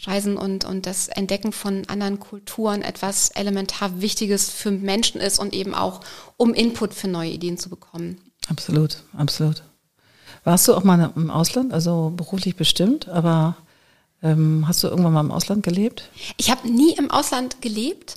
Reisen 0.05 0.38
und, 0.38 0.65
und 0.65 0.85
das 0.85 1.07
Entdecken 1.09 1.51
von 1.51 1.85
anderen 1.88 2.19
Kulturen 2.19 2.81
etwas 2.81 3.29
elementar 3.31 4.01
Wichtiges 4.01 4.49
für 4.49 4.71
Menschen 4.71 5.19
ist 5.19 5.39
und 5.39 5.53
eben 5.53 5.75
auch, 5.75 6.01
um 6.38 6.53
Input 6.53 6.93
für 6.93 7.07
neue 7.07 7.31
Ideen 7.31 7.57
zu 7.57 7.69
bekommen. 7.69 8.19
Absolut, 8.49 9.03
absolut. 9.17 9.63
Warst 10.43 10.67
du 10.67 10.73
auch 10.73 10.83
mal 10.83 11.12
im 11.15 11.29
Ausland, 11.29 11.73
also 11.73 12.13
beruflich 12.15 12.55
bestimmt, 12.55 13.09
aber 13.09 13.57
ähm, 14.23 14.65
hast 14.67 14.83
du 14.83 14.88
irgendwann 14.88 15.13
mal 15.13 15.21
im 15.21 15.31
Ausland 15.31 15.63
gelebt? 15.63 16.09
Ich 16.38 16.49
habe 16.49 16.69
nie 16.69 16.93
im 16.93 17.12
Ausland 17.12 17.62
gelebt. 17.62 18.15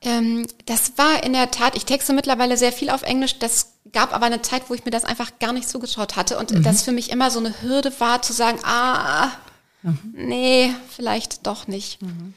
Ähm, 0.00 0.46
das 0.66 0.98
war 0.98 1.22
in 1.22 1.32
der 1.32 1.52
Tat, 1.52 1.76
ich 1.76 1.84
texte 1.84 2.12
mittlerweile 2.12 2.56
sehr 2.56 2.72
viel 2.72 2.90
auf 2.90 3.02
Englisch. 3.02 3.38
Das 3.38 3.74
gab 3.92 4.12
aber 4.12 4.26
eine 4.26 4.42
Zeit, 4.42 4.62
wo 4.68 4.74
ich 4.74 4.84
mir 4.84 4.90
das 4.90 5.04
einfach 5.04 5.38
gar 5.38 5.52
nicht 5.52 5.68
zugeschaut 5.68 6.16
hatte 6.16 6.38
und 6.38 6.50
mhm. 6.50 6.62
das 6.64 6.82
für 6.82 6.92
mich 6.92 7.10
immer 7.10 7.30
so 7.30 7.38
eine 7.38 7.62
Hürde 7.62 7.92
war, 8.00 8.22
zu 8.22 8.32
sagen, 8.32 8.58
ah, 8.64 9.30
mhm. 9.82 9.98
nee, 10.14 10.70
vielleicht 10.88 11.46
doch 11.46 11.66
nicht. 11.66 12.02
Mhm. 12.02 12.34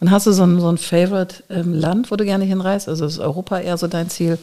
Und 0.00 0.10
hast 0.10 0.26
du 0.26 0.32
so 0.32 0.44
ein, 0.44 0.60
so 0.60 0.68
ein 0.68 0.78
Favorite-Land, 0.78 2.06
ähm, 2.06 2.10
wo 2.10 2.16
du 2.16 2.24
gerne 2.24 2.44
hinreist? 2.44 2.88
Also 2.88 3.06
ist 3.06 3.18
Europa 3.18 3.60
eher 3.60 3.78
so 3.78 3.86
dein 3.86 4.10
Ziel? 4.10 4.38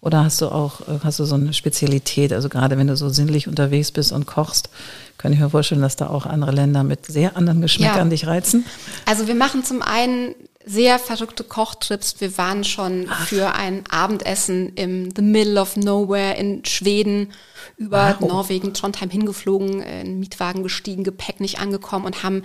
Oder 0.00 0.24
hast 0.24 0.40
du 0.40 0.48
auch, 0.48 0.82
äh, 0.82 1.00
hast 1.02 1.18
du 1.18 1.24
so 1.24 1.34
eine 1.34 1.52
Spezialität? 1.52 2.32
Also 2.32 2.48
gerade 2.48 2.78
wenn 2.78 2.86
du 2.86 2.96
so 2.96 3.08
sinnlich 3.08 3.48
unterwegs 3.48 3.90
bist 3.90 4.12
und 4.12 4.26
kochst, 4.26 4.70
kann 5.18 5.32
ich 5.32 5.40
mir 5.40 5.50
vorstellen, 5.50 5.80
dass 5.80 5.96
da 5.96 6.08
auch 6.08 6.26
andere 6.26 6.52
Länder 6.52 6.84
mit 6.84 7.06
sehr 7.06 7.36
anderen 7.36 7.60
Geschmäckern 7.62 8.06
ja. 8.06 8.10
dich 8.10 8.26
reizen. 8.26 8.64
Also 9.06 9.26
wir 9.26 9.34
machen 9.34 9.64
zum 9.64 9.82
einen 9.82 10.34
sehr 10.68 10.98
verrückte 10.98 11.44
Kochtrips. 11.44 12.16
Wir 12.20 12.36
waren 12.36 12.64
schon 12.64 13.06
Ach. 13.08 13.26
für 13.28 13.54
ein 13.54 13.84
Abendessen 13.88 14.74
im 14.74 15.14
The 15.14 15.22
Middle 15.22 15.60
of 15.60 15.76
Nowhere 15.76 16.34
in 16.34 16.64
Schweden 16.64 17.32
über 17.76 18.16
wow. 18.18 18.28
Norwegen, 18.28 18.74
Trondheim 18.74 19.08
hingeflogen, 19.08 19.80
in 19.80 20.18
Mietwagen 20.18 20.64
gestiegen, 20.64 21.04
Gepäck 21.04 21.40
nicht 21.40 21.60
angekommen 21.60 22.04
und 22.04 22.24
haben 22.24 22.42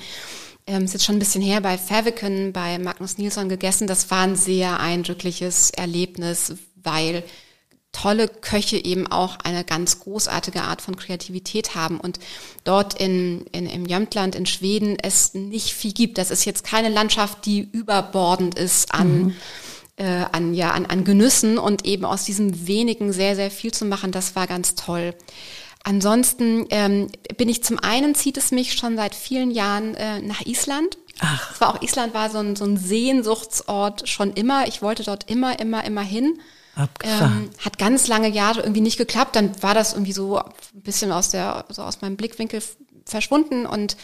ähm, 0.68 0.84
ist 0.84 0.94
jetzt 0.94 1.06
schon 1.06 1.16
ein 1.16 1.20
bisschen 1.20 1.42
her, 1.42 1.60
bei 1.62 1.78
Faviken, 1.78 2.54
bei 2.54 2.78
Magnus 2.78 3.18
Nilsson 3.18 3.50
gegessen. 3.50 3.88
Das 3.88 4.12
war 4.12 4.22
ein 4.22 4.36
sehr 4.36 4.80
eindrückliches 4.80 5.72
Erlebnis, 5.72 6.54
weil 6.76 7.24
tolle 7.92 8.28
Köche 8.28 8.78
eben 8.78 9.08
auch 9.08 9.38
eine 9.44 9.64
ganz 9.64 10.00
großartige 10.00 10.62
Art 10.62 10.82
von 10.82 10.96
Kreativität 10.96 11.76
haben 11.76 12.00
und 12.00 12.20
dort 12.64 13.00
in, 13.00 13.46
in, 13.52 13.68
im 13.68 13.86
Jämtland 13.86 14.36
in 14.36 14.46
Schweden 14.46 14.98
es 15.02 15.34
nicht 15.34 15.74
viel 15.74 15.92
gibt. 15.92 16.18
Das 16.18 16.32
ist 16.32 16.46
jetzt 16.46 16.66
keine 16.66 16.90
Landschaft, 16.90 17.46
die 17.46 17.60
überbordend 17.60 18.58
ist 18.58 18.94
an, 18.94 19.24
mhm. 19.24 19.36
äh, 19.98 20.26
an, 20.32 20.54
ja, 20.54 20.72
an, 20.72 20.86
an 20.86 21.04
Genüssen 21.04 21.58
und 21.58 21.86
eben 21.86 22.06
aus 22.06 22.24
diesem 22.24 22.66
wenigen 22.66 23.12
sehr, 23.12 23.36
sehr 23.36 23.52
viel 23.52 23.74
zu 23.74 23.86
machen, 23.86 24.12
das 24.12 24.36
war 24.36 24.48
ganz 24.48 24.76
toll. 24.76 25.14
Ansonsten 25.84 26.68
ähm, 26.70 27.08
bin 27.38 27.50
ich 27.50 27.64
zum 27.64 27.80
einen 27.80 28.14
zieht 28.14 28.38
es 28.38 28.52
mich 28.52 28.74
schon 28.74 28.96
seit 28.96 29.16
vielen 29.16 29.52
Jahren 29.52 29.96
äh, 29.96 30.22
nach 30.22 30.42
Island. 30.46 30.98
Ach. 31.20 31.52
Es 31.54 31.62
war 31.62 31.76
auch 31.76 31.82
Island 31.82 32.14
war 32.14 32.30
so 32.30 32.38
ein, 32.38 32.56
so 32.56 32.66
ein 32.66 32.78
Sehnsuchtsort 32.78 34.08
schon 34.08 34.32
immer. 34.34 34.68
Ich 34.68 34.82
wollte 34.82 35.04
dort 35.04 35.30
immer, 35.30 35.60
immer, 35.60 35.84
immer 35.84 36.02
hin. 36.02 36.40
Ähm, 37.04 37.50
hat 37.60 37.78
ganz 37.78 38.08
lange 38.08 38.30
Jahre 38.30 38.62
irgendwie 38.62 38.82
nicht 38.82 38.98
geklappt. 38.98 39.36
Dann 39.36 39.62
war 39.62 39.74
das 39.74 39.94
irgendwie 39.94 40.14
so 40.14 40.38
ein 40.38 40.52
bisschen 40.74 41.12
aus 41.12 41.30
der, 41.30 41.66
so 41.70 41.84
aus 41.84 42.02
meinem 42.02 42.18
Blickwinkel 42.18 42.62
verschwunden 43.06 43.66
und 43.66 43.98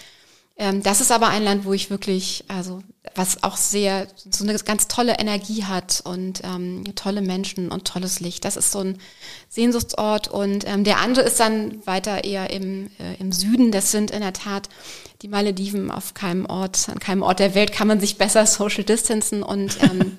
ähm, 0.60 0.82
das 0.82 1.02
ist 1.02 1.12
aber 1.12 1.28
ein 1.28 1.44
Land, 1.44 1.66
wo 1.66 1.74
ich 1.74 1.90
wirklich, 1.92 2.44
also 2.48 2.82
was 3.14 3.44
auch 3.44 3.58
sehr 3.58 4.08
so 4.30 4.44
eine 4.44 4.58
ganz 4.58 4.88
tolle 4.88 5.20
Energie 5.20 5.64
hat 5.64 6.02
und 6.04 6.42
ähm, 6.44 6.84
tolle 6.96 7.22
Menschen 7.22 7.72
und 7.72 7.86
tolles 7.86 8.20
Licht. 8.20 8.44
Das 8.44 8.58
ist 8.58 8.72
so 8.72 8.80
ein 8.80 8.98
Sehnsuchtsort 9.50 10.28
und 10.28 10.68
ähm, 10.68 10.84
der 10.84 11.00
andere 11.00 11.26
ist 11.26 11.40
dann 11.40 11.86
weiter 11.86 12.24
eher 12.24 12.50
im, 12.50 12.90
äh, 13.00 13.16
im 13.20 13.32
Süden. 13.32 13.72
Das 13.72 13.92
sind 13.92 14.10
in 14.10 14.22
der 14.22 14.34
Tat 14.34 14.70
die 15.22 15.28
Malediven. 15.28 15.92
Auf 15.92 16.16
keinem 16.16 16.48
Ort, 16.48 16.90
an 16.90 17.00
keinem 17.00 17.22
Ort 17.22 17.40
der 17.40 17.54
Welt 17.54 17.72
kann 17.72 17.88
man 17.88 18.00
sich 18.00 18.18
besser 18.18 18.46
social 18.48 18.84
distancen 18.84 19.44
und 19.44 19.78
ähm, 19.84 20.18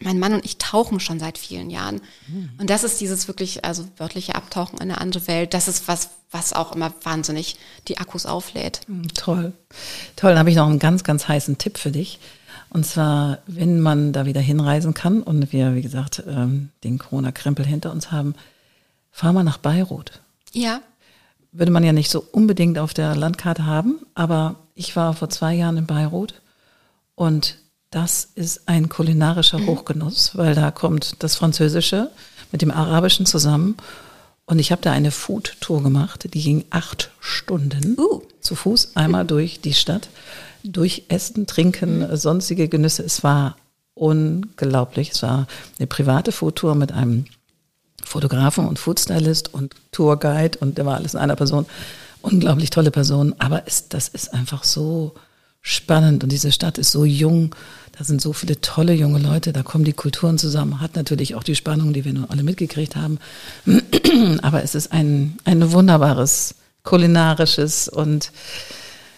mein 0.00 0.18
Mann 0.18 0.34
und 0.34 0.44
ich 0.44 0.58
tauchen 0.58 1.00
schon 1.00 1.18
seit 1.18 1.38
vielen 1.38 1.70
Jahren. 1.70 2.00
Mhm. 2.28 2.50
Und 2.58 2.70
das 2.70 2.84
ist 2.84 3.00
dieses 3.00 3.28
wirklich, 3.28 3.64
also 3.64 3.84
wörtliche 3.96 4.34
Abtauchen 4.34 4.76
in 4.76 4.90
eine 4.90 5.00
andere 5.00 5.26
Welt. 5.26 5.54
Das 5.54 5.68
ist 5.68 5.88
was, 5.88 6.10
was 6.30 6.52
auch 6.52 6.72
immer 6.72 6.92
wahnsinnig 7.02 7.56
die 7.88 7.98
Akkus 7.98 8.26
auflädt. 8.26 8.80
Mhm, 8.88 9.08
toll. 9.14 9.52
Toll, 10.16 10.30
dann 10.30 10.38
habe 10.38 10.50
ich 10.50 10.56
noch 10.56 10.68
einen 10.68 10.78
ganz, 10.78 11.02
ganz 11.02 11.28
heißen 11.28 11.58
Tipp 11.58 11.78
für 11.78 11.90
dich. 11.90 12.18
Und 12.68 12.84
zwar, 12.84 13.38
wenn 13.46 13.80
man 13.80 14.12
da 14.12 14.26
wieder 14.26 14.40
hinreisen 14.40 14.92
kann 14.92 15.22
und 15.22 15.52
wir, 15.52 15.74
wie 15.74 15.82
gesagt, 15.82 16.22
ähm, 16.26 16.70
den 16.84 16.98
Corona-Krempel 16.98 17.64
hinter 17.64 17.90
uns 17.92 18.12
haben, 18.12 18.34
fahr 19.10 19.32
mal 19.32 19.44
nach 19.44 19.58
Beirut. 19.58 20.20
Ja. 20.52 20.80
Würde 21.52 21.72
man 21.72 21.84
ja 21.84 21.92
nicht 21.92 22.10
so 22.10 22.22
unbedingt 22.32 22.78
auf 22.78 22.92
der 22.92 23.16
Landkarte 23.16 23.64
haben, 23.64 24.00
aber 24.14 24.56
ich 24.74 24.94
war 24.94 25.14
vor 25.14 25.30
zwei 25.30 25.54
Jahren 25.54 25.78
in 25.78 25.86
Beirut 25.86 26.34
und 27.14 27.56
das 27.96 28.28
ist 28.34 28.68
ein 28.68 28.90
kulinarischer 28.90 29.58
mhm. 29.58 29.68
Hochgenuss, 29.68 30.36
weil 30.36 30.54
da 30.54 30.70
kommt 30.70 31.22
das 31.22 31.34
Französische 31.34 32.10
mit 32.52 32.60
dem 32.60 32.70
Arabischen 32.70 33.24
zusammen. 33.24 33.74
Und 34.44 34.58
ich 34.58 34.70
habe 34.70 34.82
da 34.82 34.92
eine 34.92 35.10
Food-Tour 35.10 35.82
gemacht, 35.82 36.28
die 36.34 36.42
ging 36.42 36.66
acht 36.68 37.10
Stunden 37.20 37.98
uh. 37.98 38.20
zu 38.42 38.54
Fuß 38.54 38.96
einmal 38.96 39.24
durch 39.26 39.62
die 39.62 39.72
Stadt, 39.72 40.10
durch 40.62 41.04
Essen, 41.08 41.46
Trinken, 41.46 42.00
mhm. 42.00 42.16
sonstige 42.16 42.68
Genüsse. 42.68 43.02
Es 43.02 43.24
war 43.24 43.56
unglaublich. 43.94 45.12
Es 45.12 45.22
war 45.22 45.46
eine 45.78 45.86
private 45.86 46.32
Food-Tour 46.32 46.74
mit 46.74 46.92
einem 46.92 47.24
Fotografen 48.04 48.68
und 48.68 48.78
Foodstylist 48.78 49.54
und 49.54 49.74
Tourguide 49.90 50.58
und 50.58 50.76
der 50.76 50.84
war 50.84 50.96
alles 50.96 51.14
in 51.14 51.20
einer 51.20 51.36
Person. 51.36 51.64
Unglaublich 52.20 52.68
tolle 52.68 52.90
Person, 52.90 53.34
aber 53.38 53.62
es, 53.66 53.88
das 53.88 54.08
ist 54.08 54.34
einfach 54.34 54.64
so 54.64 55.14
spannend 55.66 56.22
und 56.22 56.30
diese 56.30 56.52
Stadt 56.52 56.78
ist 56.78 56.92
so 56.92 57.04
jung. 57.04 57.54
Da 57.98 58.04
sind 58.04 58.20
so 58.20 58.32
viele 58.32 58.60
tolle 58.60 58.92
junge 58.92 59.18
Leute, 59.18 59.52
da 59.52 59.62
kommen 59.62 59.84
die 59.84 59.94
Kulturen 59.94 60.38
zusammen. 60.38 60.80
Hat 60.80 60.94
natürlich 60.94 61.34
auch 61.34 61.42
die 61.42 61.56
Spannung, 61.56 61.92
die 61.92 62.04
wir 62.04 62.12
nur 62.12 62.30
alle 62.30 62.44
mitgekriegt 62.44 62.94
haben. 62.94 63.18
Aber 64.42 64.62
es 64.62 64.74
ist 64.74 64.92
ein, 64.92 65.38
ein 65.44 65.72
wunderbares 65.72 66.54
kulinarisches 66.84 67.88
und 67.88 68.30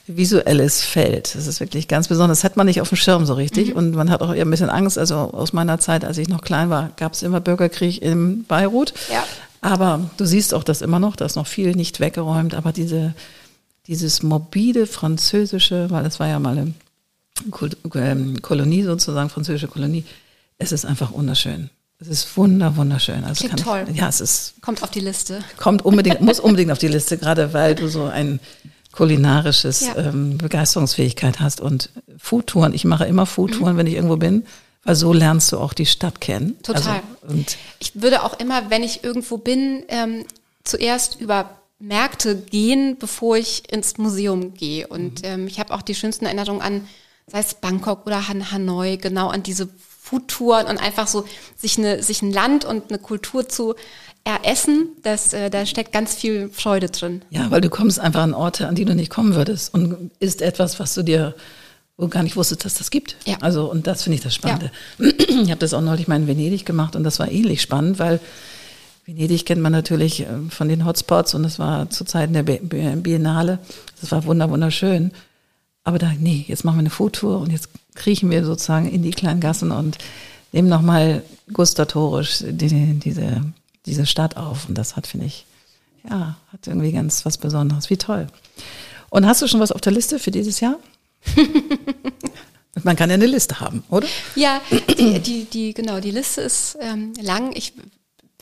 visuelles 0.06 0.82
Feld. 0.82 1.34
Das 1.34 1.46
ist 1.46 1.60
wirklich 1.60 1.86
ganz 1.86 2.08
besonders. 2.08 2.38
Das 2.38 2.44
hat 2.44 2.56
man 2.56 2.66
nicht 2.66 2.80
auf 2.80 2.88
dem 2.88 2.96
Schirm 2.96 3.26
so 3.26 3.34
richtig. 3.34 3.70
Mhm. 3.70 3.76
Und 3.76 3.94
man 3.94 4.10
hat 4.10 4.22
auch 4.22 4.32
eher 4.32 4.46
ein 4.46 4.50
bisschen 4.50 4.70
Angst. 4.70 4.96
Also 4.96 5.16
aus 5.16 5.52
meiner 5.52 5.78
Zeit, 5.80 6.02
als 6.02 6.16
ich 6.16 6.28
noch 6.28 6.40
klein 6.40 6.70
war, 6.70 6.92
gab 6.96 7.12
es 7.12 7.22
immer 7.22 7.40
Bürgerkrieg 7.40 8.00
in 8.00 8.44
Beirut. 8.44 8.94
Ja. 9.12 9.24
Aber 9.60 10.08
du 10.16 10.24
siehst 10.24 10.54
auch 10.54 10.64
das 10.64 10.80
immer 10.80 10.98
noch, 10.98 11.16
da 11.16 11.26
ist 11.26 11.36
noch 11.36 11.46
viel 11.46 11.72
nicht 11.74 12.00
weggeräumt. 12.00 12.54
Aber 12.54 12.72
diese 12.72 13.12
dieses 13.88 14.22
morbide 14.22 14.86
französische, 14.86 15.90
weil 15.90 16.06
es 16.06 16.20
war 16.20 16.28
ja 16.28 16.38
mal 16.38 16.58
eine 16.58 16.74
ähm, 17.94 18.42
Kolonie 18.42 18.82
sozusagen, 18.82 19.30
französische 19.30 19.68
Kolonie, 19.68 20.04
es 20.58 20.72
ist 20.72 20.84
einfach 20.84 21.12
wunderschön. 21.12 21.70
Es 22.00 22.06
ist 22.06 22.36
wunder, 22.36 22.76
wunderschön. 22.76 23.24
Also 23.24 23.46
Klingt 23.46 23.64
toll. 23.64 23.86
Ich, 23.90 23.96
ja, 23.96 24.08
es 24.08 24.20
ist. 24.20 24.54
Kommt 24.60 24.84
auf 24.84 24.90
die 24.90 25.00
Liste. 25.00 25.40
Kommt 25.56 25.84
unbedingt, 25.84 26.20
muss 26.20 26.38
unbedingt 26.38 26.70
auf 26.70 26.78
die 26.78 26.86
Liste, 26.86 27.18
gerade 27.18 27.52
weil 27.52 27.74
du 27.74 27.88
so 27.88 28.04
ein 28.04 28.38
kulinarisches 28.92 29.80
ja. 29.80 29.96
ähm, 29.96 30.38
Begeisterungsfähigkeit 30.38 31.40
hast 31.40 31.60
und 31.60 31.90
Foodtouren. 32.18 32.72
Ich 32.72 32.84
mache 32.84 33.06
immer 33.06 33.26
Foodtouren, 33.26 33.74
mhm. 33.74 33.78
wenn 33.78 33.86
ich 33.86 33.94
irgendwo 33.94 34.16
bin, 34.16 34.44
weil 34.84 34.94
so 34.94 35.12
lernst 35.12 35.50
du 35.50 35.58
auch 35.58 35.72
die 35.72 35.86
Stadt 35.86 36.20
kennen. 36.20 36.56
Total. 36.62 37.00
Also, 37.22 37.34
und 37.34 37.56
ich 37.80 38.00
würde 38.00 38.22
auch 38.22 38.38
immer, 38.38 38.70
wenn 38.70 38.82
ich 38.84 39.02
irgendwo 39.02 39.38
bin, 39.38 39.82
ähm, 39.88 40.24
zuerst 40.62 41.20
über 41.20 41.58
Märkte 41.78 42.36
gehen, 42.36 42.96
bevor 42.98 43.36
ich 43.36 43.70
ins 43.72 43.98
Museum 43.98 44.54
gehe. 44.54 44.86
Und 44.86 45.22
mhm. 45.22 45.28
ähm, 45.28 45.46
ich 45.46 45.60
habe 45.60 45.74
auch 45.74 45.82
die 45.82 45.94
schönsten 45.94 46.26
Erinnerungen 46.26 46.62
an, 46.62 46.88
sei 47.26 47.40
es 47.40 47.54
Bangkok 47.54 48.06
oder 48.06 48.28
Han 48.28 48.50
Hanoi, 48.50 48.96
genau 48.96 49.28
an 49.28 49.42
diese 49.42 49.68
Foodtouren 49.78 50.66
und 50.66 50.78
einfach 50.78 51.06
so 51.06 51.24
sich, 51.56 51.78
eine, 51.78 52.02
sich 52.02 52.22
ein 52.22 52.32
Land 52.32 52.64
und 52.64 52.90
eine 52.90 52.98
Kultur 52.98 53.48
zu 53.48 53.74
eressen, 54.24 54.88
das, 55.02 55.32
äh, 55.32 55.50
da 55.50 55.64
steckt 55.66 55.92
ganz 55.92 56.14
viel 56.14 56.50
Freude 56.50 56.88
drin. 56.88 57.22
Ja, 57.30 57.50
weil 57.50 57.60
du 57.60 57.70
kommst 57.70 58.00
einfach 58.00 58.22
an 58.22 58.34
Orte, 58.34 58.68
an 58.68 58.74
die 58.74 58.84
du 58.84 58.94
nicht 58.94 59.10
kommen 59.10 59.34
würdest 59.34 59.72
und 59.72 60.10
ist 60.18 60.42
etwas, 60.42 60.80
was 60.80 60.94
du 60.94 61.02
dir 61.02 61.34
wo 62.00 62.06
gar 62.06 62.22
nicht 62.22 62.36
wusstest, 62.36 62.64
dass 62.64 62.74
das 62.74 62.90
gibt. 62.90 63.16
Ja. 63.26 63.38
Also 63.40 63.68
und 63.68 63.88
das 63.88 64.04
finde 64.04 64.14
ich 64.14 64.22
das 64.22 64.34
Spannende. 64.34 64.70
Ja. 64.98 65.06
Ich 65.28 65.50
habe 65.50 65.60
das 65.60 65.74
auch 65.74 65.80
neulich 65.80 66.08
mal 66.08 66.16
in 66.16 66.26
Venedig 66.26 66.64
gemacht 66.64 66.96
und 66.96 67.04
das 67.04 67.18
war 67.18 67.30
ähnlich 67.30 67.60
spannend, 67.60 67.98
weil 67.98 68.20
Venedig 69.08 69.46
kennt 69.46 69.62
man 69.62 69.72
natürlich 69.72 70.20
äh, 70.20 70.26
von 70.50 70.68
den 70.68 70.84
Hotspots 70.84 71.34
und 71.34 71.42
es 71.46 71.58
war 71.58 71.88
zu 71.88 72.04
Zeiten 72.04 72.34
der 72.34 72.42
Biennale. 72.42 73.58
Das 74.02 74.12
war 74.12 74.26
wunderschön. 74.26 75.12
Aber 75.82 75.98
da, 75.98 76.12
nee, 76.18 76.44
jetzt 76.46 76.62
machen 76.62 76.76
wir 76.76 76.80
eine 76.80 76.90
Foodtour 76.90 77.38
und 77.38 77.50
jetzt 77.50 77.70
kriechen 77.94 78.30
wir 78.30 78.44
sozusagen 78.44 78.86
in 78.86 79.02
die 79.02 79.12
kleinen 79.12 79.40
Gassen 79.40 79.70
und 79.70 79.96
nehmen 80.52 80.68
nochmal 80.68 81.22
gustatorisch 81.50 82.44
die, 82.46 82.98
diese, 82.98 83.40
diese 83.86 84.04
Stadt 84.04 84.36
auf. 84.36 84.68
Und 84.68 84.76
das 84.76 84.94
hat, 84.94 85.06
finde 85.06 85.24
ich, 85.24 85.46
ja, 86.06 86.36
hat 86.52 86.66
irgendwie 86.66 86.92
ganz 86.92 87.24
was 87.24 87.38
Besonderes. 87.38 87.88
Wie 87.88 87.96
toll. 87.96 88.26
Und 89.08 89.24
hast 89.24 89.40
du 89.40 89.48
schon 89.48 89.60
was 89.60 89.72
auf 89.72 89.80
der 89.80 89.92
Liste 89.92 90.18
für 90.18 90.30
dieses 90.30 90.60
Jahr? 90.60 90.76
Man 92.82 92.94
kann 92.94 93.08
ja 93.08 93.14
eine 93.14 93.26
Liste 93.26 93.58
haben, 93.58 93.82
oder? 93.88 94.06
Ja, 94.36 94.60
die, 94.98 95.18
die, 95.18 95.44
die 95.44 95.72
genau, 95.72 95.98
die 95.98 96.10
Liste 96.10 96.42
ist 96.42 96.76
ähm, 96.82 97.14
lang. 97.22 97.52
Ich 97.56 97.72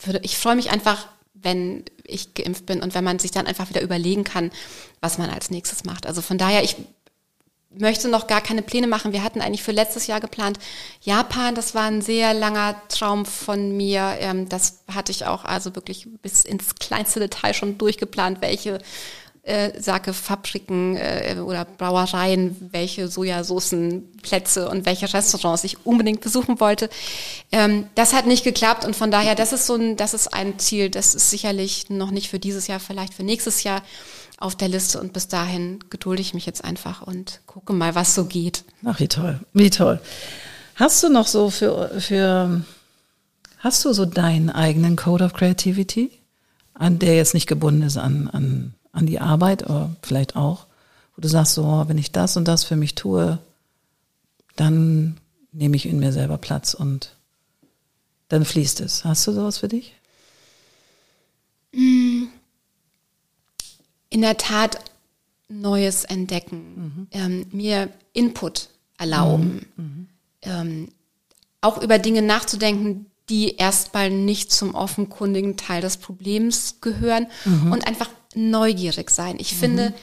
würde, 0.01 0.19
ich 0.23 0.37
freue 0.37 0.55
mich 0.55 0.69
einfach, 0.71 1.07
wenn 1.33 1.85
ich 2.03 2.33
geimpft 2.33 2.65
bin 2.65 2.81
und 2.81 2.93
wenn 2.93 3.03
man 3.03 3.19
sich 3.19 3.31
dann 3.31 3.47
einfach 3.47 3.69
wieder 3.69 3.81
überlegen 3.81 4.23
kann, 4.23 4.51
was 5.01 5.17
man 5.17 5.29
als 5.29 5.51
nächstes 5.51 5.83
macht. 5.83 6.05
Also 6.05 6.21
von 6.21 6.37
daher, 6.37 6.63
ich 6.63 6.75
möchte 7.69 8.07
noch 8.07 8.27
gar 8.27 8.41
keine 8.41 8.61
Pläne 8.61 8.87
machen. 8.87 9.11
Wir 9.11 9.23
hatten 9.23 9.41
eigentlich 9.41 9.63
für 9.63 9.71
letztes 9.71 10.07
Jahr 10.07 10.19
geplant 10.19 10.57
Japan. 11.01 11.55
Das 11.55 11.75
war 11.75 11.83
ein 11.83 12.01
sehr 12.01 12.33
langer 12.33 12.81
Traum 12.89 13.25
von 13.25 13.75
mir. 13.75 14.17
Ähm, 14.19 14.49
das 14.49 14.79
hatte 14.93 15.11
ich 15.11 15.25
auch 15.25 15.45
also 15.45 15.75
wirklich 15.75 16.07
bis 16.21 16.43
ins 16.43 16.75
kleinste 16.75 17.19
Detail 17.19 17.53
schon 17.53 17.77
durchgeplant, 17.77 18.41
welche 18.41 18.79
äh, 19.47 19.81
Sake-Fabriken 19.81 20.97
äh, 20.97 21.37
oder 21.39 21.65
Brauereien, 21.65 22.69
welche 22.71 23.07
Sojasoßenplätze 23.07 24.69
und 24.69 24.85
welche 24.85 25.11
Restaurants 25.13 25.63
ich 25.63 25.85
unbedingt 25.85 26.21
besuchen 26.21 26.59
wollte. 26.59 26.89
Ähm, 27.51 27.87
das 27.95 28.13
hat 28.13 28.27
nicht 28.27 28.43
geklappt 28.43 28.85
und 28.85 28.95
von 28.95 29.09
daher, 29.09 29.35
das 29.35 29.53
ist 29.53 29.65
so 29.65 29.75
ein, 29.75 29.95
das 29.95 30.13
ist 30.13 30.33
ein 30.33 30.59
Ziel, 30.59 30.89
das 30.89 31.15
ist 31.15 31.29
sicherlich 31.29 31.89
noch 31.89 32.11
nicht 32.11 32.29
für 32.29 32.39
dieses 32.39 32.67
Jahr, 32.67 32.79
vielleicht 32.79 33.13
für 33.13 33.23
nächstes 33.23 33.63
Jahr 33.63 33.81
auf 34.37 34.55
der 34.55 34.67
Liste 34.67 34.99
und 34.99 35.13
bis 35.13 35.27
dahin 35.27 35.79
gedulde 35.89 36.21
ich 36.21 36.33
mich 36.33 36.45
jetzt 36.45 36.63
einfach 36.63 37.01
und 37.01 37.39
gucke 37.47 37.73
mal, 37.73 37.95
was 37.95 38.13
so 38.13 38.25
geht. 38.25 38.65
Ach, 38.85 38.99
wie 38.99 39.07
toll, 39.07 39.39
wie 39.53 39.69
toll. 39.69 39.99
Hast 40.75 41.01
du 41.01 41.09
noch 41.09 41.25
so 41.25 41.49
für, 41.49 41.99
für 41.99 42.61
hast 43.59 43.83
du 43.85 43.93
so 43.93 44.05
deinen 44.05 44.49
eigenen 44.49 44.95
Code 44.95 45.23
of 45.23 45.33
Creativity, 45.33 46.11
an 46.73 46.99
der 46.99 47.15
jetzt 47.15 47.33
nicht 47.33 47.47
gebunden 47.47 47.81
ist 47.81 47.97
an, 47.97 48.29
an 48.31 48.73
an 48.97 49.05
die 49.05 49.19
Arbeit, 49.19 49.63
oder 49.63 49.95
vielleicht 50.01 50.35
auch, 50.35 50.65
wo 51.15 51.21
du 51.21 51.27
sagst, 51.27 51.53
so, 51.53 51.85
wenn 51.87 51.99
ich 51.99 52.11
das 52.11 52.35
und 52.35 52.47
das 52.47 52.63
für 52.63 52.75
mich 52.75 52.95
tue, 52.95 53.37
dann 54.55 55.17
nehme 55.51 55.75
ich 55.75 55.85
in 55.85 55.99
mir 55.99 56.11
selber 56.11 56.39
Platz 56.39 56.73
und 56.73 57.15
dann 58.27 58.43
fließt 58.43 58.81
es. 58.81 59.05
Hast 59.05 59.27
du 59.27 59.31
sowas 59.31 59.59
für 59.59 59.67
dich? 59.67 59.93
In 61.71 62.31
der 64.11 64.37
Tat 64.37 64.79
Neues 65.47 66.03
entdecken, 66.03 66.57
mhm. 66.75 67.07
ähm, 67.11 67.45
mir 67.51 67.89
Input 68.13 68.69
erlauben, 68.97 69.67
mhm. 69.75 69.83
mhm. 69.83 70.07
ähm, 70.41 70.89
auch 71.61 71.81
über 71.81 71.99
Dinge 71.99 72.23
nachzudenken, 72.23 73.05
die 73.29 73.55
erstmal 73.55 74.09
nicht 74.09 74.51
zum 74.51 74.73
offenkundigen 74.73 75.55
Teil 75.55 75.81
des 75.81 75.97
Problems 75.97 76.81
gehören 76.81 77.27
mhm. 77.45 77.71
und 77.71 77.87
einfach 77.87 78.09
neugierig 78.37 79.09
sein. 79.09 79.37
Ich 79.39 79.53
mhm. 79.53 79.57
finde, 79.57 79.93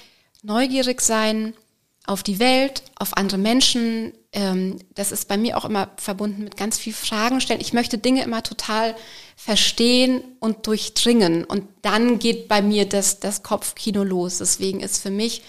neugierig 0.43 1.01
sein 1.01 1.55
auf 2.07 2.22
die 2.22 2.39
Welt, 2.39 2.82
auf 2.97 3.16
andere 3.16 3.39
Menschen, 3.39 4.12
ähm, 4.32 4.78
das 4.95 5.11
ist 5.11 5.26
bei 5.26 5.39
mir 5.39 5.57
auch 5.57 5.64
immer 5.64 5.89
verbunden 5.97 6.45
mit 6.45 6.57
ganz 6.57 6.76
viel 6.76 6.93
Fragen 6.93 7.41
stellen. 7.41 7.61
Ich 7.61 7.72
möchte 7.72 7.97
Dinge 7.97 8.22
immer 8.22 8.43
total 8.43 8.95
verstehen 9.37 10.22
und 10.41 10.66
durchdringen. 10.66 11.45
Und 11.45 11.66
dann 11.82 12.18
geht 12.18 12.49
bei 12.49 12.61
mir 12.61 12.87
das, 12.87 13.20
das 13.20 13.43
Kopfkino 13.43 14.05
los. 14.05 14.39
Deswegen 14.39 14.80
ist 14.80 15.03
für 15.03 15.11
mich 15.11 15.43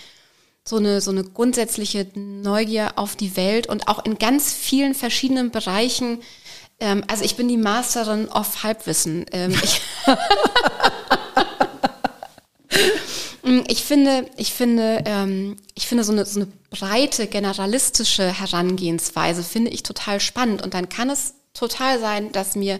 so 0.63 0.77
eine, 0.77 1.01
so 1.01 1.11
eine 1.11 1.23
grundsätzliche 1.23 2.07
Neugier 2.15 2.93
auf 2.95 3.15
die 3.15 3.35
Welt 3.35 3.67
und 3.67 3.87
auch 3.87 4.05
in 4.05 4.17
ganz 4.17 4.53
vielen 4.53 4.95
verschiedenen 4.95 5.51
Bereichen. 5.51 6.21
Ähm, 6.79 7.03
also 7.07 7.23
ich 7.23 7.35
bin 7.35 7.47
die 7.47 7.57
Masterin 7.57 8.29
of 8.29 8.63
Halbwissen. 8.63 9.25
Ähm, 9.31 9.53
ich 13.45 13.51
Mm, 13.51 13.61
ich 13.67 13.83
finde, 13.83 14.29
ich 14.37 14.53
finde, 14.53 15.03
ähm, 15.05 15.57
ich 15.75 15.87
finde 15.87 16.03
so 16.03 16.11
eine, 16.11 16.25
so 16.25 16.41
eine 16.41 16.51
breite, 16.71 17.27
generalistische 17.27 18.27
Herangehensweise 18.27 19.43
finde 19.43 19.71
ich 19.71 19.83
total 19.83 20.19
spannend. 20.19 20.61
Und 20.61 20.73
dann 20.73 20.89
kann 20.89 21.09
es 21.09 21.35
total 21.53 21.99
sein, 21.99 22.31
dass 22.31 22.55
mir 22.55 22.79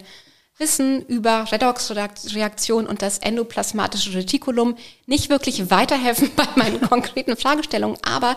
Wissen 0.58 1.04
über 1.06 1.52
Redox-Reaktion 1.52 2.86
und 2.86 3.02
das 3.02 3.18
endoplasmatische 3.18 4.14
Retikulum 4.14 4.76
nicht 5.06 5.28
wirklich 5.28 5.70
weiterhelfen 5.70 6.30
bei 6.36 6.46
meinen 6.56 6.80
konkreten 6.80 7.36
Fragestellungen, 7.36 7.98
aber 8.02 8.36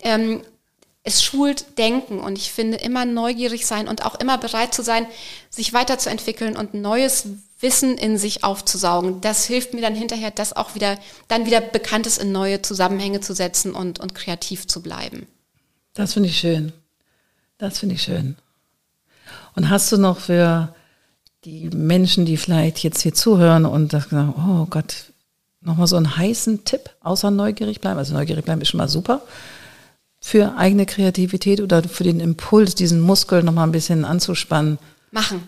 ähm, 0.00 0.42
es 1.02 1.24
schult 1.24 1.78
Denken 1.78 2.20
und 2.20 2.38
ich 2.38 2.52
finde 2.52 2.78
immer 2.78 3.04
neugierig 3.04 3.66
sein 3.66 3.88
und 3.88 4.04
auch 4.04 4.14
immer 4.20 4.38
bereit 4.38 4.74
zu 4.74 4.82
sein, 4.82 5.06
sich 5.50 5.72
weiterzuentwickeln 5.72 6.56
und 6.56 6.74
neues 6.74 7.26
Wissen 7.60 7.96
in 7.96 8.18
sich 8.18 8.44
aufzusaugen. 8.44 9.20
Das 9.20 9.44
hilft 9.46 9.72
mir 9.72 9.80
dann 9.80 9.94
hinterher, 9.94 10.30
das 10.30 10.54
auch 10.54 10.74
wieder, 10.74 10.98
dann 11.28 11.46
wieder 11.46 11.60
Bekanntes 11.60 12.18
in 12.18 12.32
neue 12.32 12.62
Zusammenhänge 12.62 13.20
zu 13.20 13.34
setzen 13.34 13.72
und, 13.72 13.98
und 13.98 14.14
kreativ 14.14 14.66
zu 14.66 14.82
bleiben. 14.82 15.26
Das 15.94 16.12
finde 16.12 16.28
ich 16.28 16.38
schön. 16.38 16.72
Das 17.58 17.78
finde 17.78 17.94
ich 17.94 18.02
schön. 18.02 18.36
Und 19.54 19.70
hast 19.70 19.90
du 19.90 19.96
noch 19.96 20.18
für 20.18 20.74
die 21.44 21.70
Menschen, 21.70 22.26
die 22.26 22.36
vielleicht 22.36 22.82
jetzt 22.82 23.00
hier 23.00 23.14
zuhören 23.14 23.64
und 23.64 23.92
sagen, 23.92 24.34
oh 24.36 24.66
Gott, 24.66 25.12
nochmal 25.62 25.86
so 25.86 25.96
einen 25.96 26.16
heißen 26.16 26.64
Tipp, 26.64 26.90
außer 27.00 27.30
neugierig 27.30 27.80
bleiben? 27.80 27.98
Also 27.98 28.12
neugierig 28.12 28.44
bleiben 28.44 28.60
ist 28.60 28.68
schon 28.68 28.78
mal 28.78 28.88
super 28.88 29.22
für 30.26 30.56
eigene 30.56 30.86
Kreativität 30.86 31.60
oder 31.60 31.84
für 31.84 32.02
den 32.02 32.18
Impuls, 32.18 32.74
diesen 32.74 33.00
Muskel 33.00 33.44
noch 33.44 33.52
mal 33.52 33.62
ein 33.62 33.70
bisschen 33.70 34.04
anzuspannen? 34.04 34.78
Machen, 35.12 35.46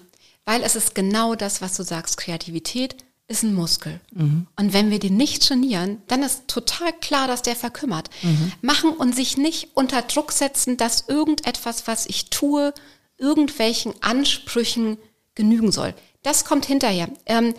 weil 0.49 0.63
es 0.63 0.77
ist 0.77 0.95
genau 0.95 1.35
das, 1.35 1.61
was 1.61 1.77
du 1.77 1.83
sagst. 1.83 2.17
Kreativität 2.17 2.97
ist 3.27 3.43
ein 3.43 3.53
Muskel. 3.53 4.01
Mhm. 4.15 4.47
Und 4.57 4.73
wenn 4.73 4.91
wir 4.91 4.99
den 4.99 5.15
nicht 5.15 5.47
trainieren, 5.47 6.01
dann 6.07 6.23
ist 6.23 6.49
total 6.49 6.91
klar, 6.95 7.29
dass 7.29 7.43
der 7.43 7.55
verkümmert. 7.55 8.09
Mhm. 8.23 8.53
Machen 8.63 8.93
und 8.93 9.15
sich 9.15 9.37
nicht 9.37 9.69
unter 9.75 10.01
Druck 10.01 10.33
setzen, 10.33 10.79
dass 10.79 11.05
irgendetwas, 11.07 11.87
was 11.87 12.07
ich 12.07 12.31
tue, 12.31 12.73
irgendwelchen 13.19 13.93
Ansprüchen 14.01 14.97
genügen 15.35 15.71
soll. 15.71 15.93
Das 16.23 16.47
kommt 16.47 16.65
hinterher. 16.65 17.11
Ähm, 17.27 17.53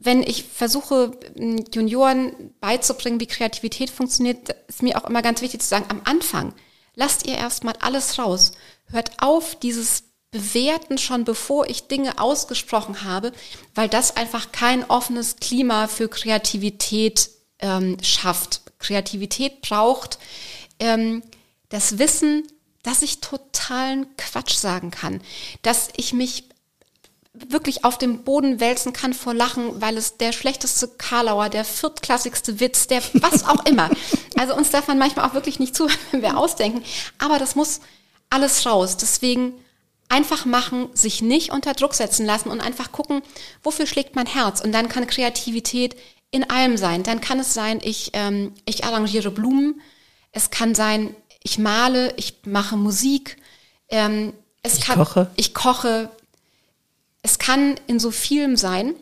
wenn 0.00 0.24
ich 0.24 0.42
versuche, 0.42 1.12
Junioren 1.72 2.52
beizubringen, 2.58 3.20
wie 3.20 3.26
Kreativität 3.26 3.90
funktioniert, 3.90 4.56
ist 4.66 4.82
mir 4.82 5.00
auch 5.00 5.08
immer 5.08 5.22
ganz 5.22 5.40
wichtig 5.40 5.62
zu 5.62 5.68
sagen, 5.68 5.86
am 5.88 6.00
Anfang 6.02 6.52
lasst 6.96 7.26
ihr 7.28 7.36
erstmal 7.36 7.76
alles 7.80 8.18
raus. 8.18 8.50
Hört 8.86 9.22
auf, 9.22 9.54
dieses 9.54 10.03
Bewerten 10.34 10.98
schon 10.98 11.22
bevor 11.22 11.68
ich 11.68 11.86
Dinge 11.86 12.18
ausgesprochen 12.18 13.04
habe, 13.04 13.30
weil 13.76 13.88
das 13.88 14.16
einfach 14.16 14.50
kein 14.50 14.82
offenes 14.90 15.36
Klima 15.36 15.86
für 15.86 16.08
Kreativität 16.08 17.30
ähm, 17.60 17.98
schafft. 18.02 18.62
Kreativität 18.80 19.60
braucht 19.60 20.18
ähm, 20.80 21.22
das 21.68 22.00
Wissen, 22.00 22.48
dass 22.82 23.02
ich 23.02 23.20
totalen 23.20 24.08
Quatsch 24.16 24.54
sagen 24.56 24.90
kann, 24.90 25.20
dass 25.62 25.90
ich 25.96 26.12
mich 26.12 26.48
wirklich 27.32 27.84
auf 27.84 27.96
dem 27.96 28.24
Boden 28.24 28.58
wälzen 28.58 28.92
kann 28.92 29.14
vor 29.14 29.34
Lachen, 29.34 29.80
weil 29.80 29.96
es 29.96 30.16
der 30.16 30.32
schlechteste 30.32 30.88
Karlauer, 30.88 31.48
der 31.48 31.64
viertklassigste 31.64 32.58
Witz, 32.58 32.88
der 32.88 33.02
was 33.14 33.46
auch 33.46 33.64
immer. 33.66 33.88
Also 34.36 34.56
uns 34.56 34.70
darf 34.70 34.88
man 34.88 34.98
manchmal 34.98 35.28
auch 35.28 35.34
wirklich 35.34 35.60
nicht 35.60 35.76
zuhören, 35.76 35.96
wenn 36.10 36.22
wir 36.22 36.36
ausdenken. 36.36 36.82
Aber 37.18 37.38
das 37.38 37.54
muss 37.54 37.80
alles 38.30 38.66
raus. 38.66 38.96
Deswegen 38.96 39.54
einfach 40.14 40.44
machen, 40.44 40.88
sich 40.94 41.22
nicht 41.22 41.50
unter 41.50 41.74
Druck 41.74 41.94
setzen 41.94 42.24
lassen 42.24 42.48
und 42.48 42.60
einfach 42.60 42.92
gucken, 42.92 43.22
wofür 43.64 43.84
schlägt 43.86 44.14
mein 44.14 44.26
Herz. 44.26 44.60
Und 44.60 44.70
dann 44.70 44.88
kann 44.88 45.08
Kreativität 45.08 45.96
in 46.30 46.48
allem 46.48 46.76
sein. 46.76 47.02
Dann 47.02 47.20
kann 47.20 47.40
es 47.40 47.52
sein, 47.52 47.80
ich, 47.82 48.10
ähm, 48.12 48.52
ich 48.64 48.84
arrangiere 48.84 49.32
Blumen. 49.32 49.80
Es 50.30 50.50
kann 50.50 50.76
sein, 50.76 51.16
ich 51.42 51.58
male, 51.58 52.14
ich 52.16 52.38
mache 52.46 52.76
Musik. 52.76 53.38
Ähm, 53.88 54.32
es 54.62 54.78
ich 54.78 54.84
kann, 54.84 54.98
koche. 54.98 55.30
Ich 55.34 55.52
koche, 55.52 56.10
es 57.22 57.40
kann 57.40 57.74
in 57.88 57.98
so 57.98 58.12
vielem 58.12 58.56
sein. 58.56 58.94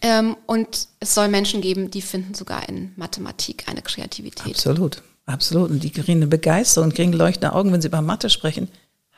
Ähm, 0.00 0.36
und 0.46 0.88
es 0.98 1.14
soll 1.14 1.28
Menschen 1.28 1.60
geben, 1.60 1.92
die 1.92 2.02
finden 2.02 2.34
sogar 2.34 2.68
in 2.68 2.92
Mathematik 2.96 3.68
eine 3.68 3.82
Kreativität. 3.82 4.56
Absolut, 4.56 5.04
absolut. 5.26 5.70
Und 5.70 5.84
die 5.84 5.90
kriegen 5.90 6.18
eine 6.18 6.26
Begeisterung 6.26 6.88
und 6.88 6.96
kriegen 6.96 7.12
leuchtende 7.12 7.52
Augen, 7.52 7.72
wenn 7.72 7.80
sie 7.80 7.86
über 7.86 8.02
Mathe 8.02 8.28
sprechen. 8.28 8.68